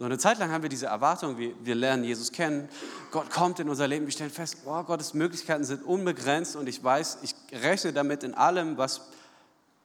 So 0.00 0.06
eine 0.06 0.16
Zeit 0.16 0.38
lang 0.38 0.50
haben 0.50 0.62
wir 0.62 0.70
diese 0.70 0.86
Erwartung, 0.86 1.36
wir, 1.36 1.52
wir 1.62 1.74
lernen 1.74 2.04
Jesus 2.04 2.32
kennen, 2.32 2.70
Gott 3.10 3.28
kommt 3.28 3.60
in 3.60 3.68
unser 3.68 3.86
Leben, 3.86 4.06
wir 4.06 4.12
stellen 4.12 4.30
fest, 4.30 4.56
oh, 4.64 4.82
Gottes 4.82 5.12
Möglichkeiten 5.12 5.62
sind 5.62 5.84
unbegrenzt 5.84 6.56
und 6.56 6.70
ich 6.70 6.82
weiß, 6.82 7.18
ich 7.20 7.34
rechne 7.52 7.92
damit 7.92 8.22
in 8.22 8.32
allem, 8.32 8.78
was 8.78 9.02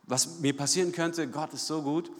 was 0.07 0.39
mir 0.39 0.55
passieren 0.55 0.91
könnte. 0.91 1.27
Gott 1.27 1.53
ist 1.53 1.67
so 1.67 1.81
gut. 1.81 2.11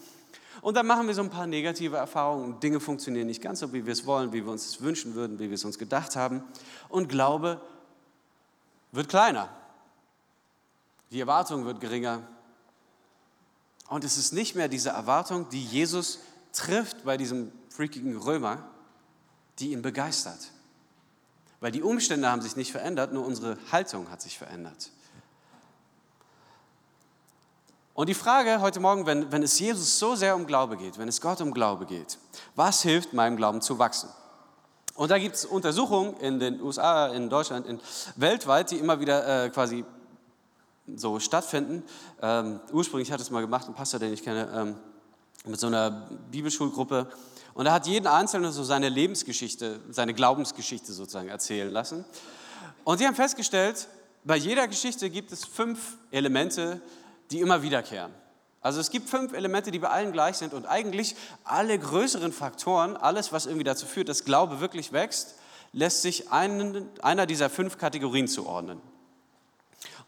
Und 0.62 0.74
dann 0.74 0.86
machen 0.86 1.06
wir 1.06 1.14
so 1.14 1.22
ein 1.22 1.30
paar 1.30 1.46
negative 1.46 1.96
Erfahrungen. 1.96 2.58
Dinge 2.60 2.80
funktionieren 2.80 3.26
nicht 3.26 3.42
ganz 3.42 3.60
so, 3.60 3.72
wie 3.72 3.84
wir 3.84 3.92
es 3.92 4.06
wollen, 4.06 4.32
wie 4.32 4.44
wir 4.44 4.50
uns 4.50 4.66
es 4.66 4.80
wünschen 4.80 5.14
würden, 5.14 5.38
wie 5.38 5.48
wir 5.48 5.54
es 5.54 5.64
uns 5.64 5.78
gedacht 5.78 6.16
haben. 6.16 6.42
Und 6.88 7.08
Glaube 7.08 7.60
wird 8.92 9.08
kleiner. 9.08 9.48
Die 11.10 11.20
Erwartung 11.20 11.64
wird 11.64 11.80
geringer. 11.80 12.26
Und 13.88 14.02
es 14.02 14.16
ist 14.16 14.32
nicht 14.32 14.56
mehr 14.56 14.68
diese 14.68 14.90
Erwartung, 14.90 15.48
die 15.50 15.62
Jesus 15.62 16.18
trifft 16.52 17.04
bei 17.04 17.16
diesem 17.16 17.52
freakigen 17.68 18.16
Römer, 18.16 18.68
die 19.58 19.72
ihn 19.72 19.82
begeistert. 19.82 20.50
Weil 21.60 21.70
die 21.70 21.82
Umstände 21.82 22.28
haben 22.28 22.42
sich 22.42 22.56
nicht 22.56 22.72
verändert, 22.72 23.12
nur 23.12 23.24
unsere 23.24 23.56
Haltung 23.70 24.10
hat 24.10 24.20
sich 24.20 24.38
verändert. 24.38 24.90
Und 27.96 28.10
die 28.10 28.14
Frage 28.14 28.60
heute 28.60 28.78
Morgen, 28.78 29.06
wenn, 29.06 29.32
wenn 29.32 29.42
es 29.42 29.58
Jesus 29.58 29.98
so 29.98 30.16
sehr 30.16 30.36
um 30.36 30.46
Glaube 30.46 30.76
geht, 30.76 30.98
wenn 30.98 31.08
es 31.08 31.18
Gott 31.18 31.40
um 31.40 31.54
Glaube 31.54 31.86
geht, 31.86 32.18
was 32.54 32.82
hilft 32.82 33.14
meinem 33.14 33.38
Glauben 33.38 33.62
zu 33.62 33.78
wachsen? 33.78 34.10
Und 34.96 35.10
da 35.10 35.18
gibt 35.18 35.36
es 35.36 35.46
Untersuchungen 35.46 36.14
in 36.18 36.38
den 36.38 36.60
USA, 36.60 37.06
in 37.06 37.30
Deutschland, 37.30 37.66
in, 37.66 37.80
weltweit, 38.16 38.70
die 38.70 38.76
immer 38.76 39.00
wieder 39.00 39.46
äh, 39.46 39.48
quasi 39.48 39.86
so 40.94 41.18
stattfinden. 41.20 41.84
Ähm, 42.20 42.60
ursprünglich 42.70 43.10
hat 43.10 43.20
es 43.22 43.30
mal 43.30 43.40
gemacht 43.40 43.66
ein 43.66 43.72
Pastor, 43.72 43.98
den 43.98 44.12
ich 44.12 44.22
kenne, 44.22 44.46
ähm, 44.54 44.76
mit 45.46 45.58
so 45.58 45.68
einer 45.68 46.06
Bibelschulgruppe. 46.30 47.08
Und 47.54 47.64
er 47.64 47.72
hat 47.72 47.86
jeden 47.86 48.08
Einzelnen 48.08 48.52
so 48.52 48.62
seine 48.62 48.90
Lebensgeschichte, 48.90 49.80
seine 49.88 50.12
Glaubensgeschichte 50.12 50.92
sozusagen 50.92 51.28
erzählen 51.28 51.72
lassen. 51.72 52.04
Und 52.84 52.98
sie 52.98 53.06
haben 53.06 53.14
festgestellt, 53.14 53.88
bei 54.22 54.36
jeder 54.36 54.68
Geschichte 54.68 55.08
gibt 55.08 55.32
es 55.32 55.46
fünf 55.46 55.96
Elemente, 56.10 56.82
die 57.30 57.40
immer 57.40 57.62
wiederkehren. 57.62 58.12
Also 58.60 58.80
es 58.80 58.90
gibt 58.90 59.08
fünf 59.08 59.32
Elemente, 59.32 59.70
die 59.70 59.78
bei 59.78 59.90
allen 59.90 60.12
gleich 60.12 60.36
sind 60.38 60.52
und 60.52 60.66
eigentlich 60.66 61.14
alle 61.44 61.78
größeren 61.78 62.32
Faktoren, 62.32 62.96
alles, 62.96 63.32
was 63.32 63.46
irgendwie 63.46 63.64
dazu 63.64 63.86
führt, 63.86 64.08
dass 64.08 64.24
Glaube 64.24 64.60
wirklich 64.60 64.92
wächst, 64.92 65.36
lässt 65.72 66.02
sich 66.02 66.32
einen, 66.32 66.88
einer 67.02 67.26
dieser 67.26 67.48
fünf 67.48 67.78
Kategorien 67.78 68.26
zuordnen. 68.26 68.80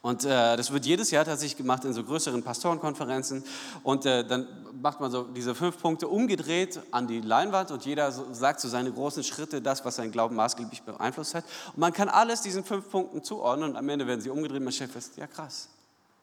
Und 0.01 0.25
äh, 0.25 0.57
das 0.57 0.73
wird 0.73 0.87
jedes 0.87 1.11
Jahr 1.11 1.25
tatsächlich 1.25 1.57
gemacht 1.57 1.85
in 1.85 1.93
so 1.93 2.05
größeren 2.05 2.43
Pastorenkonferenzen. 2.43 3.45
Und 3.83 4.07
äh, 4.07 4.25
dann 4.25 4.47
macht 4.81 5.01
man 5.01 5.11
so 5.11 5.25
diese 5.25 5.55
fünf 5.55 5.81
Punkte 5.81 6.09
umgedreht 6.09 6.81
an 6.93 7.09
die 7.09 7.21
Leinwand 7.21 7.71
und 7.73 7.85
jeder 7.85 8.11
so, 8.13 8.33
sagt 8.33 8.61
so 8.61 8.69
seine 8.69 8.93
großen 8.93 9.25
Schritte, 9.25 9.61
das, 9.61 9.85
was 9.85 9.97
seinen 9.97 10.13
Glauben 10.13 10.37
maßgeblich 10.37 10.83
beeinflusst 10.83 11.35
hat. 11.35 11.45
Und 11.69 11.79
man 11.79 11.93
kann 11.93 12.09
alles 12.09 12.43
diesen 12.43 12.65
fünf 12.65 12.91
Punkten 12.91 13.23
zuordnen 13.25 13.71
und 13.71 13.77
am 13.77 13.89
Ende 13.89 14.07
werden 14.07 14.21
sie 14.21 14.31
umgedreht 14.31 14.59
und 14.59 14.65
man 14.65 14.73
stellt 14.73 14.93
fest, 14.93 15.17
ja 15.17 15.27
krass, 15.27 15.69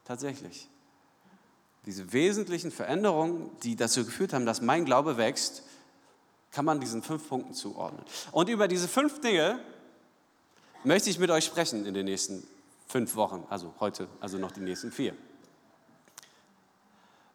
tatsächlich. 0.05 0.69
Diese 1.85 2.13
wesentlichen 2.13 2.71
Veränderungen, 2.71 3.51
die 3.63 3.75
dazu 3.75 4.05
geführt 4.05 4.33
haben, 4.33 4.45
dass 4.45 4.61
mein 4.61 4.85
Glaube 4.85 5.17
wächst, 5.17 5.63
kann 6.51 6.65
man 6.65 6.79
diesen 6.79 7.03
fünf 7.03 7.27
Punkten 7.27 7.53
zuordnen. 7.53 8.03
Und 8.31 8.49
über 8.49 8.67
diese 8.67 8.87
fünf 8.87 9.21
Dinge 9.21 9.59
möchte 10.83 11.09
ich 11.09 11.19
mit 11.19 11.29
euch 11.29 11.45
sprechen 11.45 11.85
in 11.85 11.93
den 11.93 12.05
nächsten 12.05 12.47
fünf 12.87 13.15
Wochen, 13.15 13.45
also 13.49 13.73
heute, 13.79 14.07
also 14.19 14.37
noch 14.37 14.51
die 14.51 14.61
nächsten 14.61 14.91
vier. 14.91 15.15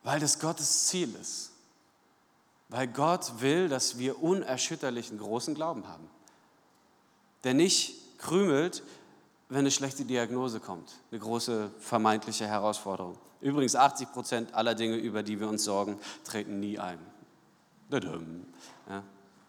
Weil 0.02 0.20
das 0.20 0.38
Gottes 0.38 0.86
Ziel 0.86 1.14
ist. 1.20 1.50
Weil 2.68 2.86
Gott 2.86 3.40
will, 3.40 3.68
dass 3.68 3.98
wir 3.98 4.22
unerschütterlichen 4.22 5.18
großen 5.18 5.54
Glauben 5.54 5.86
haben. 5.88 6.08
Der 7.44 7.54
nicht 7.54 8.18
krümelt, 8.18 8.82
wenn 9.50 9.58
eine 9.58 9.70
schlechte 9.70 10.04
Diagnose 10.04 10.60
kommt, 10.60 10.92
eine 11.10 11.20
große 11.20 11.70
vermeintliche 11.80 12.46
Herausforderung. 12.46 13.18
Übrigens, 13.40 13.74
80 13.74 14.12
Prozent 14.12 14.54
aller 14.54 14.74
Dinge, 14.74 14.96
über 14.96 15.22
die 15.22 15.40
wir 15.40 15.48
uns 15.48 15.64
sorgen, 15.64 15.98
treten 16.24 16.60
nie 16.60 16.78
ein. 16.78 16.98
Ja, 17.90 19.02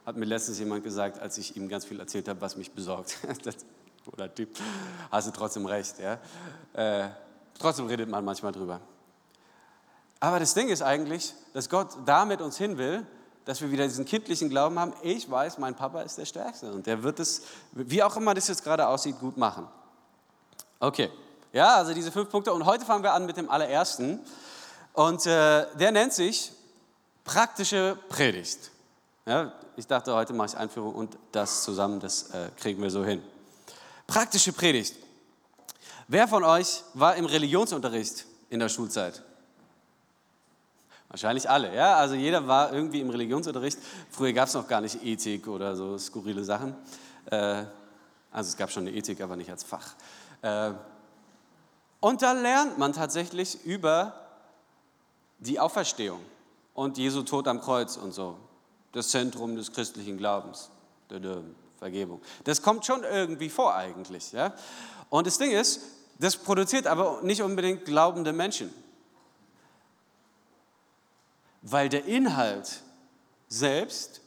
hat 0.05 0.17
mir 0.17 0.25
letztens 0.25 0.57
jemand 0.57 0.83
gesagt, 0.83 1.19
als 1.19 1.37
ich 1.37 1.55
ihm 1.55 1.69
ganz 1.69 1.85
viel 1.85 1.99
erzählt 1.99 2.27
habe, 2.27 2.41
was 2.41 2.57
mich 2.57 2.71
besorgt. 2.71 3.17
Oder 4.11 4.33
Typ, 4.33 4.57
hast 5.11 5.27
du 5.27 5.31
trotzdem 5.31 5.67
recht. 5.67 5.99
Ja? 5.99 6.17
Äh, 6.73 7.09
trotzdem 7.59 7.85
redet 7.85 8.09
man 8.09 8.25
manchmal 8.25 8.51
drüber. 8.51 8.81
Aber 10.19 10.39
das 10.39 10.55
Ding 10.55 10.69
ist 10.69 10.81
eigentlich, 10.81 11.35
dass 11.53 11.69
Gott 11.69 11.89
damit 12.05 12.41
uns 12.41 12.57
hin 12.57 12.79
will, 12.79 13.05
dass 13.45 13.61
wir 13.61 13.71
wieder 13.71 13.85
diesen 13.85 14.05
kindlichen 14.05 14.49
Glauben 14.49 14.79
haben, 14.79 14.93
ich 15.03 15.29
weiß, 15.29 15.59
mein 15.59 15.75
Papa 15.75 16.01
ist 16.01 16.17
der 16.17 16.25
Stärkste 16.25 16.71
und 16.71 16.87
der 16.87 17.03
wird 17.03 17.19
es, 17.19 17.43
wie 17.71 18.01
auch 18.01 18.15
immer 18.17 18.33
das 18.33 18.47
jetzt 18.47 18.63
gerade 18.63 18.87
aussieht, 18.87 19.19
gut 19.19 19.37
machen. 19.37 19.67
Okay, 20.83 21.11
ja, 21.53 21.75
also 21.75 21.93
diese 21.93 22.11
fünf 22.11 22.31
Punkte 22.31 22.51
und 22.51 22.65
heute 22.65 22.85
fangen 22.85 23.03
wir 23.03 23.13
an 23.13 23.27
mit 23.27 23.37
dem 23.37 23.51
allerersten 23.51 24.19
und 24.93 25.23
äh, 25.27 25.67
der 25.75 25.91
nennt 25.91 26.11
sich 26.11 26.51
praktische 27.23 27.99
Predigt. 28.09 28.71
Ja, 29.27 29.53
ich 29.77 29.85
dachte, 29.85 30.11
heute 30.15 30.33
mache 30.33 30.47
ich 30.47 30.57
Einführung 30.57 30.95
und 30.95 31.19
das 31.33 31.61
zusammen, 31.61 31.99
das 31.99 32.31
äh, 32.31 32.49
kriegen 32.57 32.81
wir 32.81 32.89
so 32.89 33.05
hin. 33.05 33.21
Praktische 34.07 34.53
Predigt. 34.53 34.95
Wer 36.07 36.27
von 36.27 36.43
euch 36.43 36.81
war 36.95 37.15
im 37.15 37.25
Religionsunterricht 37.25 38.25
in 38.49 38.59
der 38.59 38.69
Schulzeit? 38.69 39.21
Wahrscheinlich 41.09 41.47
alle, 41.47 41.75
ja. 41.75 41.97
Also 41.97 42.15
jeder 42.15 42.47
war 42.47 42.73
irgendwie 42.73 43.01
im 43.01 43.11
Religionsunterricht. 43.11 43.77
Früher 44.09 44.33
gab 44.33 44.47
es 44.47 44.55
noch 44.55 44.67
gar 44.67 44.81
nicht 44.81 45.03
Ethik 45.05 45.47
oder 45.47 45.75
so 45.75 45.95
skurrile 45.99 46.43
Sachen. 46.43 46.75
Äh, 47.25 47.65
also 48.31 48.49
es 48.49 48.57
gab 48.57 48.71
schon 48.71 48.87
eine 48.87 48.97
Ethik, 48.97 49.21
aber 49.21 49.35
nicht 49.35 49.51
als 49.51 49.63
Fach. 49.63 49.93
Äh, 50.41 50.71
und 51.99 52.21
da 52.21 52.31
lernt 52.33 52.77
man 52.77 52.93
tatsächlich 52.93 53.63
über 53.63 54.13
die 55.39 55.59
Auferstehung 55.59 56.19
und 56.73 56.97
Jesu 56.97 57.23
Tod 57.23 57.47
am 57.47 57.61
Kreuz 57.61 57.97
und 57.97 58.11
so. 58.11 58.37
Das 58.91 59.09
Zentrum 59.09 59.55
des 59.55 59.71
christlichen 59.71 60.17
Glaubens. 60.17 60.69
Vergebung. 61.77 62.21
Das 62.43 62.61
kommt 62.61 62.85
schon 62.85 63.03
irgendwie 63.03 63.49
vor 63.49 63.73
eigentlich. 63.75 64.31
Ja? 64.31 64.53
Und 65.09 65.25
das 65.25 65.39
Ding 65.39 65.51
ist, 65.51 65.81
das 66.19 66.37
produziert 66.37 66.85
aber 66.85 67.21
nicht 67.23 67.41
unbedingt 67.41 67.85
glaubende 67.85 68.33
Menschen. 68.33 68.71
Weil 71.63 71.89
der 71.89 72.05
Inhalt 72.05 72.81
selbst, 73.47 74.21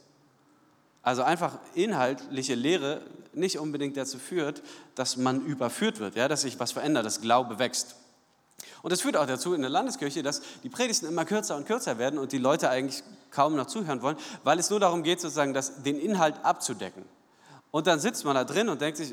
also 1.01 1.23
einfach 1.23 1.57
inhaltliche 1.73 2.55
Lehre, 2.55 3.01
nicht 3.37 3.59
unbedingt 3.59 3.97
dazu 3.97 4.19
führt, 4.19 4.61
dass 4.95 5.17
man 5.17 5.45
überführt 5.45 5.99
wird, 5.99 6.15
ja, 6.15 6.27
dass 6.27 6.41
sich 6.41 6.59
was 6.59 6.71
verändert, 6.71 7.05
dass 7.05 7.21
Glaube 7.21 7.59
wächst. 7.59 7.95
Und 8.81 8.91
das 8.91 9.01
führt 9.01 9.17
auch 9.17 9.25
dazu 9.25 9.53
in 9.53 9.61
der 9.61 9.69
Landeskirche, 9.69 10.23
dass 10.23 10.41
die 10.63 10.69
Predigten 10.69 11.07
immer 11.07 11.25
kürzer 11.25 11.55
und 11.57 11.65
kürzer 11.65 11.97
werden 11.97 12.19
und 12.19 12.31
die 12.31 12.37
Leute 12.37 12.69
eigentlich 12.69 13.03
kaum 13.31 13.55
noch 13.55 13.67
zuhören 13.67 14.01
wollen, 14.01 14.17
weil 14.43 14.59
es 14.59 14.69
nur 14.69 14.79
darum 14.79 15.03
geht, 15.03 15.19
sozusagen 15.19 15.53
das, 15.53 15.83
den 15.83 15.99
Inhalt 15.99 16.35
abzudecken. 16.43 17.03
Und 17.71 17.87
dann 17.87 17.99
sitzt 17.99 18.23
man 18.23 18.35
da 18.35 18.43
drin 18.45 18.69
und 18.69 18.79
denkt 18.79 18.97
sich, 18.97 19.11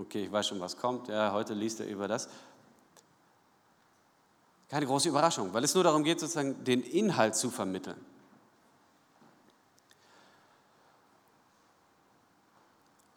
okay, 0.00 0.24
ich 0.24 0.32
weiß 0.32 0.46
schon, 0.46 0.60
was 0.60 0.76
kommt. 0.76 1.08
Ja, 1.08 1.32
heute 1.32 1.54
liest 1.54 1.80
er 1.80 1.88
über 1.88 2.06
das. 2.06 2.28
Keine 4.68 4.86
große 4.86 5.08
Überraschung, 5.08 5.52
weil 5.52 5.64
es 5.64 5.74
nur 5.74 5.82
darum 5.82 6.04
geht, 6.04 6.20
sozusagen 6.20 6.62
den 6.62 6.82
Inhalt 6.82 7.34
zu 7.34 7.50
vermitteln. 7.50 7.96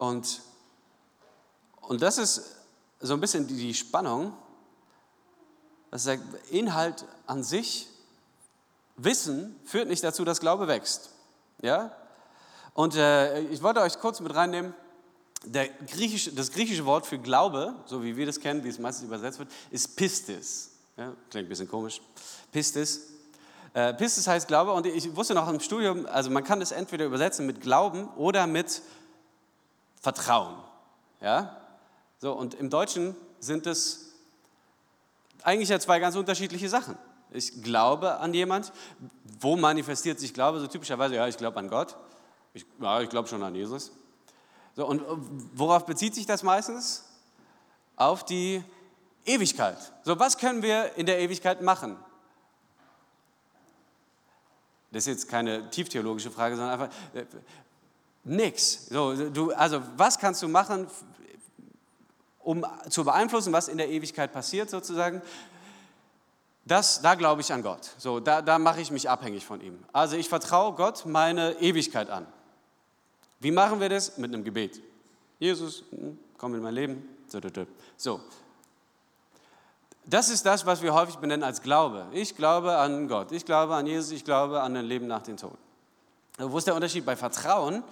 Und, 0.01 0.41
und 1.81 2.01
das 2.01 2.17
ist 2.17 2.55
so 3.01 3.13
ein 3.13 3.19
bisschen 3.19 3.45
die 3.45 3.71
Spannung, 3.75 4.33
dass 5.91 6.05
der 6.05 6.17
Inhalt 6.49 7.05
an 7.27 7.43
sich, 7.43 7.87
Wissen, 8.97 9.55
führt 9.63 9.87
nicht 9.87 10.03
dazu, 10.03 10.25
dass 10.25 10.39
Glaube 10.39 10.67
wächst. 10.67 11.11
Ja? 11.61 11.95
Und 12.73 12.95
äh, 12.95 13.41
ich 13.41 13.61
wollte 13.61 13.81
euch 13.81 13.99
kurz 13.99 14.19
mit 14.21 14.33
reinnehmen, 14.33 14.73
griechische, 15.85 16.31
das 16.31 16.51
griechische 16.51 16.87
Wort 16.87 17.05
für 17.05 17.19
Glaube, 17.19 17.75
so 17.85 18.01
wie 18.01 18.17
wir 18.17 18.25
das 18.25 18.39
kennen, 18.39 18.63
wie 18.63 18.69
es 18.69 18.79
meistens 18.79 19.05
übersetzt 19.05 19.37
wird, 19.37 19.49
ist 19.69 19.95
Pistis. 19.95 20.71
Ja, 20.97 21.13
klingt 21.29 21.45
ein 21.45 21.49
bisschen 21.49 21.69
komisch. 21.69 22.01
Pistis. 22.51 23.01
Äh, 23.75 23.93
Pistis 23.93 24.25
heißt 24.25 24.47
Glaube 24.47 24.71
und 24.71 24.87
ich 24.87 25.15
wusste 25.15 25.35
noch 25.35 25.47
im 25.47 25.59
Studium, 25.59 26.07
also 26.07 26.31
man 26.31 26.43
kann 26.43 26.59
das 26.59 26.71
entweder 26.71 27.05
übersetzen 27.05 27.45
mit 27.45 27.61
Glauben 27.61 28.07
oder 28.15 28.47
mit 28.47 28.81
Vertrauen. 30.01 30.57
Ja? 31.21 31.57
So, 32.17 32.33
und 32.33 32.55
im 32.55 32.69
Deutschen 32.69 33.15
sind 33.39 33.65
es 33.65 34.13
eigentlich 35.43 35.69
ja 35.69 35.79
zwei 35.79 35.99
ganz 35.99 36.15
unterschiedliche 36.15 36.69
Sachen. 36.69 36.97
Ich 37.31 37.63
glaube 37.63 38.17
an 38.19 38.33
jemand. 38.33 38.73
Wo 39.39 39.55
manifestiert 39.55 40.19
sich 40.19 40.33
Glaube? 40.33 40.59
So 40.59 40.67
typischerweise, 40.67 41.15
ja, 41.15 41.27
ich 41.27 41.37
glaube 41.37 41.57
an 41.57 41.69
Gott. 41.69 41.95
Ich, 42.53 42.65
ja, 42.79 43.01
ich 43.01 43.09
glaube 43.09 43.27
schon 43.27 43.41
an 43.41 43.55
Jesus. 43.55 43.91
So, 44.75 44.85
und 44.85 45.01
worauf 45.53 45.85
bezieht 45.85 46.13
sich 46.13 46.25
das 46.25 46.43
meistens? 46.43 47.05
Auf 47.95 48.25
die 48.25 48.63
Ewigkeit. 49.25 49.77
So, 50.03 50.19
was 50.19 50.37
können 50.37 50.61
wir 50.61 50.95
in 50.95 51.05
der 51.05 51.19
Ewigkeit 51.19 51.61
machen? 51.61 51.97
Das 54.91 55.03
ist 55.03 55.07
jetzt 55.07 55.29
keine 55.29 55.69
tieftheologische 55.69 56.31
Frage, 56.31 56.55
sondern 56.57 56.79
einfach 56.79 56.95
äh, 57.13 57.25
nix. 58.23 58.87
So, 58.89 59.29
du, 59.29 59.51
also, 59.51 59.81
was 59.97 60.17
kannst 60.19 60.41
du 60.41 60.47
machen, 60.47 60.87
um 62.39 62.65
zu 62.89 63.03
beeinflussen, 63.03 63.53
was 63.53 63.67
in 63.67 63.77
der 63.77 63.89
Ewigkeit 63.89 64.31
passiert, 64.31 64.69
sozusagen? 64.69 65.21
Das, 66.65 67.01
da 67.01 67.15
glaube 67.15 67.41
ich 67.41 67.51
an 67.51 67.63
Gott. 67.63 67.89
So, 67.97 68.19
da, 68.19 68.41
da 68.41 68.59
mache 68.59 68.81
ich 68.81 68.91
mich 68.91 69.09
abhängig 69.09 69.45
von 69.45 69.61
ihm. 69.61 69.83
Also 69.91 70.15
ich 70.15 70.29
vertraue 70.29 70.73
Gott 70.73 71.05
meine 71.05 71.53
Ewigkeit 71.59 72.09
an. 72.09 72.27
Wie 73.39 73.51
machen 73.51 73.79
wir 73.79 73.89
das? 73.89 74.17
Mit 74.17 74.33
einem 74.33 74.43
Gebet. 74.43 74.79
Jesus, 75.39 75.83
hm, 75.89 76.19
komm 76.37 76.53
in 76.53 76.61
mein 76.61 76.75
Leben. 76.75 77.09
So. 77.97 78.19
Das 80.05 80.29
ist 80.29 80.45
das, 80.45 80.65
was 80.65 80.81
wir 80.81 80.93
häufig 80.93 81.15
benennen 81.15 81.43
als 81.43 81.61
Glaube. 81.61 82.07
Ich 82.11 82.35
glaube 82.35 82.77
an 82.77 83.07
Gott, 83.07 83.31
ich 83.31 83.45
glaube 83.45 83.75
an 83.75 83.87
Jesus, 83.87 84.11
ich 84.11 84.23
glaube 84.23 84.61
an 84.61 84.75
ein 84.75 84.85
Leben 84.85 85.07
nach 85.07 85.23
dem 85.23 85.37
Tod. 85.37 85.57
Wo 86.37 86.57
ist 86.57 86.67
der 86.67 86.75
Unterschied 86.75 87.05
bei 87.05 87.15
Vertrauen? 87.15 87.83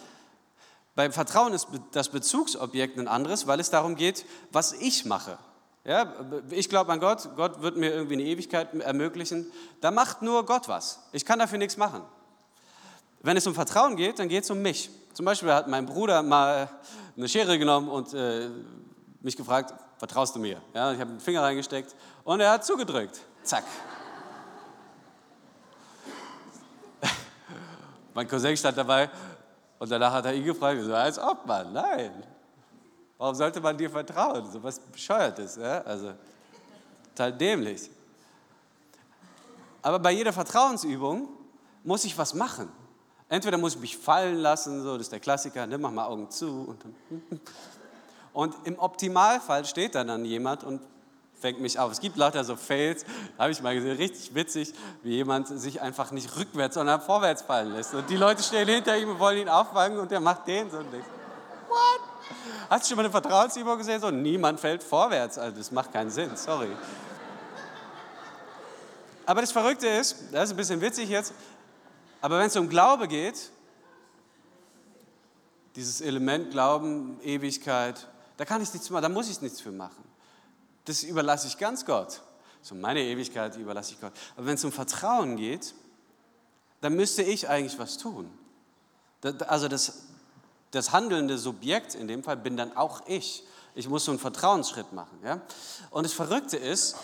Beim 1.00 1.14
Vertrauen 1.14 1.54
ist 1.54 1.70
das 1.94 2.10
Bezugsobjekt 2.10 3.00
ein 3.00 3.08
anderes, 3.08 3.48
weil 3.48 3.62
es 3.62 3.70
darum 3.70 3.96
geht, 3.96 4.26
was 4.52 4.74
ich 4.74 5.06
mache. 5.06 5.38
Ja, 5.86 6.14
ich 6.50 6.68
glaube 6.68 6.92
an 6.92 7.00
Gott, 7.00 7.30
Gott 7.38 7.62
wird 7.62 7.78
mir 7.78 7.94
irgendwie 7.94 8.16
eine 8.16 8.24
Ewigkeit 8.24 8.74
ermöglichen. 8.74 9.50
Da 9.80 9.92
macht 9.92 10.22
nur 10.22 10.46
Gott 10.46 10.68
was. 10.68 11.00
Ich 11.14 11.24
kann 11.24 11.40
dafür 11.40 11.58
nichts 11.58 11.78
machen. 11.78 12.02
Wenn 13.22 13.38
es 13.38 13.48
um 13.48 13.56
Vertrauen 13.56 13.96
geht, 13.96 14.20
dann 14.20 14.28
geht 14.28 14.44
es 14.44 14.52
um 14.52 14.62
mich. 14.62 14.90
Zum 15.14 15.26
Beispiel 15.26 15.54
hat 15.54 15.70
mein 15.70 15.86
Bruder 15.86 16.22
mal 16.22 16.70
eine 17.16 17.30
Schere 17.30 17.58
genommen 17.58 17.88
und 17.88 18.14
äh, 18.14 18.50
mich 19.22 19.38
gefragt, 19.38 19.74
vertraust 20.00 20.36
du 20.36 20.40
mir? 20.40 20.62
Ja, 20.74 20.92
ich 20.92 21.00
habe 21.00 21.12
den 21.12 21.22
Finger 21.22 21.44
reingesteckt 21.44 21.96
und 22.26 22.42
er 22.42 22.52
hat 22.52 22.66
zugedrückt. 22.66 23.22
Zack. 23.44 23.64
mein 28.14 28.28
Cousin 28.28 28.58
stand 28.58 28.78
dabei 28.78 29.10
und 29.80 29.90
danach 29.90 30.14
hat 30.14 30.26
er 30.26 30.34
ihn 30.34 30.44
gefragt, 30.44 30.82
so, 30.84 30.94
als 30.94 31.18
ob 31.18 31.46
man, 31.46 31.74
nein. 31.74 32.24
Warum 33.18 33.36
sollte 33.36 33.60
man 33.60 33.78
dir 33.78 33.90
vertrauen? 33.90 34.50
So 34.52 34.62
was 34.62 34.80
Bescheuertes, 34.80 35.56
ja? 35.56 35.82
also 35.82 36.14
total 37.16 37.34
dämlich. 37.34 37.90
Aber 39.82 40.00
bei 40.00 40.12
jeder 40.12 40.34
Vertrauensübung 40.34 41.30
muss 41.84 42.04
ich 42.04 42.18
was 42.18 42.34
machen. 42.34 42.70
Entweder 43.30 43.58
muss 43.58 43.76
ich 43.76 43.82
mich 43.82 43.98
fallen 43.98 44.38
lassen, 44.38 44.82
so, 44.82 44.94
das 44.94 45.08
ist 45.08 45.12
der 45.12 45.20
Klassiker, 45.20 45.66
ne, 45.68 45.78
mach 45.78 45.92
mal 45.92 46.06
Augen 46.06 46.30
zu. 46.30 46.76
Und, 47.12 47.40
und 48.34 48.68
im 48.68 48.80
Optimalfall 48.80 49.66
steht 49.66 49.96
da 49.96 50.04
dann 50.04 50.26
jemand 50.26 50.64
und 50.64 50.82
fängt 51.40 51.60
mich 51.60 51.80
auf. 51.80 51.92
Es 51.92 52.00
gibt 52.00 52.18
lauter 52.18 52.44
so 52.44 52.56
Fails, 52.56 53.06
habe 53.38 53.52
ich 53.52 53.62
mal 53.62 53.74
gesehen, 53.74 53.98
richtig 53.98 54.36
witzig, 54.36 54.74
wie 55.04 55.12
jemand 55.12 55.48
sich 55.48 55.82
einfach 55.82 56.12
nicht 56.12 56.36
rückwärts, 56.38 56.76
sondern 56.76 57.02
vorwärts 57.02 57.42
fallen 57.42 57.74
lässt. 57.74 57.94
Und 57.94 58.10
die 58.10 58.18
Leute 58.18 58.44
stehen 58.44 58.68
hinter 58.68 58.98
ihm 58.98 59.10
und 59.10 59.20
wollen 59.20 59.38
ihn 59.38 59.50
auffangen 59.50 60.00
und 60.00 60.12
er 60.12 60.20
macht 60.20 60.48
den 60.48 60.70
so 60.70 60.78
und 60.78 60.92
denkt, 60.92 61.08
what? 61.68 62.02
Hast 62.70 62.86
du 62.86 62.90
schon 62.90 62.98
mal 62.98 63.04
eine 63.04 63.12
Vertrauensübung 63.12 63.78
gesehen? 63.78 64.00
So, 64.00 64.12
niemand 64.12 64.60
fällt 64.60 64.84
vorwärts. 64.84 65.38
Also 65.38 65.58
das 65.58 65.72
macht 65.72 65.92
keinen 65.92 66.12
Sinn, 66.12 66.32
sorry. 66.36 66.70
Aber 69.26 69.42
das 69.42 69.52
Verrückte 69.52 69.88
ist, 69.88 70.18
das 70.32 70.46
ist 70.46 70.52
ein 70.52 70.58
bisschen 70.58 70.82
witzig 70.82 71.10
jetzt, 71.10 71.34
aber 72.22 72.40
wenn 72.40 72.48
es 72.48 72.56
um 72.56 72.68
Glaube 72.68 73.08
geht, 73.08 73.52
dieses 75.76 76.02
Element 76.02 76.52
Glauben, 76.52 77.20
Ewigkeit, 77.22 78.08
da 78.38 78.46
kann 78.46 78.62
ich 78.62 78.74
nichts 78.74 78.90
machen, 78.90 79.04
da 79.04 79.10
muss 79.10 79.30
ich 79.30 79.40
nichts 79.42 79.62
für 79.62 79.72
machen. 79.72 80.09
Das 80.90 81.04
überlasse 81.04 81.46
ich 81.46 81.60
ganz 81.60 81.86
Gott. 81.86 82.20
So 82.64 82.74
meine 82.74 83.04
Ewigkeit 83.04 83.56
überlasse 83.58 83.94
ich 83.94 84.02
Gott. 84.02 84.12
Aber 84.36 84.48
wenn 84.48 84.56
es 84.56 84.66
um 84.66 84.72
Vertrauen 84.72 85.36
geht, 85.36 85.76
dann 86.82 86.96
müsste 86.96 87.22
ich 87.22 87.48
eigentlich 87.48 87.78
was 87.78 87.98
tun. 88.00 88.28
Also 89.46 89.68
das, 89.68 90.06
das 90.72 90.92
handelnde 90.92 91.38
Subjekt 91.38 91.94
in 91.94 92.08
dem 92.08 92.24
Fall 92.24 92.38
bin 92.38 92.58
dann 92.58 92.76
auch 92.76 93.06
ich. 93.06 93.44
Ich 93.76 93.88
muss 93.88 94.06
so 94.06 94.12
einen 94.12 94.20
Vertrauensschritt 94.20 94.92
machen. 94.92 95.20
Ja? 95.24 95.42
Und 95.92 96.08
das 96.08 96.14
Verrückte 96.14 96.58
ist, 96.58 96.96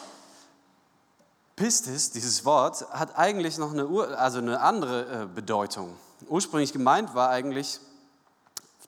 Pistis, 1.56 2.10
dieses 2.10 2.44
Wort, 2.44 2.90
hat 2.90 3.16
eigentlich 3.20 3.60
noch 3.60 3.72
eine, 3.72 3.88
also 4.18 4.40
eine 4.40 4.62
andere 4.62 5.22
äh, 5.22 5.26
Bedeutung. 5.28 5.96
Ursprünglich 6.28 6.74
gemeint 6.74 7.14
war 7.14 7.30
eigentlich 7.30 7.80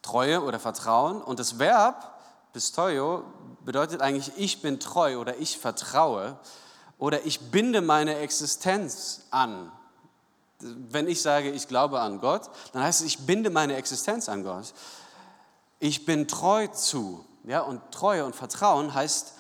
Treue 0.02 0.42
oder 0.42 0.60
Vertrauen 0.60 1.22
und 1.22 1.38
das 1.38 1.60
Verb 1.60 2.18
pistoio 2.52 3.24
bedeutet 3.68 4.02
eigentlich 4.02 4.32
ich 4.38 4.62
bin 4.62 4.80
treu 4.80 5.20
oder 5.20 5.40
ich 5.40 5.58
vertraue 5.58 6.40
oder 6.98 7.26
ich 7.26 7.52
binde 7.52 7.82
meine 7.82 8.16
Existenz 8.16 9.26
an. 9.30 9.70
Wenn 10.60 11.10
ich 11.10 11.22
sage, 11.22 11.52
ich 11.52 11.68
glaube 11.68 12.00
an 12.00 12.22
Gott, 12.22 12.50
dann 12.72 12.82
heißt 12.82 13.02
es, 13.02 13.06
ich 13.06 13.26
binde 13.26 13.50
meine 13.50 13.76
Existenz 13.76 14.30
an 14.30 14.46
Gott. 14.46 14.74
Ich 15.80 16.06
bin 16.06 16.30
treu 16.30 16.68
zu. 16.68 17.26
Ja, 17.44 17.60
und 17.60 17.82
Treue 17.92 18.26
und 18.26 18.38
Vertrauen 18.38 18.94
heißt, 18.94 19.34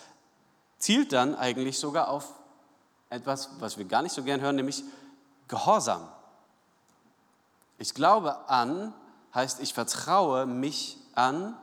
zielt 0.77 1.13
dann 1.13 1.33
eigentlich 1.33 1.79
sogar 1.79 2.09
auf 2.09 2.33
etwas, 3.09 3.51
was 3.59 3.77
wir 3.77 3.85
gar 3.85 4.01
nicht 4.01 4.13
so 4.13 4.23
gern 4.23 4.41
hören, 4.41 4.57
nämlich 4.57 4.83
Gehorsam. 5.47 6.05
Ich 7.77 7.93
glaube 7.93 8.49
an 8.49 8.93
heißt, 9.33 9.61
ich 9.61 9.73
vertraue 9.73 10.45
mich 10.45 10.97
an, 11.15 11.55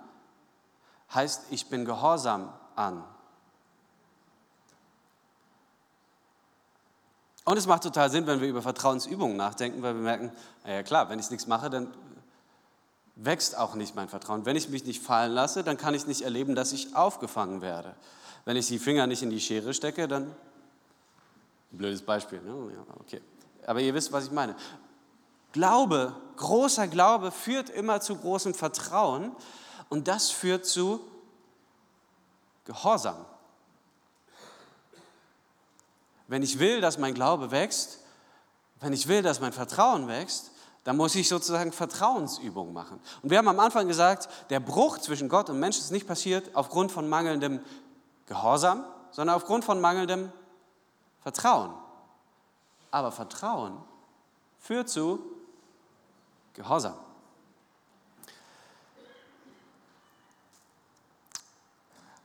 heißt, 1.13 1.47
ich 1.51 1.67
bin 1.69 1.85
gehorsam 1.85 2.53
an. 2.77 3.05
Und 7.45 7.59
es 7.59 7.67
macht 7.67 7.83
total 7.83 8.11
Sinn, 8.11 8.27
wenn 8.27 8.41
wir 8.41 8.49
über 8.49 8.63
Vertrauensübungen 8.63 9.37
nachdenken, 9.37 9.83
weil 9.83 9.95
wir 9.95 10.03
merken, 10.03 10.33
naja 10.65 10.83
klar, 10.83 11.11
wenn 11.11 11.19
ich 11.19 11.31
nichts 11.31 11.47
mache, 11.47 11.69
dann 11.69 11.93
wächst 13.17 13.57
auch 13.57 13.75
nicht 13.75 13.95
mein 13.95 14.09
Vertrauen. 14.09 14.47
Wenn 14.47 14.57
ich 14.57 14.71
mich 14.71 14.85
nicht 14.85 15.03
fallen 15.03 15.33
lasse, 15.33 15.63
dann 15.63 15.77
kann 15.77 15.95
ich 15.95 16.07
nicht 16.07 16.23
erleben, 16.23 16.55
dass 16.55 16.73
ich 16.73 16.97
aufgefangen 16.97 17.61
werde. 17.61 17.95
Wenn 18.45 18.57
ich 18.57 18.67
die 18.67 18.79
Finger 18.79 19.07
nicht 19.07 19.23
in 19.23 19.31
die 19.31 19.41
Schere 19.41 19.75
stecke, 19.75 20.09
dann 20.09 20.35
Blödes 21.77 22.03
Beispiel, 22.03 22.41
ne? 22.41 22.73
Ja, 22.73 22.95
okay. 23.01 23.21
Aber 23.67 23.81
ihr 23.81 23.95
wisst, 23.95 24.13
was 24.13 24.27
ich 24.27 24.31
meine. 24.31 24.55
Glaube, 25.53 26.15
großer 26.37 26.89
Glaube 26.89 27.31
führt 27.31 27.71
immer 27.71 28.01
zu 28.01 28.17
großem 28.17 28.55
Vertrauen 28.55 29.33
und 29.89 30.09
das 30.09 30.31
führt 30.31 30.67
zu 30.67 31.01
Gehorsam. 32.65 33.25
Wenn 36.29 36.43
ich 36.43 36.59
will, 36.59 36.81
dass 36.81 36.99
mein 36.99 37.15
Glaube 37.15 37.51
wächst, 37.51 38.01
wenn 38.81 38.93
ich 38.93 39.09
will, 39.09 39.23
dass 39.23 39.41
mein 39.41 39.53
Vertrauen 39.53 40.09
wächst, 40.09 40.51
dann 40.85 40.97
muss 40.97 41.15
ich 41.15 41.29
sozusagen 41.29 41.73
Vertrauensübungen 41.73 42.73
machen. 42.73 43.01
Und 43.23 43.31
wir 43.31 43.39
haben 43.39 43.49
am 43.49 43.61
Anfang 43.61 43.89
gesagt, 43.89 44.29
der 44.51 44.61
Bruch 44.61 44.99
zwischen 44.99 45.29
Gott 45.29 45.49
und 45.49 45.59
Mensch 45.59 45.79
ist 45.79 45.91
nicht 45.91 46.07
passiert 46.07 46.55
aufgrund 46.55 46.93
von 46.93 47.09
mangelndem 47.09 47.61
Gehorsam, 48.27 48.85
sondern 49.11 49.37
aufgrund 49.37 49.65
von 49.65 49.81
mangelndem 49.81 50.31
Vertrauen. 51.23 51.73
Aber 52.91 53.13
Vertrauen 53.13 53.79
führt 54.61 54.89
zu 54.89 55.21
Gehorsam. 56.53 56.95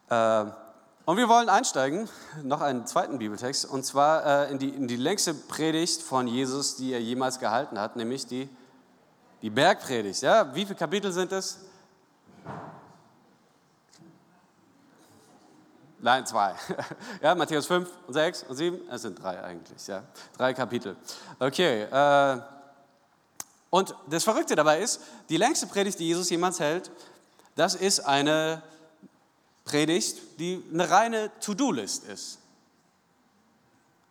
Und 0.10 1.18
wir 1.18 1.30
wollen 1.30 1.50
einsteigen, 1.50 2.10
noch 2.44 2.62
einen 2.62 2.86
zweiten 2.88 3.20
Bibeltext, 3.20 3.66
und 3.66 3.84
zwar 3.84 4.48
äh, 4.48 4.52
in, 4.52 4.60
die, 4.60 4.70
in 4.70 4.88
die 4.88 4.96
längste 4.96 5.34
Predigt 5.34 6.02
von 6.02 6.28
Jesus, 6.28 6.76
die 6.76 6.94
er 6.94 7.02
jemals 7.02 7.40
gehalten 7.40 7.80
hat, 7.80 7.96
nämlich 7.96 8.26
die, 8.26 8.50
die 9.42 9.50
Bergpredigt. 9.50 10.22
Ja? 10.22 10.54
Wie 10.56 10.66
viele 10.66 10.76
Kapitel 10.76 11.12
sind 11.12 11.32
es? 11.32 11.60
Nein, 16.02 16.26
zwei. 16.26 16.56
Ja, 17.22 17.36
Matthäus 17.36 17.66
5 17.66 17.90
und 18.08 18.14
6 18.14 18.44
und 18.44 18.56
7, 18.56 18.80
es 18.90 19.02
sind 19.02 19.22
drei 19.22 19.44
eigentlich, 19.44 19.86
ja. 19.88 20.04
Drei 20.38 20.54
Kapitel. 20.54 20.96
Okay. 21.40 21.84
Äh, 21.84 22.42
und 23.70 23.94
das 24.10 24.24
Verrückte 24.24 24.56
dabei 24.56 24.80
ist, 24.80 25.02
die 25.30 25.38
längste 25.38 25.68
Predigt, 25.68 26.00
die 26.00 26.08
Jesus 26.08 26.30
jemals 26.30 26.60
hält, 26.60 26.90
das 27.56 27.76
ist 27.76 28.00
eine 28.00 28.64
Predigt, 29.70 30.18
die 30.40 30.64
eine 30.74 30.90
reine 30.90 31.32
To-Do-List 31.42 32.06
ist. 32.06 32.40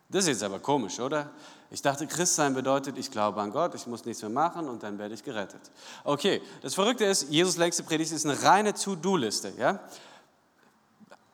Das 0.08 0.24
ist 0.24 0.28
jetzt 0.28 0.42
aber 0.42 0.60
komisch, 0.60 1.00
oder? 1.00 1.30
Ich 1.70 1.82
dachte, 1.82 2.06
Christsein 2.06 2.54
bedeutet, 2.54 2.96
ich 2.96 3.10
glaube 3.10 3.42
an 3.42 3.50
Gott, 3.50 3.74
ich 3.74 3.86
muss 3.86 4.04
nichts 4.04 4.22
mehr 4.22 4.30
machen 4.30 4.68
und 4.68 4.82
dann 4.82 4.98
werde 4.98 5.14
ich 5.14 5.22
gerettet. 5.22 5.60
Okay, 6.04 6.40
das 6.62 6.74
Verrückte 6.74 7.04
ist, 7.04 7.28
Jesus 7.30 7.56
längste 7.56 7.82
Predigt 7.82 8.12
ist 8.12 8.24
eine 8.24 8.42
reine 8.42 8.72
To-Do-Liste. 8.72 9.52
Ja? 9.58 9.80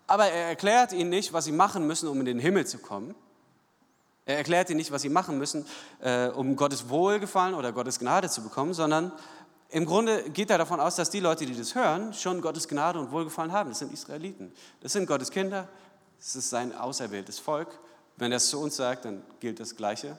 Aber 0.07 0.27
er 0.27 0.49
erklärt 0.49 0.93
ihnen 0.93 1.11
nicht, 1.11 1.33
was 1.33 1.45
sie 1.45 1.53
machen 1.53 1.87
müssen, 1.87 2.09
um 2.09 2.19
in 2.19 2.27
den 2.27 2.39
Himmel 2.39 2.67
zu 2.67 2.79
kommen. 2.79 3.15
Er 4.27 4.39
erklärt 4.39 4.71
ihnen 4.71 4.79
nicht, 4.79 4.91
was 4.91 5.03
sie 5.03 5.11
machen 5.11 5.39
müssen, 5.39 5.67
äh, 6.01 6.29
um 6.29 6.57
Gottes 6.57 6.89
Wohlgefallen 6.89 7.55
oder 7.55 7.73
Gottes 7.73 7.99
Gnade 7.99 8.31
zu 8.31 8.43
bekommen, 8.43 8.73
sondern 8.73 9.13
im 9.75 9.87
Grunde 9.87 10.31
geht 10.31 10.51
er 10.51 10.59
davon 10.59 10.79
aus, 10.79 10.95
dass 10.95 11.11
die 11.11 11.19
Leute, 11.19 11.47
die 11.47 11.57
das 11.57 11.75
hören, 11.75 12.15
schon 12.15 12.41
Gottes 12.41 12.69
Gnade 12.69 13.01
und 13.01 13.11
Wohlgefallen 13.11 13.51
haben. 13.51 13.71
Das 13.71 13.81
sind 13.81 13.93
Israeliten. 13.93 14.53
Das 14.81 14.93
sind 14.93 15.05
Gottes 15.05 15.33
Kinder. 15.33 15.69
Das 16.21 16.37
ist 16.37 16.49
sein 16.49 16.73
auserwähltes 16.79 17.41
Volk. 17.41 17.81
Wenn 18.17 18.31
er 18.31 18.37
es 18.37 18.49
zu 18.51 18.61
uns 18.61 18.77
sagt, 18.77 19.05
dann 19.05 19.25
gilt 19.41 19.59
das 19.59 19.75
Gleiche. 19.75 20.17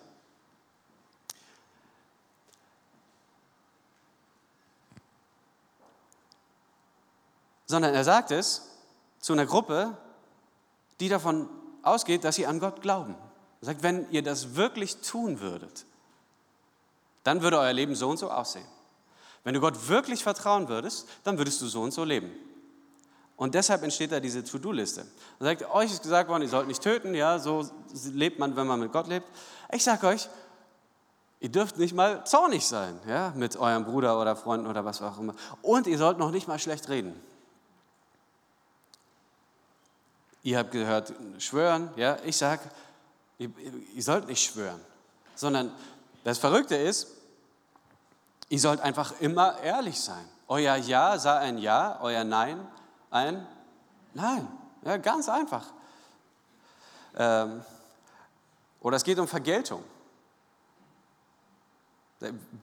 Sondern 7.66 7.94
er 7.94 8.04
sagt 8.04 8.32
es 8.32 8.70
zu 9.22 9.32
einer 9.32 9.46
Gruppe, 9.46 9.98
die 11.00 11.08
davon 11.08 11.48
ausgeht, 11.82 12.26
dass 12.26 12.36
sie 12.36 12.46
an 12.46 12.60
Gott 12.60 12.82
glauben. 12.82 13.16
Er 13.62 13.68
sagt, 13.68 13.84
wenn 13.84 14.12
ihr 14.12 14.22
das 14.22 14.56
wirklich 14.56 14.98
tun 14.98 15.40
würdet, 15.40 15.86
dann 17.24 17.42
würde 17.42 17.58
euer 17.58 17.72
Leben 17.72 17.96
so 17.96 18.10
und 18.10 18.18
so 18.18 18.30
aussehen. 18.30 18.75
Wenn 19.46 19.54
du 19.54 19.62
Gott 19.62 19.88
wirklich 19.88 20.24
vertrauen 20.24 20.68
würdest, 20.68 21.08
dann 21.24 21.38
würdest 21.38 21.62
du 21.62 21.68
so 21.68 21.82
und 21.84 21.92
so 21.92 22.04
leben. 22.04 22.32
Und 23.38 23.54
deshalb 23.54 23.84
entsteht 23.84 24.12
da 24.12 24.20
diese 24.20 24.44
To-Do-Liste. 24.44 25.06
Sagt, 25.40 25.70
euch 25.70 25.92
ist 25.92 26.02
gesagt 26.02 26.30
worden, 26.30 26.42
ihr 26.42 26.50
sollt 26.50 26.68
nicht 26.68 26.82
töten, 26.82 27.14
ja, 27.14 27.38
so 27.38 27.70
lebt 28.12 28.40
man, 28.40 28.56
wenn 28.56 28.66
man 28.66 28.80
mit 28.80 28.92
Gott 28.92 29.08
lebt. 29.08 29.28
Ich 29.72 29.84
sage 29.84 30.08
euch, 30.08 30.28
ihr 31.42 31.50
dürft 31.50 31.78
nicht 31.78 31.94
mal 31.94 32.26
zornig 32.26 32.66
sein, 32.66 33.00
ja, 33.08 33.34
mit 33.36 33.56
eurem 33.56 33.86
Bruder 33.86 34.20
oder 34.20 34.36
Freunden 34.36 34.66
oder 34.66 34.84
was 34.84 35.02
auch 35.02 35.20
immer. 35.20 35.36
Und 35.62 35.86
ihr 35.86 35.98
sollt 36.00 36.18
noch 36.18 36.32
nicht 36.32 36.48
mal 36.48 36.58
schlecht 36.58 36.90
reden. 36.90 37.14
Ihr 40.42 40.58
habt 40.58 40.72
gehört, 40.72 41.14
schwören. 41.38 41.90
Ja, 41.98 42.18
ich 42.26 42.38
sage, 42.38 42.64
ihr, 43.38 43.52
ihr 43.94 44.04
sollt 44.04 44.28
nicht 44.28 44.44
schwören, 44.44 44.82
sondern 45.36 45.72
das 46.24 46.40
Verrückte 46.40 46.76
ist, 46.76 47.15
ihr 48.50 48.60
sollt 48.60 48.82
einfach 48.82 49.20
immer 49.20 49.60
ehrlich 49.60 50.00
sein. 50.00 50.26
Euer 50.48 50.76
Ja 50.76 51.18
sei 51.18 51.38
ein 51.40 51.58
Ja, 51.58 52.00
euer 52.02 52.24
Nein 52.24 52.66
ein 53.16 53.48
Nein. 54.14 54.48
Ja, 54.84 54.98
ganz 54.98 55.28
einfach. 55.28 55.66
Ähm, 57.16 57.64
oder 58.82 58.98
es 58.98 59.04
geht 59.04 59.20
um 59.20 59.28
Vergeltung. 59.28 59.84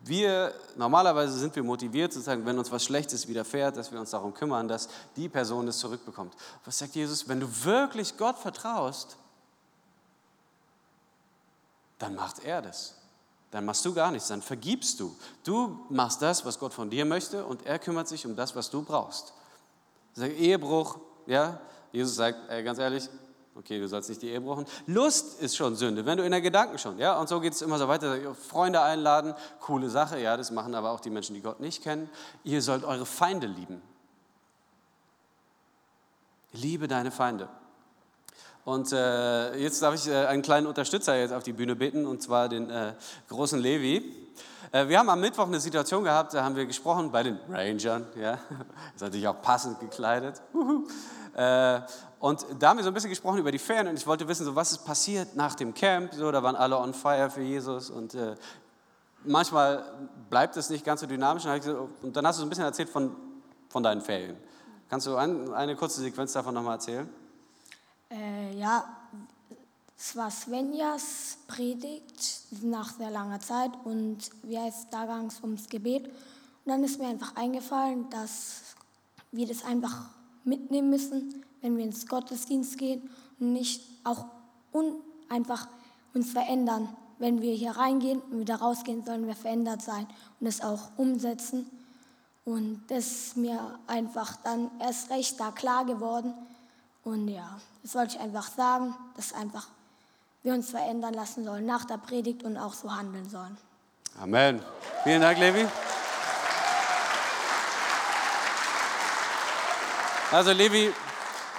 Wir, 0.04 0.54
normalerweise 0.76 1.38
sind 1.38 1.54
wir 1.54 1.62
motiviert, 1.62 2.12
sozusagen, 2.12 2.44
wenn 2.46 2.58
uns 2.58 2.72
was 2.72 2.84
Schlechtes 2.84 3.28
widerfährt, 3.28 3.76
dass 3.76 3.92
wir 3.92 4.00
uns 4.00 4.10
darum 4.10 4.32
kümmern, 4.32 4.66
dass 4.66 4.88
die 5.14 5.28
Person 5.28 5.68
es 5.68 5.78
zurückbekommt. 5.78 6.34
Was 6.64 6.78
sagt 6.78 6.94
Jesus? 6.94 7.28
Wenn 7.28 7.40
du 7.40 7.64
wirklich 7.64 8.16
Gott 8.16 8.38
vertraust, 8.38 9.16
dann 11.98 12.14
macht 12.14 12.44
er 12.44 12.62
das. 12.62 12.94
Dann 13.52 13.66
machst 13.66 13.84
du 13.84 13.94
gar 13.94 14.10
nichts, 14.10 14.28
dann 14.28 14.42
vergibst 14.42 14.98
du. 14.98 15.14
Du 15.44 15.78
machst 15.90 16.20
das, 16.20 16.44
was 16.44 16.58
Gott 16.58 16.74
von 16.74 16.90
dir 16.90 17.04
möchte 17.04 17.44
und 17.44 17.64
er 17.64 17.78
kümmert 17.78 18.08
sich 18.08 18.26
um 18.26 18.34
das, 18.34 18.56
was 18.56 18.70
du 18.70 18.82
brauchst. 18.82 19.34
Sag, 20.14 20.32
Ehebruch, 20.32 20.98
ja, 21.26 21.60
Jesus 21.92 22.16
sagt, 22.16 22.50
ey, 22.50 22.62
ganz 22.64 22.78
ehrlich, 22.78 23.08
Okay, 23.54 23.78
du 23.78 23.86
sollst 23.86 24.08
nicht 24.08 24.22
die 24.22 24.30
Ehe 24.30 24.40
brauchen. 24.40 24.64
Lust 24.86 25.38
ist 25.42 25.56
schon 25.56 25.76
Sünde, 25.76 26.06
wenn 26.06 26.16
du 26.16 26.24
in 26.24 26.30
der 26.30 26.40
Gedanken 26.40 26.78
schon, 26.78 26.98
ja. 26.98 27.20
Und 27.20 27.28
so 27.28 27.38
geht 27.38 27.52
es 27.52 27.60
immer 27.60 27.78
so 27.78 27.86
weiter. 27.86 28.34
Freunde 28.34 28.80
einladen, 28.80 29.34
coole 29.60 29.90
Sache, 29.90 30.18
ja, 30.18 30.38
das 30.38 30.50
machen 30.50 30.74
aber 30.74 30.90
auch 30.90 31.00
die 31.00 31.10
Menschen, 31.10 31.34
die 31.34 31.42
Gott 31.42 31.60
nicht 31.60 31.82
kennen. 31.82 32.08
Ihr 32.44 32.62
sollt 32.62 32.82
eure 32.82 33.04
Feinde 33.04 33.46
lieben. 33.46 33.82
Liebe 36.52 36.88
deine 36.88 37.10
Feinde. 37.10 37.48
Und 38.64 38.92
äh, 38.92 39.56
jetzt 39.56 39.82
darf 39.82 39.94
ich 39.94 40.08
äh, 40.08 40.26
einen 40.26 40.42
kleinen 40.42 40.66
Unterstützer 40.66 41.16
jetzt 41.16 41.32
auf 41.32 41.42
die 41.42 41.52
Bühne 41.52 41.74
bitten, 41.74 42.06
und 42.06 42.22
zwar 42.22 42.48
den 42.48 42.70
äh, 42.70 42.94
großen 43.28 43.58
Levi. 43.58 44.14
Äh, 44.70 44.86
wir 44.86 44.98
haben 44.98 45.08
am 45.08 45.20
Mittwoch 45.20 45.46
eine 45.46 45.58
Situation 45.58 46.04
gehabt, 46.04 46.32
da 46.32 46.44
haben 46.44 46.54
wir 46.54 46.64
gesprochen 46.66 47.10
bei 47.10 47.24
den 47.24 47.38
Rangern, 47.48 48.06
ja, 48.14 48.34
ist 48.94 49.00
natürlich 49.00 49.26
auch 49.26 49.42
passend 49.42 49.80
gekleidet. 49.80 50.40
Äh, 51.34 51.80
und 52.20 52.46
da 52.60 52.68
haben 52.68 52.76
wir 52.76 52.84
so 52.84 52.90
ein 52.90 52.94
bisschen 52.94 53.10
gesprochen 53.10 53.38
über 53.38 53.50
die 53.50 53.58
Ferien 53.58 53.88
und 53.88 53.96
ich 53.96 54.06
wollte 54.06 54.28
wissen, 54.28 54.44
so, 54.44 54.54
was 54.54 54.70
ist 54.70 54.84
passiert 54.84 55.34
nach 55.34 55.56
dem 55.56 55.74
Camp. 55.74 56.14
So, 56.14 56.30
da 56.30 56.42
waren 56.42 56.54
alle 56.54 56.78
on 56.78 56.94
fire 56.94 57.30
für 57.30 57.42
Jesus 57.42 57.90
und 57.90 58.14
äh, 58.14 58.36
manchmal 59.24 59.82
bleibt 60.30 60.56
es 60.56 60.70
nicht 60.70 60.84
ganz 60.84 61.00
so 61.00 61.06
dynamisch. 61.06 61.44
Und 62.02 62.16
dann 62.16 62.26
hast 62.26 62.36
du 62.36 62.40
so 62.40 62.46
ein 62.46 62.48
bisschen 62.48 62.64
erzählt 62.64 62.90
von, 62.90 63.16
von 63.68 63.82
deinen 63.82 64.02
Ferien. 64.02 64.36
Kannst 64.88 65.08
du 65.08 65.16
ein, 65.16 65.52
eine 65.52 65.74
kurze 65.74 66.00
Sequenz 66.00 66.32
davon 66.32 66.54
nochmal 66.54 66.74
erzählen? 66.74 67.08
Äh, 68.12 68.58
ja, 68.58 68.84
es 69.96 70.14
war 70.16 70.30
Svenjas 70.30 71.38
Predigt 71.46 72.42
nach 72.62 72.92
sehr 72.92 73.10
langer 73.10 73.40
Zeit 73.40 73.70
und 73.84 74.18
wie 74.42 74.58
heißt, 74.58 74.88
da 74.90 75.06
ging 75.06 75.28
es 75.28 75.40
ums 75.42 75.68
Gebet. 75.68 76.06
Und 76.06 76.12
dann 76.66 76.84
ist 76.84 76.98
mir 76.98 77.08
einfach 77.08 77.34
eingefallen, 77.36 78.10
dass 78.10 78.74
wir 79.30 79.46
das 79.46 79.64
einfach 79.64 80.10
mitnehmen 80.44 80.90
müssen, 80.90 81.42
wenn 81.62 81.76
wir 81.78 81.84
ins 81.84 82.06
Gottesdienst 82.06 82.76
gehen 82.76 83.08
und 83.40 83.54
nicht 83.54 83.82
auch 84.04 84.26
un 84.72 84.96
einfach 85.30 85.68
uns 86.12 86.32
verändern. 86.32 86.88
Wenn 87.18 87.40
wir 87.40 87.54
hier 87.54 87.70
reingehen 87.70 88.20
und 88.20 88.40
wieder 88.40 88.56
rausgehen, 88.56 89.04
sollen 89.04 89.26
wir 89.26 89.36
verändert 89.36 89.80
sein 89.80 90.06
und 90.38 90.46
es 90.46 90.60
auch 90.60 90.90
umsetzen. 90.98 91.70
Und 92.44 92.82
das 92.88 93.06
ist 93.06 93.36
mir 93.36 93.78
einfach 93.86 94.36
dann 94.36 94.70
erst 94.80 95.08
recht 95.08 95.40
da 95.40 95.50
klar 95.52 95.86
geworden. 95.86 96.34
Und 97.04 97.28
ja, 97.28 97.60
das 97.82 97.94
wollte 97.94 98.16
ich 98.16 98.20
einfach 98.20 98.48
sagen, 98.48 98.94
dass 99.16 99.32
einfach 99.32 99.66
wir 100.42 100.54
uns 100.54 100.70
verändern 100.70 101.14
lassen 101.14 101.44
sollen 101.44 101.66
nach 101.66 101.84
der 101.84 101.98
Predigt 101.98 102.42
und 102.42 102.56
auch 102.56 102.74
so 102.74 102.94
handeln 102.94 103.28
sollen. 103.28 103.56
Amen. 104.20 104.62
Vielen 105.04 105.20
Dank, 105.20 105.38
Levi. 105.38 105.66
Also 110.30 110.52
Levi 110.52 110.92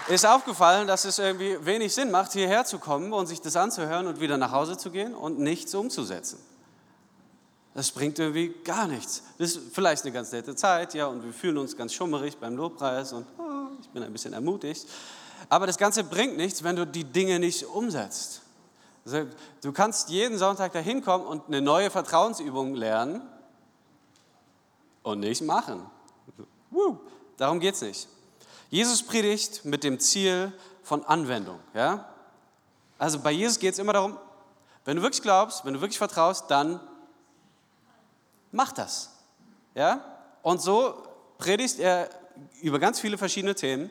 ist 0.07 0.25
aufgefallen, 0.25 0.87
dass 0.87 1.05
es 1.05 1.19
irgendwie 1.19 1.63
wenig 1.65 1.93
Sinn 1.93 2.11
macht, 2.11 2.33
hierher 2.33 2.65
zu 2.65 2.79
kommen 2.79 3.13
und 3.13 3.27
sich 3.27 3.39
das 3.39 3.55
anzuhören 3.55 4.07
und 4.07 4.19
wieder 4.19 4.37
nach 4.37 4.51
Hause 4.51 4.77
zu 4.77 4.91
gehen 4.91 5.15
und 5.15 5.39
nichts 5.39 5.73
umzusetzen. 5.75 6.39
Das 7.73 7.91
bringt 7.91 8.19
irgendwie 8.19 8.53
gar 8.63 8.87
nichts. 8.87 9.23
Das 9.37 9.55
ist 9.55 9.73
vielleicht 9.73 10.03
eine 10.03 10.11
ganz 10.11 10.31
nette 10.31 10.55
Zeit, 10.55 10.93
ja, 10.93 11.07
und 11.07 11.23
wir 11.23 11.33
fühlen 11.33 11.57
uns 11.57 11.75
ganz 11.75 11.93
schummerig 11.93 12.37
beim 12.37 12.55
Lobpreis 12.55 13.13
und 13.13 13.25
oh, 13.37 13.69
ich 13.81 13.89
bin 13.89 14.03
ein 14.03 14.11
bisschen 14.11 14.33
ermutigt. 14.33 14.87
Aber 15.49 15.67
das 15.67 15.77
Ganze 15.77 16.03
bringt 16.03 16.37
nichts, 16.37 16.63
wenn 16.63 16.75
du 16.75 16.85
die 16.85 17.03
Dinge 17.03 17.39
nicht 17.39 17.65
umsetzt. 17.65 18.41
Also, 19.05 19.25
du 19.61 19.71
kannst 19.71 20.09
jeden 20.09 20.37
Sonntag 20.37 20.71
dahin 20.73 21.03
kommen 21.03 21.25
und 21.25 21.47
eine 21.47 21.61
neue 21.61 21.89
Vertrauensübung 21.89 22.73
lernen 22.75 23.21
und 25.03 25.19
nicht 25.19 25.41
machen. 25.41 25.85
Darum 27.37 27.59
geht 27.59 27.75
es 27.75 27.81
nicht. 27.81 28.07
Jesus 28.69 29.03
predigt 29.03 29.65
mit 29.65 29.83
dem 29.83 29.99
Ziel 29.99 30.51
von 30.81 31.03
Anwendung. 31.05 31.59
Ja? 31.73 32.09
Also 32.97 33.19
bei 33.19 33.31
Jesus 33.31 33.59
geht 33.59 33.73
es 33.73 33.79
immer 33.79 33.93
darum, 33.93 34.17
wenn 34.85 34.97
du 34.97 35.03
wirklich 35.03 35.21
glaubst, 35.21 35.65
wenn 35.65 35.73
du 35.73 35.81
wirklich 35.81 35.97
vertraust, 35.97 36.49
dann 36.49 36.79
mach 38.51 38.71
das. 38.71 39.11
Ja? 39.75 40.03
Und 40.41 40.61
so 40.61 41.03
predigt 41.37 41.79
er 41.79 42.09
über 42.61 42.79
ganz 42.79 42.99
viele 42.99 43.17
verschiedene 43.17 43.55
Themen, 43.55 43.89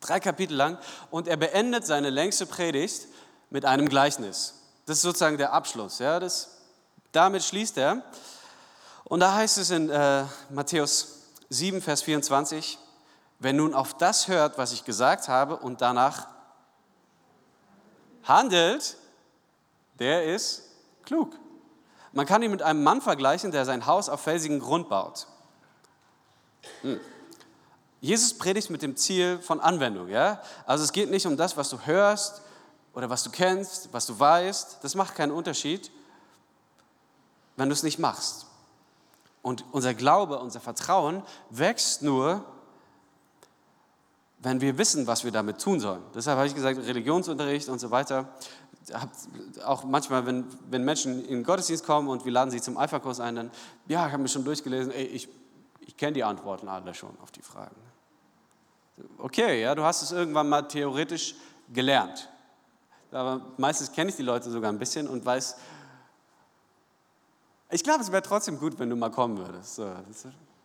drei 0.00 0.20
Kapitel 0.20 0.54
lang, 0.54 0.78
und 1.10 1.28
er 1.28 1.36
beendet 1.36 1.86
seine 1.86 2.10
längste 2.10 2.46
Predigt 2.46 3.06
mit 3.50 3.64
einem 3.64 3.88
Gleichnis. 3.88 4.54
Das 4.86 4.96
ist 4.96 5.02
sozusagen 5.02 5.38
der 5.38 5.52
Abschluss. 5.52 5.98
Ja? 5.98 6.18
Das, 6.20 6.58
damit 7.12 7.42
schließt 7.44 7.78
er. 7.78 8.02
Und 9.04 9.20
da 9.20 9.34
heißt 9.34 9.58
es 9.58 9.70
in 9.70 9.90
äh, 9.90 10.24
Matthäus 10.50 11.22
7, 11.48 11.82
Vers 11.82 12.02
24, 12.02 12.78
Wer 13.42 13.54
nun 13.54 13.72
auf 13.72 13.94
das 13.94 14.28
hört, 14.28 14.58
was 14.58 14.72
ich 14.72 14.84
gesagt 14.84 15.28
habe 15.28 15.56
und 15.56 15.80
danach 15.80 16.28
handelt, 18.22 18.98
der 19.98 20.24
ist 20.26 20.62
klug. 21.04 21.34
Man 22.12 22.26
kann 22.26 22.42
ihn 22.42 22.50
mit 22.50 22.60
einem 22.60 22.82
Mann 22.82 23.00
vergleichen, 23.00 23.50
der 23.50 23.64
sein 23.64 23.86
Haus 23.86 24.10
auf 24.10 24.20
felsigen 24.20 24.60
Grund 24.60 24.90
baut. 24.90 25.26
Hm. 26.82 27.00
Jesus 28.00 28.36
predigt 28.36 28.70
mit 28.70 28.82
dem 28.82 28.96
Ziel 28.96 29.38
von 29.38 29.60
Anwendung. 29.60 30.08
Ja? 30.08 30.40
Also 30.66 30.84
es 30.84 30.92
geht 30.92 31.10
nicht 31.10 31.26
um 31.26 31.36
das, 31.36 31.56
was 31.56 31.68
du 31.68 31.78
hörst 31.80 32.42
oder 32.94 33.10
was 33.10 33.22
du 33.22 33.30
kennst, 33.30 33.92
was 33.92 34.06
du 34.06 34.18
weißt. 34.18 34.78
Das 34.82 34.94
macht 34.94 35.14
keinen 35.14 35.32
Unterschied, 35.32 35.90
wenn 37.56 37.68
du 37.68 37.74
es 37.74 37.82
nicht 37.82 37.98
machst. 37.98 38.46
Und 39.42 39.64
unser 39.72 39.94
Glaube, 39.94 40.38
unser 40.38 40.60
Vertrauen 40.60 41.22
wächst 41.50 42.02
nur, 42.02 42.44
wenn 44.38 44.60
wir 44.62 44.78
wissen, 44.78 45.06
was 45.06 45.24
wir 45.24 45.30
damit 45.30 45.60
tun 45.60 45.80
sollen. 45.80 46.02
Deshalb 46.14 46.38
habe 46.38 46.46
ich 46.46 46.54
gesagt, 46.54 46.78
Religionsunterricht 46.78 47.68
und 47.68 47.78
so 47.78 47.90
weiter. 47.90 48.28
Auch 49.64 49.84
manchmal, 49.84 50.24
wenn, 50.24 50.46
wenn 50.70 50.84
Menschen 50.84 51.22
in 51.24 51.36
den 51.36 51.44
Gottesdienst 51.44 51.84
kommen 51.84 52.08
und 52.08 52.24
wir 52.24 52.32
laden 52.32 52.50
sie 52.50 52.62
zum 52.62 52.78
Alpha-Kurs 52.78 53.20
ein, 53.20 53.36
dann, 53.36 53.50
ja, 53.86 54.06
ich 54.06 54.12
habe 54.12 54.22
mir 54.22 54.28
schon 54.28 54.44
durchgelesen, 54.44 54.92
ey, 54.92 55.04
ich, 55.04 55.28
ich 55.80 55.96
kenne 55.96 56.12
die 56.12 56.24
Antworten 56.24 56.68
alle 56.68 56.94
schon 56.94 57.18
auf 57.20 57.30
die 57.30 57.42
Fragen. 57.42 57.76
Okay, 59.18 59.62
ja, 59.62 59.74
du 59.74 59.82
hast 59.82 60.02
es 60.02 60.12
irgendwann 60.12 60.48
mal 60.48 60.62
theoretisch 60.62 61.34
gelernt. 61.72 62.28
Aber 63.10 63.40
meistens 63.56 63.90
kenne 63.92 64.10
ich 64.10 64.16
die 64.16 64.22
Leute 64.22 64.50
sogar 64.50 64.70
ein 64.70 64.78
bisschen 64.78 65.08
und 65.08 65.24
weiß, 65.24 65.56
ich 67.70 67.82
glaube, 67.82 68.02
es 68.02 68.10
wäre 68.10 68.22
trotzdem 68.22 68.58
gut, 68.58 68.78
wenn 68.78 68.90
du 68.90 68.96
mal 68.96 69.10
kommen 69.10 69.38
würdest. 69.38 69.80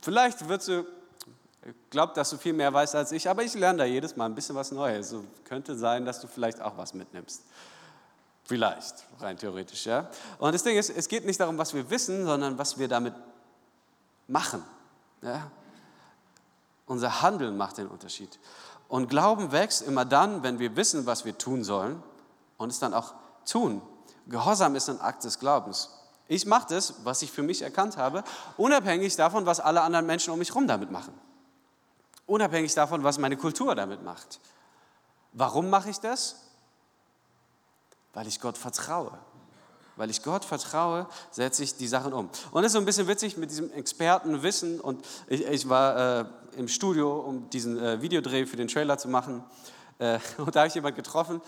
Vielleicht 0.01 0.47
würdest 0.47 0.67
du 0.67 0.85
glaube, 1.89 2.13
dass 2.13 2.29
du 2.29 2.38
viel 2.38 2.53
mehr 2.53 2.71
weißt 2.73 2.95
als 2.95 3.11
ich, 3.11 3.29
aber 3.29 3.43
ich 3.43 3.53
lerne 3.55 3.79
da 3.79 3.85
jedes 3.85 4.15
Mal 4.15 4.25
ein 4.25 4.35
bisschen 4.35 4.55
was 4.55 4.71
Neues. 4.71 5.09
So 5.09 5.23
könnte 5.43 5.75
sein, 5.75 6.05
dass 6.05 6.19
du 6.19 6.27
vielleicht 6.27 6.61
auch 6.61 6.77
was 6.77 6.93
mitnimmst. 6.93 7.43
Vielleicht, 8.43 9.05
rein 9.19 9.38
theoretisch, 9.38 9.85
ja. 9.85 10.07
Und 10.38 10.53
das 10.53 10.61
Ding 10.61 10.77
ist, 10.77 10.89
es 10.89 11.07
geht 11.07 11.25
nicht 11.25 11.39
darum, 11.39 11.57
was 11.57 11.73
wir 11.73 11.89
wissen, 11.89 12.25
sondern 12.25 12.57
was 12.57 12.77
wir 12.77 12.88
damit 12.88 13.15
machen. 14.27 14.63
Ja? 15.23 15.49
Unser 16.85 17.21
Handeln 17.21 17.57
macht 17.57 17.77
den 17.77 17.87
Unterschied. 17.87 18.39
Und 18.87 19.09
Glauben 19.09 19.51
wächst 19.51 19.81
immer 19.81 20.05
dann, 20.05 20.43
wenn 20.43 20.59
wir 20.59 20.75
wissen, 20.75 21.05
was 21.05 21.25
wir 21.25 21.37
tun 21.37 21.63
sollen 21.63 22.01
und 22.57 22.69
es 22.69 22.79
dann 22.79 22.93
auch 22.93 23.13
tun. 23.49 23.81
Gehorsam 24.27 24.75
ist 24.75 24.89
ein 24.89 25.01
Akt 25.01 25.23
des 25.23 25.39
Glaubens. 25.39 25.89
Ich 26.27 26.45
mache 26.45 26.67
das, 26.69 26.95
was 27.03 27.21
ich 27.21 27.31
für 27.31 27.43
mich 27.43 27.61
erkannt 27.61 27.97
habe, 27.97 28.23
unabhängig 28.57 29.15
davon, 29.15 29.45
was 29.45 29.59
alle 29.59 29.81
anderen 29.81 30.05
Menschen 30.05 30.33
um 30.33 30.39
mich 30.39 30.49
herum 30.49 30.67
damit 30.67 30.91
machen. 30.91 31.13
Unabhängig 32.25 32.73
davon, 32.73 33.03
was 33.03 33.19
meine 33.19 33.37
Kultur 33.37 33.75
damit 33.75 34.03
macht. 34.03 34.39
Warum 35.33 35.69
mache 35.69 35.89
ich 35.89 35.99
das? 35.99 36.37
Weil 38.13 38.27
ich 38.27 38.41
Gott 38.41 38.57
vertraue. 38.57 39.11
Weil 39.97 40.09
ich 40.09 40.23
Gott 40.23 40.43
vertraue, 40.43 41.07
setze 41.29 41.63
ich 41.63 41.77
die 41.77 41.87
Sachen 41.87 42.13
um. 42.13 42.29
Und 42.51 42.63
es 42.63 42.67
ist 42.67 42.73
so 42.73 42.79
ein 42.79 42.85
bisschen 42.85 43.07
witzig 43.07 43.37
mit 43.37 43.51
diesem 43.51 43.71
Expertenwissen. 43.71 44.79
Und 44.79 45.05
ich, 45.27 45.45
ich 45.45 45.69
war 45.69 46.21
äh, 46.21 46.25
im 46.55 46.67
Studio, 46.67 47.19
um 47.19 47.49
diesen 47.49 47.79
äh, 47.79 48.01
Videodreh 48.01 48.45
für 48.45 48.57
den 48.57 48.67
Trailer 48.67 48.97
zu 48.97 49.07
machen. 49.07 49.43
Äh, 49.99 50.19
und 50.37 50.55
da 50.55 50.61
habe 50.61 50.67
ich 50.67 50.75
jemanden 50.75 50.97
getroffen, 50.97 51.41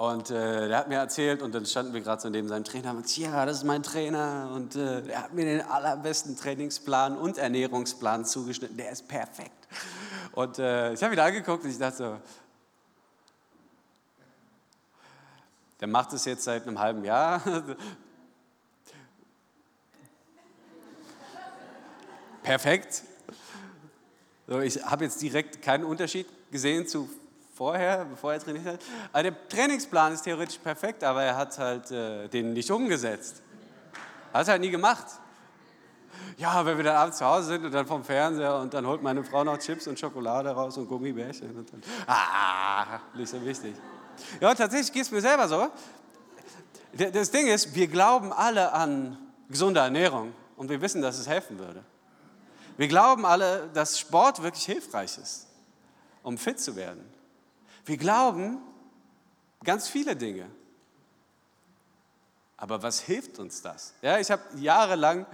und 0.00 0.30
äh, 0.30 0.68
der 0.68 0.78
hat 0.78 0.88
mir 0.88 0.94
erzählt, 0.94 1.42
und 1.42 1.54
dann 1.54 1.66
standen 1.66 1.92
wir 1.92 2.00
gerade 2.00 2.22
so 2.22 2.30
neben 2.30 2.48
seinem 2.48 2.64
Trainer 2.64 2.92
und 2.92 3.14
ja, 3.18 3.44
das 3.44 3.58
ist 3.58 3.64
mein 3.64 3.82
Trainer. 3.82 4.50
Und 4.54 4.74
äh, 4.74 5.06
er 5.06 5.24
hat 5.24 5.34
mir 5.34 5.44
den 5.44 5.60
allerbesten 5.60 6.38
Trainingsplan 6.38 7.18
und 7.18 7.36
Ernährungsplan 7.36 8.24
zugeschnitten. 8.24 8.78
Der 8.78 8.92
ist 8.92 9.06
perfekt. 9.08 9.68
Und 10.32 10.58
äh, 10.58 10.94
ich 10.94 11.02
habe 11.02 11.12
ihn 11.12 11.20
angeguckt 11.20 11.64
und 11.64 11.70
ich 11.70 11.76
dachte 11.76 11.96
so, 11.98 12.16
der 15.80 15.88
macht 15.88 16.14
es 16.14 16.24
jetzt 16.24 16.44
seit 16.44 16.66
einem 16.66 16.78
halben 16.78 17.04
Jahr. 17.04 17.42
perfekt. 22.42 23.02
So, 24.50 24.58
ich 24.58 24.84
habe 24.84 25.04
jetzt 25.04 25.22
direkt 25.22 25.62
keinen 25.62 25.84
Unterschied 25.84 26.26
gesehen 26.50 26.84
zu 26.84 27.08
vorher, 27.54 28.04
bevor 28.04 28.32
er 28.32 28.40
trainiert 28.40 28.66
hat. 28.66 28.80
Aber 29.12 29.22
der 29.22 29.48
Trainingsplan 29.48 30.12
ist 30.12 30.22
theoretisch 30.22 30.58
perfekt, 30.58 31.04
aber 31.04 31.22
er 31.22 31.36
hat 31.36 31.56
halt 31.56 31.88
äh, 31.92 32.26
den 32.26 32.52
nicht 32.52 32.68
umgesetzt. 32.68 33.42
Hat 34.32 34.42
es 34.42 34.48
halt 34.48 34.60
nie 34.60 34.70
gemacht. 34.70 35.06
Ja, 36.36 36.66
wenn 36.66 36.76
wir 36.76 36.82
dann 36.82 36.96
abends 36.96 37.18
zu 37.18 37.24
Hause 37.24 37.46
sind 37.46 37.64
und 37.64 37.70
dann 37.70 37.86
vom 37.86 38.02
Fernseher 38.02 38.56
und 38.56 38.74
dann 38.74 38.84
holt 38.88 39.04
meine 39.04 39.22
Frau 39.22 39.44
noch 39.44 39.56
Chips 39.58 39.86
und 39.86 40.00
Schokolade 40.00 40.50
raus 40.50 40.76
und 40.78 40.88
Gummibärchen 40.88 41.56
und 41.56 41.72
dann, 41.72 41.82
ah, 42.08 42.98
nicht 43.14 43.28
so 43.28 43.44
wichtig. 43.44 43.76
Ja, 44.40 44.52
tatsächlich 44.52 44.92
geht 44.92 45.02
es 45.02 45.12
mir 45.12 45.20
selber 45.20 45.46
so. 45.46 45.68
Das 47.12 47.30
Ding 47.30 47.46
ist, 47.46 47.72
wir 47.72 47.86
glauben 47.86 48.32
alle 48.32 48.72
an 48.72 49.16
gesunde 49.48 49.78
Ernährung 49.78 50.32
und 50.56 50.68
wir 50.68 50.80
wissen, 50.80 51.02
dass 51.02 51.20
es 51.20 51.28
helfen 51.28 51.56
würde. 51.60 51.84
Wir 52.80 52.88
glauben 52.88 53.26
alle, 53.26 53.68
dass 53.74 53.98
Sport 53.98 54.42
wirklich 54.42 54.64
hilfreich 54.64 55.18
ist, 55.18 55.46
um 56.22 56.38
fit 56.38 56.58
zu 56.58 56.76
werden. 56.76 57.04
Wir 57.84 57.98
glauben 57.98 58.56
ganz 59.62 59.86
viele 59.86 60.16
Dinge. 60.16 60.48
Aber 62.56 62.82
was 62.82 63.00
hilft 63.00 63.38
uns 63.38 63.60
das? 63.60 63.92
Ja, 64.00 64.18
ich 64.18 64.30
habe 64.30 64.42
jahrelang 64.56 65.26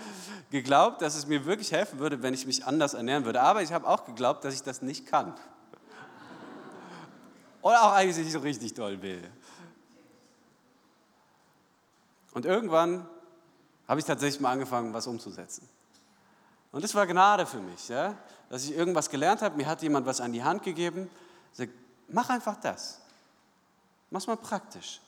geglaubt, 0.51 1.03
dass 1.03 1.15
es 1.15 1.29
mir 1.29 1.47
wirklich 1.47 1.71
helfen 1.71 2.01
würde, 2.01 2.21
wenn 2.21 2.35
ich 2.35 2.47
mich 2.47 2.67
anders 2.67 2.95
ernähren 2.95 3.25
würde. 3.25 3.41
Aber 3.41 3.63
ich 3.63 3.73
habe 3.73 3.87
auch 3.87 4.07
geglaubt, 4.07 4.43
dass 4.45 4.53
ich 4.53 4.65
das 4.65 4.83
nicht 4.83 5.07
kann. 5.07 5.33
Oder 7.63 7.85
auch 7.85 7.93
eigentlich 7.93 8.17
nicht 8.17 8.33
so 8.33 8.41
richtig 8.41 8.75
doll 8.75 9.01
will. 9.03 9.23
Und 12.33 12.45
irgendwann 12.45 13.09
habe 13.87 14.01
ich 14.01 14.05
tatsächlich 14.05 14.41
mal 14.41 14.51
angefangen, 14.51 14.93
was 14.93 15.07
umzusetzen. 15.07 15.69
Und 16.77 16.83
das 16.83 16.95
war 16.95 17.07
Gnade 17.07 17.47
für 17.47 17.61
mich, 17.61 17.89
ja? 17.89 18.14
dass 18.51 18.64
ich 18.64 18.77
irgendwas 18.77 19.09
gelernt 19.09 19.41
habe. 19.41 19.57
Mir 19.57 19.66
hat 19.66 19.81
jemand 19.81 20.05
was 20.05 20.20
an 20.20 20.31
die 20.35 20.45
Hand 20.45 20.62
gegeben. 20.62 21.11
Sagt, 21.55 21.72
mach 22.07 22.29
einfach 22.29 22.61
das. 22.61 23.01
Mach's 24.11 24.27
mal 24.27 24.37
praktisch. 24.37 25.01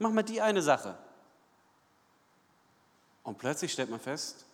Mach 0.00 0.10
mal 0.10 0.24
die 0.24 0.40
eine 0.40 0.62
Sache. 0.62 0.98
Und 3.22 3.38
plötzlich 3.38 3.72
stellt 3.72 3.88
man 3.88 4.00
fest, 4.00 4.44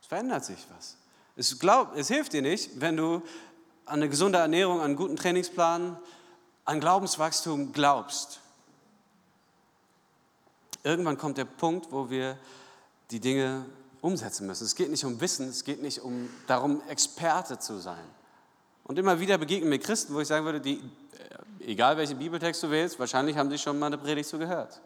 es 0.00 0.06
verändert 0.06 0.46
sich 0.46 0.64
was. 0.74 0.96
Es, 1.36 1.58
glaub, 1.58 1.94
es 1.94 2.08
hilft 2.08 2.32
dir 2.32 2.40
nicht, 2.40 2.80
wenn 2.80 2.96
du 2.96 3.16
an 3.84 3.96
eine 3.96 4.08
gesunde 4.08 4.38
Ernährung, 4.38 4.78
an 4.78 4.86
einen 4.86 4.96
guten 4.96 5.16
Trainingsplan, 5.16 5.98
an 6.64 6.80
Glaubenswachstum 6.80 7.74
glaubst. 7.74 8.40
Irgendwann 10.82 11.18
kommt 11.18 11.36
der 11.36 11.44
Punkt, 11.44 11.92
wo 11.92 12.08
wir 12.08 12.38
die 13.10 13.20
Dinge 13.20 13.66
umsetzen 14.02 14.46
müssen. 14.46 14.64
Es 14.64 14.74
geht 14.74 14.90
nicht 14.90 15.04
um 15.04 15.18
Wissen, 15.20 15.48
es 15.48 15.64
geht 15.64 15.80
nicht 15.80 16.00
um 16.00 16.28
darum, 16.46 16.82
Experte 16.88 17.58
zu 17.58 17.78
sein. 17.78 18.04
Und 18.84 18.98
immer 18.98 19.18
wieder 19.18 19.38
begegnen 19.38 19.70
mir 19.70 19.78
Christen, 19.78 20.12
wo 20.12 20.20
ich 20.20 20.28
sagen 20.28 20.44
würde, 20.44 20.60
die, 20.60 20.82
egal 21.60 21.96
welchen 21.96 22.18
Bibeltext 22.18 22.62
du 22.62 22.70
wählst, 22.70 22.98
wahrscheinlich 22.98 23.36
haben 23.36 23.48
sie 23.48 23.56
schon 23.56 23.78
mal 23.78 23.86
eine 23.86 23.96
Predigt 23.96 24.28
so 24.28 24.38
gehört. 24.38 24.80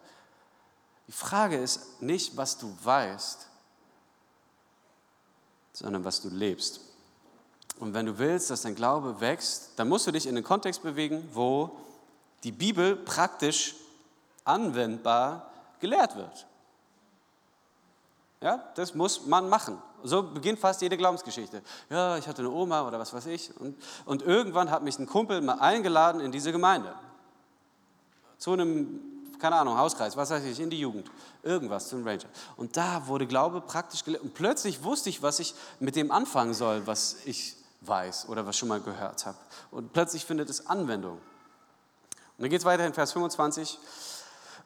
Die 1.07 1.11
Frage 1.11 1.57
ist 1.57 2.01
nicht, 2.01 2.37
was 2.37 2.57
du 2.57 2.77
weißt, 2.83 3.47
sondern 5.73 6.03
was 6.05 6.21
du 6.21 6.29
lebst. 6.29 6.81
Und 7.79 7.93
wenn 7.93 8.05
du 8.05 8.17
willst, 8.17 8.49
dass 8.49 8.61
dein 8.61 8.75
Glaube 8.75 9.19
wächst, 9.19 9.71
dann 9.77 9.89
musst 9.89 10.05
du 10.05 10.11
dich 10.11 10.27
in 10.27 10.35
den 10.35 10.43
Kontext 10.43 10.83
bewegen, 10.83 11.27
wo 11.33 11.71
die 12.43 12.51
Bibel 12.51 12.95
praktisch 12.95 13.75
anwendbar 14.43 15.51
gelehrt 15.79 16.15
wird. 16.15 16.47
Ja, 18.47 18.63
das 18.75 18.95
muss 18.95 19.25
man 19.25 19.49
machen. 19.49 19.77
So 20.03 20.23
beginnt 20.23 20.57
fast 20.57 20.81
jede 20.81 20.95
Glaubensgeschichte. 20.95 21.61
Ja, 21.89 22.17
ich 22.17 22.29
hatte 22.29 22.41
eine 22.41 22.49
Oma 22.49 22.87
oder 22.87 22.97
was 22.97 23.13
weiß 23.13 23.25
ich. 23.25 23.51
Und, 23.59 23.75
und 24.05 24.21
irgendwann 24.21 24.71
hat 24.71 24.83
mich 24.83 24.97
ein 24.99 25.05
Kumpel 25.05 25.41
mal 25.41 25.59
eingeladen 25.59 26.21
in 26.21 26.31
diese 26.31 26.53
Gemeinde. 26.53 26.93
Zu 28.37 28.53
einem, 28.53 29.01
keine 29.37 29.57
Ahnung, 29.57 29.77
Hauskreis, 29.77 30.15
was 30.15 30.29
weiß 30.29 30.45
ich, 30.45 30.61
in 30.61 30.69
die 30.69 30.79
Jugend. 30.79 31.11
Irgendwas, 31.43 31.89
zum 31.89 32.07
Ranger. 32.07 32.29
Und 32.55 32.77
da 32.77 33.05
wurde 33.07 33.27
Glaube 33.27 33.59
praktisch 33.59 34.05
gelehrt. 34.05 34.23
Und 34.23 34.33
plötzlich 34.33 34.81
wusste 34.81 35.09
ich, 35.09 35.21
was 35.21 35.39
ich 35.39 35.53
mit 35.81 35.97
dem 35.97 36.09
anfangen 36.09 36.53
soll, 36.53 36.87
was 36.87 37.17
ich 37.25 37.57
weiß 37.81 38.29
oder 38.29 38.45
was 38.45 38.55
schon 38.55 38.69
mal 38.69 38.79
gehört 38.79 39.25
habe. 39.25 39.37
Und 39.71 39.91
plötzlich 39.91 40.23
findet 40.23 40.49
es 40.49 40.67
Anwendung. 40.67 41.17
Und 42.37 42.43
dann 42.43 42.49
geht 42.49 42.61
es 42.61 42.65
weiter 42.65 42.85
in 42.85 42.93
Vers 42.93 43.11
25. 43.11 43.77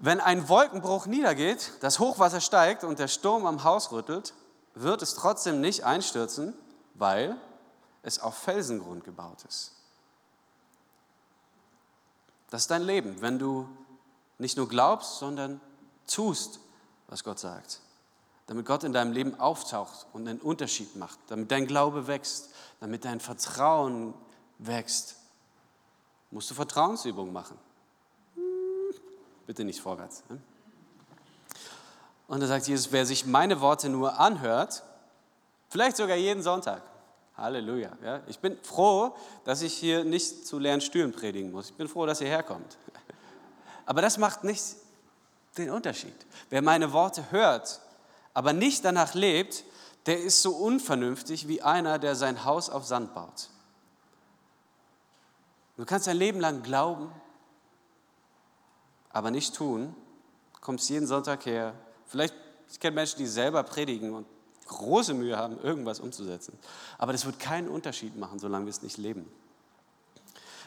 Wenn 0.04 0.20
ein 0.20 0.49
Wolkenbruch 0.49 1.06
niedergeht, 1.06 1.74
das 1.82 1.99
Hochwasser 1.99 2.41
steigt 2.41 2.84
und 2.84 2.97
der 2.97 3.08
Sturm 3.08 3.45
am 3.45 3.64
Haus 3.64 3.91
rüttelt, 3.91 4.34
wird 4.74 5.04
es 5.04 5.14
trotzdem 5.14 5.62
nicht 5.62 5.84
einstürzen, 5.84 6.56
weil 6.95 7.38
es 8.02 8.18
auf 8.18 8.36
Felsengrund 8.36 9.04
gebaut 9.04 9.45
ist. 9.47 9.74
Das 12.49 12.64
ist 12.64 12.72
dein 12.72 12.82
Leben, 12.82 13.22
wenn 13.22 13.38
du 13.38 13.70
nicht 14.39 14.58
nur 14.58 14.68
glaubst, 14.68 15.20
sondern 15.20 15.62
tust, 16.08 16.60
was 17.08 17.24
Gott 17.24 17.38
sagt. 17.38 17.80
Damit 18.47 18.66
Gott 18.66 18.84
in 18.84 18.93
deinem 18.93 19.12
Leben 19.12 19.39
auftaucht 19.39 20.08
und 20.14 20.28
einen 20.28 20.41
Unterschied 20.41 20.95
macht, 20.95 21.20
damit 21.28 21.52
dein 21.52 21.68
Glaube 21.68 22.08
wächst, 22.08 22.49
damit 22.80 23.06
dein 23.06 23.20
Vertrauen 23.20 24.16
wächst, 24.58 25.16
musst 26.32 26.49
du 26.49 26.56
Vertrauensübungen 26.56 27.32
machen. 27.32 27.58
Bitte 29.52 29.66
nicht 29.66 29.82
vorwärts. 29.82 30.24
Und 32.30 32.39
da 32.39 32.47
sagt 32.47 32.68
Jesus, 32.68 32.93
wer 32.93 33.06
sich 33.06 33.26
meine 33.26 33.60
Worte 33.60 33.89
nur 33.89 34.18
anhört, 34.18 34.82
vielleicht 35.68 35.97
sogar 35.97 36.16
jeden 36.16 36.41
Sonntag. 36.41 36.82
Halleluja. 37.36 37.91
Ja? 38.02 38.22
Ich 38.28 38.39
bin 38.39 38.58
froh, 38.64 39.14
dass 39.43 39.62
ich 39.62 39.74
hier 39.74 40.06
nicht 40.06 40.47
zu 40.47 40.58
leeren 40.58 40.80
Stühlen 40.80 41.12
predigen 41.12 41.52
muss. 41.52 41.72
Ich 41.72 41.76
bin 41.76 41.89
froh, 41.89 42.06
dass 42.06 42.22
ihr 42.22 42.30
herkommt. 42.30 42.78
Aber 43.86 44.02
das 44.02 44.18
macht 44.18 44.45
nicht 44.45 44.64
den 45.58 45.70
Unterschied. 45.70 46.16
Wer 46.49 46.62
meine 46.62 46.93
Worte 46.93 47.30
hört, 47.32 47.82
aber 48.34 48.54
nicht 48.54 48.86
danach 48.86 49.16
lebt, 49.16 49.66
der 50.06 50.22
ist 50.22 50.41
so 50.41 50.56
unvernünftig 50.56 51.49
wie 51.49 51.62
einer, 51.62 51.99
der 51.99 52.16
sein 52.16 52.45
Haus 52.45 52.70
auf 52.70 52.86
Sand 52.86 53.14
baut. 53.14 53.49
Du 55.76 55.84
kannst 55.84 56.08
dein 56.08 56.16
Leben 56.16 56.39
lang 56.39 56.64
glauben, 56.64 57.12
aber 59.14 59.32
nicht 59.32 59.55
tun, 59.55 59.95
kommst 60.62 60.89
jeden 60.89 61.07
Sonntag 61.07 61.45
her. 61.45 61.74
Vielleicht, 62.05 62.34
ich 62.70 62.80
kenne 62.80 62.95
Menschen, 62.95 63.18
die 63.18 63.28
selber 63.28 63.64
predigen 63.64 64.14
und 64.14 64.26
große 64.68 65.14
Mühe 65.14 65.38
haben, 65.38 65.59
irgendwas 65.59 65.99
umzusetzen. 65.99 66.57
Aber 66.97 67.12
das 67.12 67.26
wird 67.26 67.39
keinen 67.39 67.68
Unterschied 67.68 68.16
machen, 68.18 68.39
solange 68.39 68.66
wir 68.66 68.70
es 68.72 68.82
nicht 68.82 68.97
leben. 68.97 69.30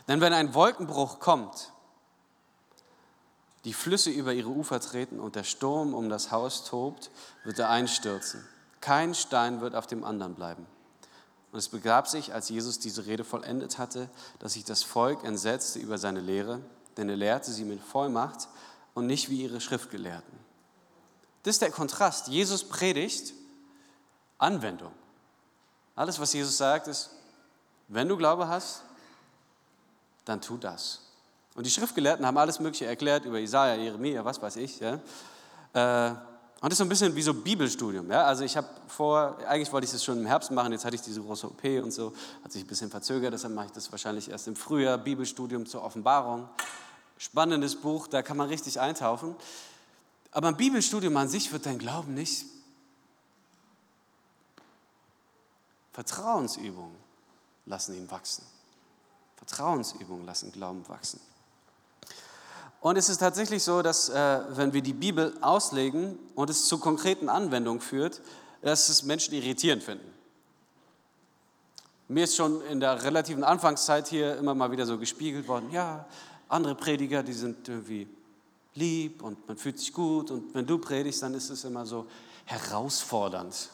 Denn 0.09 0.21
wenn 0.21 0.33
ein 0.33 0.55
Wolkenbruch 0.55 1.19
kommt, 1.21 1.73
die 3.65 3.73
Flüsse 3.73 4.11
über 4.11 4.35
ihre 4.35 4.51
Ufer 4.51 4.79
treten 4.79 5.19
und 5.19 5.37
der 5.37 5.45
Sturm 5.45 5.95
um 5.95 6.11
das 6.11 6.31
Haus 6.31 6.65
tobt, 6.65 7.11
wird 7.45 7.59
er 7.59 7.71
einstürzen. 7.71 8.47
Kein 8.83 9.15
Stein 9.15 9.63
wird 9.63 9.75
auf 9.75 9.87
dem 9.87 10.05
anderen 10.05 10.35
bleiben. 10.35 10.67
Und 11.51 11.59
es 11.59 11.71
begab 11.71 12.09
sich, 12.09 12.35
als 12.35 12.51
Jesus 12.51 12.79
diese 12.79 13.07
Rede 13.07 13.25
vollendet 13.25 13.79
hatte, 13.79 14.11
dass 14.41 14.55
sich 14.55 14.65
das 14.65 14.83
Volk 14.83 15.25
entsetzte 15.25 15.79
über 15.79 15.97
seine 15.97 16.21
Lehre 16.21 16.61
denn 16.97 17.09
er 17.09 17.17
lehrte 17.17 17.51
sie 17.51 17.65
mit 17.65 17.81
Vollmacht 17.81 18.49
und 18.95 19.07
nicht 19.07 19.31
wie 19.31 19.43
ihre 19.43 19.61
Schriftgelehrten. 19.61 20.39
Das 21.43 21.57
ist 21.57 21.63
der 21.63 21.71
Kontrast. 21.71 22.29
Jesus 22.29 22.65
predigt 22.65 23.35
Anwendung. 24.39 24.93
Alles, 25.95 26.19
was 26.19 26.33
Jesus 26.33 26.57
sagt, 26.57 26.89
ist, 26.89 27.11
wenn 27.89 28.09
du 28.09 28.17
Glaube 28.17 28.49
hast, 28.49 28.83
dann 30.25 30.41
tu 30.41 30.57
das. 30.57 31.01
Und 31.55 31.67
die 31.67 31.71
Schriftgelehrten 31.71 32.27
haben 32.27 32.39
alles 32.39 32.59
Mögliche 32.59 32.87
erklärt 32.87 33.25
über 33.25 33.39
Isaiah, 33.39 33.77
Jeremia, 33.77 34.25
was 34.25 34.41
weiß 34.41 34.57
ich. 34.57 34.81
Ja. 34.81 34.99
Äh, 35.73 36.15
und 36.61 36.73
das 36.73 36.73
ist 36.73 36.79
so 36.79 36.85
ein 36.85 36.89
bisschen 36.89 37.15
wie 37.15 37.23
so 37.23 37.35
Bibelstudium. 37.35 38.11
Ja? 38.11 38.25
Also 38.25 38.43
ich 38.43 38.57
habe 38.57 38.67
vor, 38.89 39.37
eigentlich 39.47 39.71
wollte 39.71 39.85
ich 39.85 39.93
das 39.93 40.03
schon 40.03 40.19
im 40.19 40.27
Herbst 40.27 40.51
machen, 40.51 40.73
jetzt 40.73 40.85
hatte 40.85 40.97
ich 40.97 41.03
diese 41.03 41.21
große 41.21 41.47
OP 41.47 41.63
und 41.83 41.93
so, 41.93 42.15
hat 42.43 42.53
sich 42.53 42.65
ein 42.65 42.67
bisschen 42.67 42.91
verzögert, 42.91 43.35
deshalb 43.35 43.53
mache 43.53 43.67
ich 43.67 43.73
das 43.73 43.93
wahrscheinlich 43.93 44.31
erst 44.31 44.49
im 44.49 44.57
Frühjahr, 44.57 44.97
Bibelstudium 44.97 45.67
zur 45.67 45.85
Offenbarung. 45.85 46.49
Spannendes 47.19 47.77
Buch, 47.77 48.07
da 48.07 48.23
kann 48.23 48.37
man 48.37 48.49
richtig 48.49 48.81
eintauchen. 48.81 49.37
Aber 50.31 50.49
ein 50.49 50.57
Bibelstudium 50.57 51.17
an 51.17 51.29
sich 51.29 51.53
wird 51.53 51.67
dein 51.67 51.79
Glauben 51.79 52.15
nicht. 52.15 52.47
Vertrauensübungen 55.93 56.97
lassen 57.67 57.95
ihn 57.95 58.11
wachsen. 58.11 58.45
Vertrauensübungen 59.37 60.27
lassen 60.27 60.51
Glauben 60.51 60.89
wachsen. 60.89 61.21
Und 62.81 62.97
es 62.97 63.09
ist 63.09 63.19
tatsächlich 63.19 63.63
so, 63.63 63.81
dass 63.81 64.09
äh, 64.09 64.41
wenn 64.51 64.73
wir 64.73 64.83
die 64.83 64.93
Bibel 64.93 65.35
auslegen 65.41 66.19
und 66.35 66.51
es 66.51 66.67
zu 66.67 66.79
konkreten 66.79 67.29
Anwendungen 67.29 67.81
führt, 67.81 68.21
dass 68.61 68.89
es 68.89 69.05
Menschen 69.05 69.35
irritierend 69.35 69.83
finden. 69.83 70.13
Mir 72.09 72.25
ist 72.25 72.37
schon 72.37 72.61
in 72.67 72.81
der 72.81 73.03
relativen 73.03 73.45
Anfangszeit 73.45 74.09
hier 74.09 74.37
immer 74.37 74.55
mal 74.55 74.71
wieder 74.71 74.85
so 74.85 74.99
gespiegelt 74.99 75.49
worden, 75.49 75.71
ja, 75.71 76.05
andere 76.55 76.75
Prediger, 76.75 77.23
die 77.23 77.33
sind 77.33 77.69
irgendwie 77.69 78.09
lieb 78.75 79.23
und 79.23 79.47
man 79.47 79.57
fühlt 79.57 79.79
sich 79.79 79.93
gut 79.93 80.31
und 80.31 80.55
wenn 80.55 80.67
du 80.67 80.79
predigst, 80.79 81.23
dann 81.23 81.35
ist 81.35 81.51
es 81.51 81.65
immer 81.65 81.85
so 81.85 82.07
herausfordernd. 82.45 83.71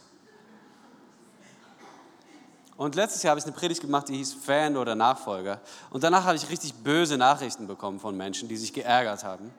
Und 2.76 2.94
letztes 2.94 3.22
Jahr 3.22 3.32
habe 3.32 3.40
ich 3.40 3.44
eine 3.44 3.54
Predigt 3.54 3.82
gemacht, 3.82 4.08
die 4.08 4.16
hieß 4.16 4.32
Fan 4.32 4.78
oder 4.78 4.94
Nachfolger. 4.94 5.60
Und 5.90 6.02
danach 6.02 6.24
habe 6.24 6.36
ich 6.36 6.48
richtig 6.48 6.72
böse 6.74 7.18
Nachrichten 7.18 7.66
bekommen 7.66 8.00
von 8.00 8.16
Menschen, 8.16 8.48
die 8.48 8.56
sich 8.56 8.72
geärgert 8.72 9.22
haben. 9.22 9.52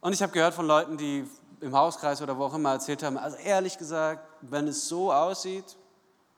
Und 0.00 0.14
ich 0.14 0.22
habe 0.22 0.32
gehört 0.32 0.54
von 0.54 0.66
Leuten, 0.66 0.96
die 0.96 1.28
im 1.60 1.76
Hauskreis 1.76 2.22
oder 2.22 2.38
wo 2.38 2.44
auch 2.44 2.54
immer 2.54 2.72
erzählt 2.72 3.02
haben, 3.02 3.18
also 3.18 3.36
ehrlich 3.36 3.76
gesagt, 3.76 4.26
wenn 4.40 4.66
es 4.68 4.88
so 4.88 5.12
aussieht, 5.12 5.76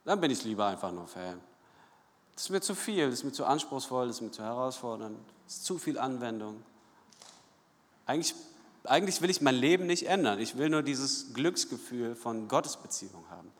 dann 0.04 0.20
bin 0.20 0.32
ich 0.32 0.42
lieber 0.42 0.66
einfach 0.66 0.90
nur 0.90 1.06
Fan. 1.06 1.40
Das 2.36 2.44
ist 2.44 2.50
mir 2.50 2.60
zu 2.60 2.74
viel, 2.74 3.06
das 3.06 3.20
ist 3.20 3.24
mir 3.24 3.32
zu 3.32 3.46
anspruchsvoll, 3.46 4.08
das 4.08 4.16
ist 4.16 4.22
mir 4.22 4.30
zu 4.30 4.42
herausfordernd, 4.42 5.18
das 5.46 5.56
ist 5.56 5.64
zu 5.64 5.78
viel 5.78 5.98
Anwendung. 5.98 6.62
Eigentlich, 8.04 8.34
eigentlich 8.84 9.22
will 9.22 9.30
ich 9.30 9.40
mein 9.40 9.54
Leben 9.54 9.86
nicht 9.86 10.06
ändern. 10.06 10.38
Ich 10.38 10.58
will 10.58 10.68
nur 10.68 10.82
dieses 10.82 11.32
Glücksgefühl 11.32 12.14
von 12.14 12.46
Gottesbeziehung 12.46 13.24
haben 13.30 13.50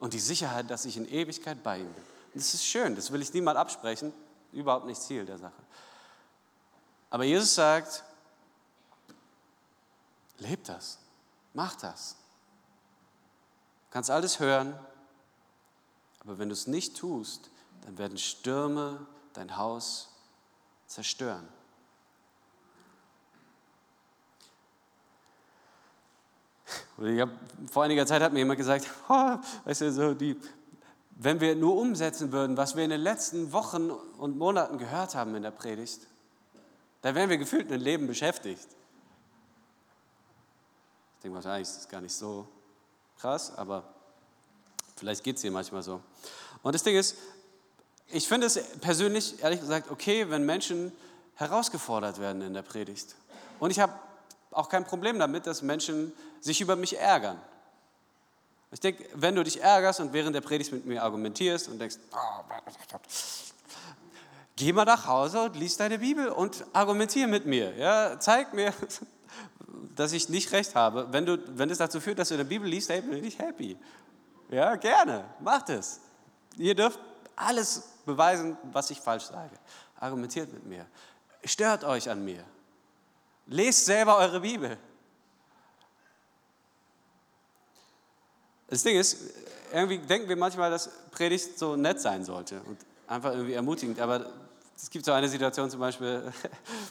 und 0.00 0.12
die 0.12 0.18
Sicherheit, 0.18 0.70
dass 0.70 0.84
ich 0.86 0.96
in 0.96 1.08
Ewigkeit 1.08 1.62
bei 1.62 1.78
ihm 1.78 1.92
bin. 1.92 2.02
Und 2.34 2.42
das 2.42 2.52
ist 2.52 2.66
schön, 2.66 2.96
das 2.96 3.12
will 3.12 3.22
ich 3.22 3.32
niemand 3.32 3.58
absprechen, 3.58 4.12
überhaupt 4.52 4.86
nicht 4.86 5.00
Ziel 5.00 5.24
der 5.24 5.38
Sache. 5.38 5.62
Aber 7.10 7.22
Jesus 7.22 7.54
sagt, 7.54 8.02
lebt 10.38 10.68
das, 10.68 10.98
mach 11.54 11.76
das. 11.76 12.16
Du 13.86 13.92
kannst 13.92 14.10
alles 14.10 14.40
hören, 14.40 14.76
aber 16.18 16.38
wenn 16.38 16.48
du 16.48 16.54
es 16.54 16.66
nicht 16.66 16.96
tust, 16.96 17.50
dann 17.86 17.98
werden 17.98 18.18
Stürme 18.18 19.06
dein 19.32 19.56
Haus 19.56 20.08
zerstören. 20.88 21.48
Hab, 26.98 27.30
vor 27.70 27.84
einiger 27.84 28.04
Zeit 28.06 28.22
hat 28.22 28.32
mir 28.32 28.40
jemand 28.40 28.58
gesagt, 28.58 28.90
oh, 29.08 29.36
weißt 29.64 29.82
du, 29.82 29.92
so 29.92 30.14
die, 30.14 30.36
wenn 31.10 31.40
wir 31.40 31.54
nur 31.54 31.76
umsetzen 31.76 32.32
würden, 32.32 32.56
was 32.56 32.74
wir 32.74 32.82
in 32.82 32.90
den 32.90 33.02
letzten 33.02 33.52
Wochen 33.52 33.90
und 33.90 34.36
Monaten 34.36 34.78
gehört 34.78 35.14
haben 35.14 35.36
in 35.36 35.44
der 35.44 35.52
Predigt, 35.52 36.00
dann 37.02 37.14
wären 37.14 37.30
wir 37.30 37.38
gefühlt 37.38 37.70
ein 37.70 37.80
Leben 37.80 38.08
beschäftigt. 38.08 38.66
Ich 41.18 41.22
denke 41.22 41.38
ist 41.60 41.76
das 41.76 41.88
gar 41.88 42.00
nicht 42.00 42.14
so 42.14 42.48
krass, 43.18 43.56
aber 43.56 43.84
vielleicht 44.96 45.22
geht 45.22 45.36
es 45.36 45.42
dir 45.42 45.52
manchmal 45.52 45.84
so. 45.84 46.00
Und 46.62 46.74
das 46.74 46.82
Ding 46.82 46.96
ist, 46.96 47.16
ich 48.08 48.28
finde 48.28 48.46
es 48.46 48.58
persönlich, 48.80 49.42
ehrlich 49.42 49.60
gesagt, 49.60 49.90
okay, 49.90 50.30
wenn 50.30 50.46
Menschen 50.46 50.92
herausgefordert 51.34 52.20
werden 52.20 52.42
in 52.42 52.54
der 52.54 52.62
Predigt. 52.62 53.14
Und 53.58 53.70
ich 53.70 53.80
habe 53.80 53.92
auch 54.50 54.68
kein 54.68 54.84
Problem 54.84 55.18
damit, 55.18 55.46
dass 55.46 55.62
Menschen 55.62 56.12
sich 56.40 56.60
über 56.60 56.76
mich 56.76 56.98
ärgern. 56.98 57.38
Ich 58.72 58.80
denke, 58.80 59.04
wenn 59.14 59.34
du 59.34 59.44
dich 59.44 59.62
ärgerst 59.62 60.00
und 60.00 60.12
während 60.12 60.34
der 60.34 60.40
Predigt 60.40 60.72
mit 60.72 60.86
mir 60.86 61.02
argumentierst 61.02 61.68
und 61.68 61.78
denkst, 61.78 61.96
oh, 62.12 62.44
geh 64.56 64.72
mal 64.72 64.84
nach 64.84 65.06
Hause 65.06 65.42
und 65.42 65.56
lies 65.56 65.76
deine 65.76 65.98
Bibel 65.98 66.28
und 66.28 66.64
argumentiere 66.72 67.28
mit 67.28 67.46
mir. 67.46 67.76
Ja, 67.76 68.18
zeig 68.18 68.54
mir, 68.54 68.72
dass 69.96 70.12
ich 70.12 70.28
nicht 70.28 70.52
recht 70.52 70.74
habe. 70.74 71.08
Wenn, 71.12 71.26
du, 71.26 71.38
wenn 71.58 71.70
es 71.70 71.78
dazu 71.78 72.00
führt, 72.00 72.18
dass 72.18 72.28
du 72.28 72.34
in 72.34 72.38
der 72.38 72.44
Bibel 72.44 72.68
liest, 72.68 72.88
hey, 72.88 73.02
bin 73.02 73.24
ich 73.24 73.38
happy. 73.38 73.76
Ja, 74.50 74.76
gerne, 74.76 75.24
macht 75.40 75.70
es. 75.70 76.00
Ihr 76.56 76.74
dürft 76.74 76.98
alles 77.34 77.95
beweisen, 78.06 78.56
was 78.72 78.90
ich 78.90 79.00
falsch 79.00 79.24
sage. 79.24 79.54
Argumentiert 80.00 80.52
mit 80.52 80.64
mir. 80.64 80.86
Stört 81.44 81.84
euch 81.84 82.08
an 82.08 82.24
mir. 82.24 82.42
Lest 83.46 83.84
selber 83.84 84.16
eure 84.16 84.40
Bibel. 84.40 84.78
Das 88.68 88.82
Ding 88.82 88.98
ist, 88.98 89.18
irgendwie 89.72 89.98
denken 89.98 90.28
wir 90.28 90.36
manchmal, 90.36 90.70
dass 90.70 90.90
Predigt 91.10 91.58
so 91.58 91.76
nett 91.76 92.00
sein 92.00 92.24
sollte 92.24 92.60
und 92.62 92.78
einfach 93.06 93.32
irgendwie 93.32 93.54
ermutigend. 93.54 94.00
Aber 94.00 94.26
es 94.76 94.90
gibt 94.90 95.04
so 95.04 95.12
eine 95.12 95.28
Situation 95.28 95.70
zum 95.70 95.80
Beispiel, 95.80 96.32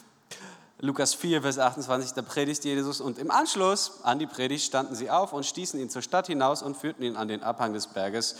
Lukas 0.78 1.14
4, 1.14 1.42
Vers 1.42 1.58
28, 1.58 2.12
da 2.12 2.22
predigt 2.22 2.64
Jesus 2.64 3.00
und 3.00 3.18
im 3.18 3.30
Anschluss 3.30 4.00
an 4.02 4.18
die 4.18 4.26
Predigt 4.26 4.64
standen 4.64 4.94
sie 4.94 5.10
auf 5.10 5.32
und 5.32 5.46
stießen 5.46 5.80
ihn 5.80 5.88
zur 5.88 6.02
Stadt 6.02 6.26
hinaus 6.26 6.62
und 6.62 6.76
führten 6.76 7.02
ihn 7.02 7.16
an 7.16 7.28
den 7.28 7.42
Abhang 7.42 7.72
des 7.72 7.86
Berges, 7.86 8.36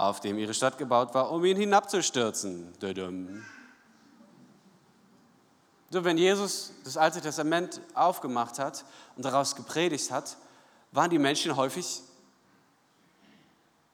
auf 0.00 0.20
dem 0.20 0.38
ihre 0.38 0.54
Stadt 0.54 0.78
gebaut 0.78 1.14
war, 1.14 1.30
um 1.30 1.44
ihn 1.44 1.56
hinabzustürzen. 1.56 2.72
So, 5.90 6.04
wenn 6.04 6.16
Jesus 6.16 6.72
das 6.84 6.96
Alte 6.96 7.20
Testament 7.20 7.80
aufgemacht 7.94 8.58
hat 8.58 8.84
und 9.16 9.24
daraus 9.24 9.54
gepredigt 9.54 10.10
hat, 10.10 10.36
waren 10.92 11.10
die 11.10 11.18
Menschen 11.18 11.54
häufig 11.56 12.02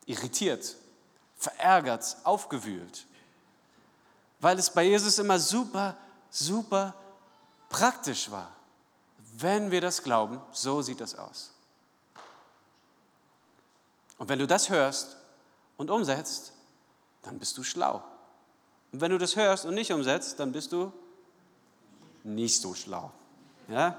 irritiert, 0.05 0.77
verärgert, 1.37 2.17
aufgewühlt, 2.23 3.07
weil 4.41 4.59
es 4.59 4.71
bei 4.71 4.85
Jesus 4.85 5.19
immer 5.19 5.39
super, 5.39 5.97
super 6.31 6.95
praktisch 7.69 8.31
war. 8.31 8.55
Wenn 9.39 9.71
wir 9.71 9.81
das 9.81 10.03
glauben, 10.03 10.41
so 10.53 10.83
sieht 10.83 11.01
das 11.01 11.15
aus. 11.15 11.53
Und 14.19 14.29
wenn 14.29 14.39
du 14.39 14.47
das 14.47 14.71
hörst 14.71 15.17
und 15.77 15.91
umsetzt, 15.91 16.53
dann 17.23 17.39
bist 17.39 17.57
du 17.59 17.63
schlau. 17.63 18.03
Und 18.93 19.01
wenn 19.01 19.11
du 19.11 19.19
das 19.19 19.37
hörst 19.37 19.65
und 19.67 19.75
nicht 19.75 19.93
umsetzt, 19.93 20.41
dann 20.41 20.53
bist 20.53 20.73
du 20.73 20.93
nicht 22.25 22.61
so 22.61 22.75
schlau. 22.75 23.11
Ja? 23.69 23.97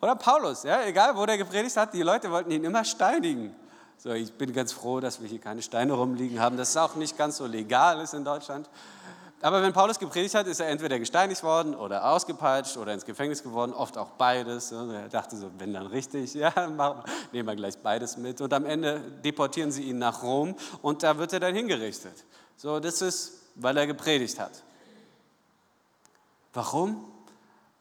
Oder 0.00 0.14
Paulus, 0.16 0.62
ja, 0.62 0.84
egal 0.84 1.16
wo 1.16 1.24
der 1.24 1.38
gepredigt 1.38 1.76
hat, 1.76 1.94
die 1.94 2.02
Leute 2.02 2.30
wollten 2.30 2.50
ihn 2.50 2.64
immer 2.64 2.84
steinigen. 2.84 3.54
So, 3.98 4.10
ich 4.10 4.32
bin 4.32 4.52
ganz 4.52 4.72
froh, 4.72 5.00
dass 5.00 5.20
wir 5.20 5.28
hier 5.28 5.40
keine 5.40 5.62
Steine 5.62 5.94
rumliegen 5.94 6.38
haben, 6.38 6.56
dass 6.56 6.70
es 6.70 6.76
auch 6.76 6.96
nicht 6.96 7.16
ganz 7.16 7.38
so 7.38 7.46
legal 7.46 8.00
ist 8.00 8.12
in 8.12 8.24
Deutschland. 8.24 8.68
Aber 9.42 9.62
wenn 9.62 9.72
Paulus 9.72 9.98
gepredigt 9.98 10.34
hat, 10.34 10.46
ist 10.46 10.60
er 10.60 10.68
entweder 10.68 10.98
gesteinigt 10.98 11.42
worden 11.42 11.74
oder 11.74 12.10
ausgepeitscht 12.10 12.76
oder 12.78 12.94
ins 12.94 13.04
Gefängnis 13.04 13.42
geworden, 13.42 13.74
oft 13.74 13.98
auch 13.98 14.08
beides. 14.10 14.72
Er 14.72 15.08
dachte 15.08 15.36
so, 15.36 15.50
wenn 15.58 15.74
dann 15.74 15.86
richtig, 15.86 16.32
ja, 16.34 16.52
nehmen 17.32 17.46
wir 17.46 17.54
gleich 17.54 17.76
beides 17.78 18.16
mit. 18.16 18.40
Und 18.40 18.52
am 18.52 18.64
Ende 18.64 19.00
deportieren 19.24 19.70
sie 19.70 19.82
ihn 19.82 19.98
nach 19.98 20.22
Rom 20.22 20.56
und 20.80 21.02
da 21.02 21.18
wird 21.18 21.32
er 21.34 21.40
dann 21.40 21.54
hingerichtet. 21.54 22.24
So, 22.56 22.80
das 22.80 23.02
ist, 23.02 23.32
weil 23.54 23.76
er 23.76 23.86
gepredigt 23.86 24.38
hat. 24.40 24.62
Warum? 26.54 27.04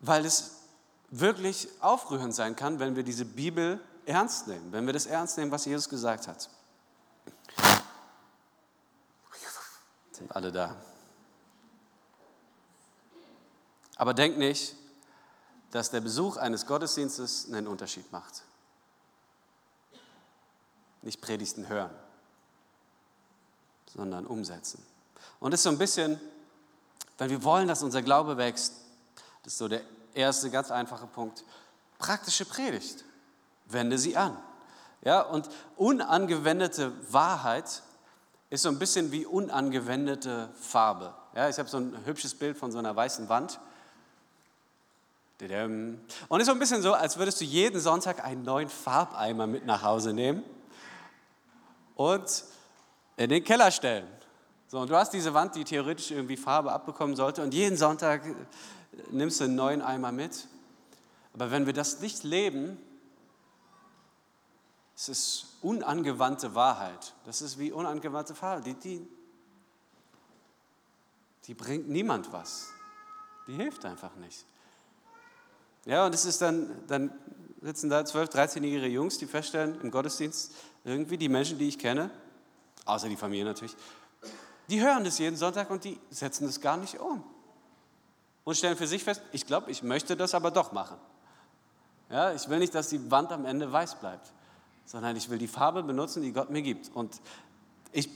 Weil 0.02 0.26
es 0.26 0.58
wirklich 1.10 1.70
aufrührend 1.80 2.36
sein 2.36 2.58
kann, 2.58 2.80
wenn 2.80 2.98
wir 2.98 3.04
diese 3.04 3.24
Bibel 3.24 3.80
ernst 4.06 4.48
nehmen, 4.48 4.72
wenn 4.72 4.86
wir 4.86 4.94
das 4.94 5.06
ernst 5.06 5.38
nehmen, 5.38 5.52
was 5.52 5.64
Jesus 5.64 5.88
gesagt 5.88 6.28
hat. 6.28 6.50
Sind 10.12 10.36
alle 10.36 10.52
da? 10.52 10.76
Aber 13.96 14.14
denk 14.14 14.38
nicht, 14.38 14.76
dass 15.72 15.92
der 15.92 16.02
Besuch 16.02 16.38
eines 16.38 16.66
Gottesdienstes 16.66 17.48
einen 17.48 17.68
Unterschied 17.68 18.12
macht. 18.12 18.44
Nicht 21.02 21.22
Predigten 21.22 21.68
hören, 21.68 21.92
sondern 23.94 24.26
umsetzen. 24.26 24.84
Und 25.40 25.52
das 25.52 25.60
ist 25.60 25.64
so 25.64 25.70
ein 25.70 25.78
bisschen 25.78 26.20
weil 27.18 27.30
wir 27.30 27.44
wollen, 27.44 27.68
dass 27.68 27.84
unser 27.84 28.02
Glaube 28.02 28.38
wächst. 28.38 28.74
Das 29.44 29.54
ist 29.54 29.60
so 29.60 29.68
der 29.68 29.82
erste 30.14 30.50
ganz 30.50 30.72
einfache 30.72 31.08
Punkt. 31.08 31.44
Praktische 31.98 32.46
Predigt. 32.46 33.04
Wende 33.66 33.98
sie 33.98 34.18
an. 34.18 34.38
Ja, 35.02 35.22
und 35.22 35.50
unangewendete 35.76 36.92
Wahrheit 37.12 37.84
ist 38.50 38.64
so 38.64 38.70
ein 38.70 38.80
bisschen 38.80 39.12
wie 39.12 39.26
unangewendete 39.26 40.50
Farbe. 40.60 41.14
Ja, 41.36 41.50
ich 41.50 41.58
habe 41.58 41.70
so 41.70 41.78
ein 41.78 42.06
hübsches 42.06 42.36
Bild 42.36 42.58
von 42.58 42.72
so 42.72 42.78
einer 42.78 42.96
weißen 42.96 43.30
Wand. 43.30 43.60
Und 46.28 46.40
ist 46.40 46.48
so 46.48 46.52
ein 46.52 46.60
bisschen 46.60 46.82
so, 46.82 46.94
als 46.94 47.18
würdest 47.18 47.42
du 47.42 47.46
jeden 47.46 47.80
Sonntag 47.80 48.24
einen 48.24 48.44
neuen 48.44 48.70
Farbeimer 48.70 49.48
mit 49.48 49.66
nach 49.66 49.84
Hause 49.84 50.14
nehmen 50.14 50.44
und 51.96 52.44
in 53.18 53.30
den 53.30 53.44
Keller 53.44 53.72
stellen. 53.72 54.08
So, 54.68 54.80
und 54.80 54.90
du 54.90 54.96
hast 54.96 55.12
diese 55.12 55.34
Wand, 55.34 55.56
die 55.56 55.64
theoretisch 55.64 56.12
irgendwie 56.12 56.38
Farbe 56.38 56.72
abbekommen 56.72 57.16
sollte, 57.16 57.44
und 57.44 57.54
jeden 57.54 57.78
Sonntag 57.78 58.24
nimmst 59.12 59.40
du 59.40 59.46
einen 59.46 59.56
neuen 59.56 59.82
Eimer 59.82 60.12
mit. 60.12 60.48
Aber 61.34 61.52
wenn 61.52 61.66
wir 61.66 61.74
das 61.74 62.00
nicht 62.00 62.24
leben, 62.24 62.78
es 64.96 65.10
ist 65.10 65.58
unangewandte 65.62 66.56
Wahrheit. 66.56 67.14
Das 67.26 67.42
ist 67.42 67.60
wie 67.60 67.72
unangewandte 67.72 68.42
Wahrheit. 68.42 68.66
Die, 68.66 68.74
die, 68.74 69.08
die 71.46 71.54
bringt 71.54 71.90
niemand 71.90 72.32
was. 72.32 72.70
Die 73.48 73.54
hilft 73.54 73.86
einfach 73.86 74.16
nicht. 74.16 74.46
Ja, 75.86 76.06
und 76.06 76.16
es 76.16 76.26
ist 76.26 76.42
dann, 76.42 76.70
dann 76.88 77.12
sitzen 77.62 77.90
da 77.90 78.02
12-, 78.02 78.32
13-jährige 78.32 78.88
Jungs, 78.88 79.18
die 79.18 79.28
feststellen 79.28 79.80
im 79.82 79.92
Gottesdienst, 79.92 80.54
irgendwie 80.84 81.18
die 81.18 81.30
Menschen, 81.30 81.58
die 81.58 81.68
ich 81.68 81.80
kenne, 81.80 82.10
außer 82.86 83.08
die 83.08 83.16
Familie 83.16 83.46
natürlich, 83.46 83.76
die 84.70 84.82
hören 84.82 85.04
das 85.04 85.20
jeden 85.20 85.36
Sonntag 85.36 85.70
und 85.70 85.84
die 85.84 86.00
setzen 86.10 86.48
es 86.48 86.60
gar 86.60 86.78
nicht 86.78 87.00
um. 87.00 87.24
Und 88.44 88.56
stellen 88.56 88.78
für 88.78 88.88
sich 88.88 89.04
fest, 89.04 89.22
ich 89.32 89.46
glaube, 89.46 89.72
ich 89.72 89.84
möchte 89.84 90.16
das 90.16 90.34
aber 90.34 90.52
doch 90.52 90.72
machen. 90.72 90.98
Ja, 92.10 92.32
ich 92.32 92.48
will 92.50 92.60
nicht, 92.60 92.76
dass 92.76 92.90
die 92.90 93.12
Wand 93.12 93.32
am 93.32 93.46
Ende 93.46 93.72
weiß 93.72 93.96
bleibt, 93.96 94.32
sondern 94.86 95.16
ich 95.16 95.30
will 95.30 95.40
die 95.40 95.48
Farbe 95.48 95.82
benutzen, 95.82 96.22
die 96.22 96.32
Gott 96.32 96.52
mir 96.52 96.62
gibt. 96.62 96.96
Und 96.96 97.20
ich, 97.92 98.10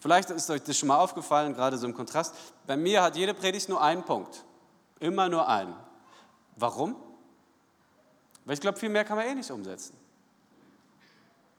vielleicht 0.00 0.30
ist 0.30 0.48
euch 0.48 0.62
das 0.62 0.78
schon 0.78 0.88
mal 0.88 0.98
aufgefallen, 0.98 1.54
gerade 1.54 1.76
so 1.76 1.86
im 1.86 1.94
Kontrast. 1.94 2.34
Bei 2.66 2.76
mir 2.76 3.02
hat 3.02 3.16
jede 3.16 3.34
Predigt 3.34 3.68
nur 3.68 3.82
einen 3.82 4.02
Punkt. 4.02 4.44
Immer 5.00 5.28
nur 5.28 5.46
einen. 5.46 5.74
Warum? 6.56 6.96
Weil 8.44 8.54
ich 8.54 8.60
glaube, 8.60 8.78
viel 8.78 8.88
mehr 8.88 9.04
kann 9.04 9.16
man 9.16 9.26
eh 9.26 9.34
nicht 9.34 9.50
umsetzen. 9.50 9.96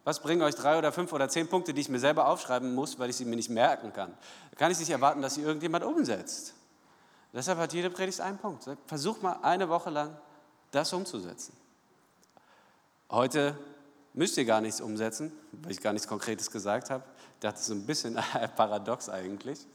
Was 0.04 0.22
bringen 0.22 0.44
euch 0.44 0.54
drei 0.54 0.78
oder 0.78 0.92
fünf 0.92 1.12
oder 1.14 1.28
zehn 1.28 1.48
Punkte, 1.48 1.74
die 1.74 1.82
ich 1.82 1.90
mir 1.90 2.00
selber 2.00 2.28
aufschreiben 2.28 2.76
muss, 2.76 3.00
weil 3.00 3.10
ich 3.10 3.16
sie 3.16 3.26
mir 3.26 3.36
nicht 3.36 3.50
merken 3.50 3.92
kann? 3.92 4.14
Da 4.52 4.58
kann 4.58 4.72
ich 4.72 4.78
nicht 4.78 4.92
erwarten, 4.92 5.22
dass 5.22 5.34
sie 5.34 5.42
irgendjemand 5.42 5.84
umsetzt. 5.84 6.54
Deshalb 7.34 7.58
hat 7.58 7.74
jede 7.74 7.90
Predigt 7.90 8.22
einen 8.22 8.38
Punkt. 8.38 8.66
Versuch 8.86 9.22
mal 9.22 9.40
eine 9.42 9.68
Woche 9.68 9.90
lang 9.90 10.16
das 10.70 10.94
umzusetzen. 10.94 11.58
Heute 13.10 13.58
müsst 14.14 14.38
ihr 14.38 14.46
gar 14.46 14.62
nichts 14.62 14.80
umsetzen, 14.80 15.32
weil 15.52 15.72
ich 15.72 15.82
gar 15.82 15.92
nichts 15.92 16.08
Konkretes 16.08 16.52
gesagt 16.52 16.92
habe. 16.92 17.04
Das 17.40 17.62
ist 17.62 17.66
so 17.66 17.74
ein 17.74 17.86
bisschen 17.86 18.16
paradox 18.56 19.10
eigentlich. 19.10 19.66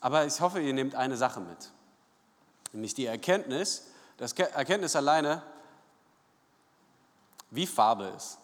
Aber 0.00 0.26
ich 0.26 0.40
hoffe, 0.40 0.60
ihr 0.60 0.74
nehmt 0.74 0.94
eine 0.94 1.16
Sache 1.16 1.40
mit. 1.40 1.70
Nämlich 2.76 2.92
die 2.92 3.06
Erkenntnis, 3.06 3.84
das 4.18 4.34
Erkenntnis 4.34 4.94
alleine, 4.96 5.42
wie 7.50 7.66
Farbe 7.66 8.12
ist. 8.14 8.36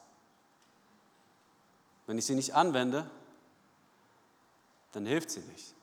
Wenn 2.06 2.16
ich 2.16 2.24
sie 2.24 2.34
nicht 2.34 2.54
anwende, 2.54 3.10
dann 4.92 5.04
hilft 5.04 5.30
sie 5.30 5.40
nicht. 5.40 5.74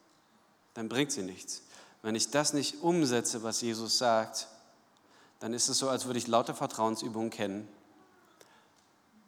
Dann 0.74 0.90
bringt 0.90 1.12
sie 1.12 1.22
nichts. 1.22 1.62
Wenn 2.02 2.16
ich 2.16 2.32
das 2.32 2.54
nicht 2.54 2.82
umsetze, 2.82 3.44
was 3.44 3.62
Jesus 3.62 4.00
sagt, 4.00 4.48
dann 5.40 5.54
ist 5.54 5.70
es 5.70 5.78
so, 5.78 5.88
als 5.88 6.06
würde 6.06 6.18
ich 6.18 6.26
lauter 6.26 6.56
Vertrauensübungen 6.56 7.30
kennen, 7.30 7.68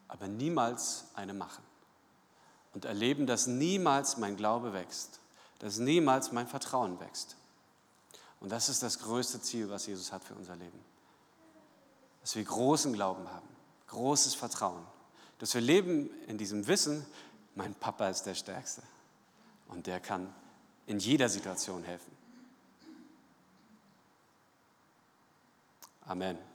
aber 0.08 0.28
niemals 0.30 1.06
eine 1.14 1.36
machen. 1.36 1.64
Und 2.74 2.86
erleben, 2.86 3.28
dass 3.28 3.46
niemals 3.46 4.18
mein 4.18 4.36
Glaube 4.36 4.74
wächst, 4.74 5.20
dass 5.60 5.78
niemals 5.78 6.32
mein 6.32 6.48
Vertrauen 6.48 7.00
wächst. 7.00 7.36
Und 8.42 8.52
das 8.52 8.70
ist 8.70 8.84
das 8.84 9.00
größte 9.00 9.42
Ziel, 9.42 9.70
was 9.70 9.86
Jesus 9.86 10.12
hat 10.12 10.24
für 10.24 10.34
unser 10.34 10.56
Leben. 10.56 10.80
Dass 12.22 12.36
wir 12.36 12.44
großen 12.44 12.92
Glauben 12.92 13.30
haben, 13.30 13.48
großes 13.88 14.34
Vertrauen. 14.34 14.86
Dass 15.40 15.54
wir 15.54 15.62
leben 15.62 16.10
in 16.28 16.38
diesem 16.38 16.68
Wissen, 16.68 17.06
mein 17.56 17.74
Papa 17.76 18.10
ist 18.10 18.24
der 18.24 18.36
Stärkste. 18.36 18.82
Und 19.68 19.88
der 19.88 20.00
kann 20.00 20.34
in 20.88 21.00
jeder 21.00 21.30
Situation 21.30 21.84
helfen. 21.84 22.12
Amen. 26.06 26.51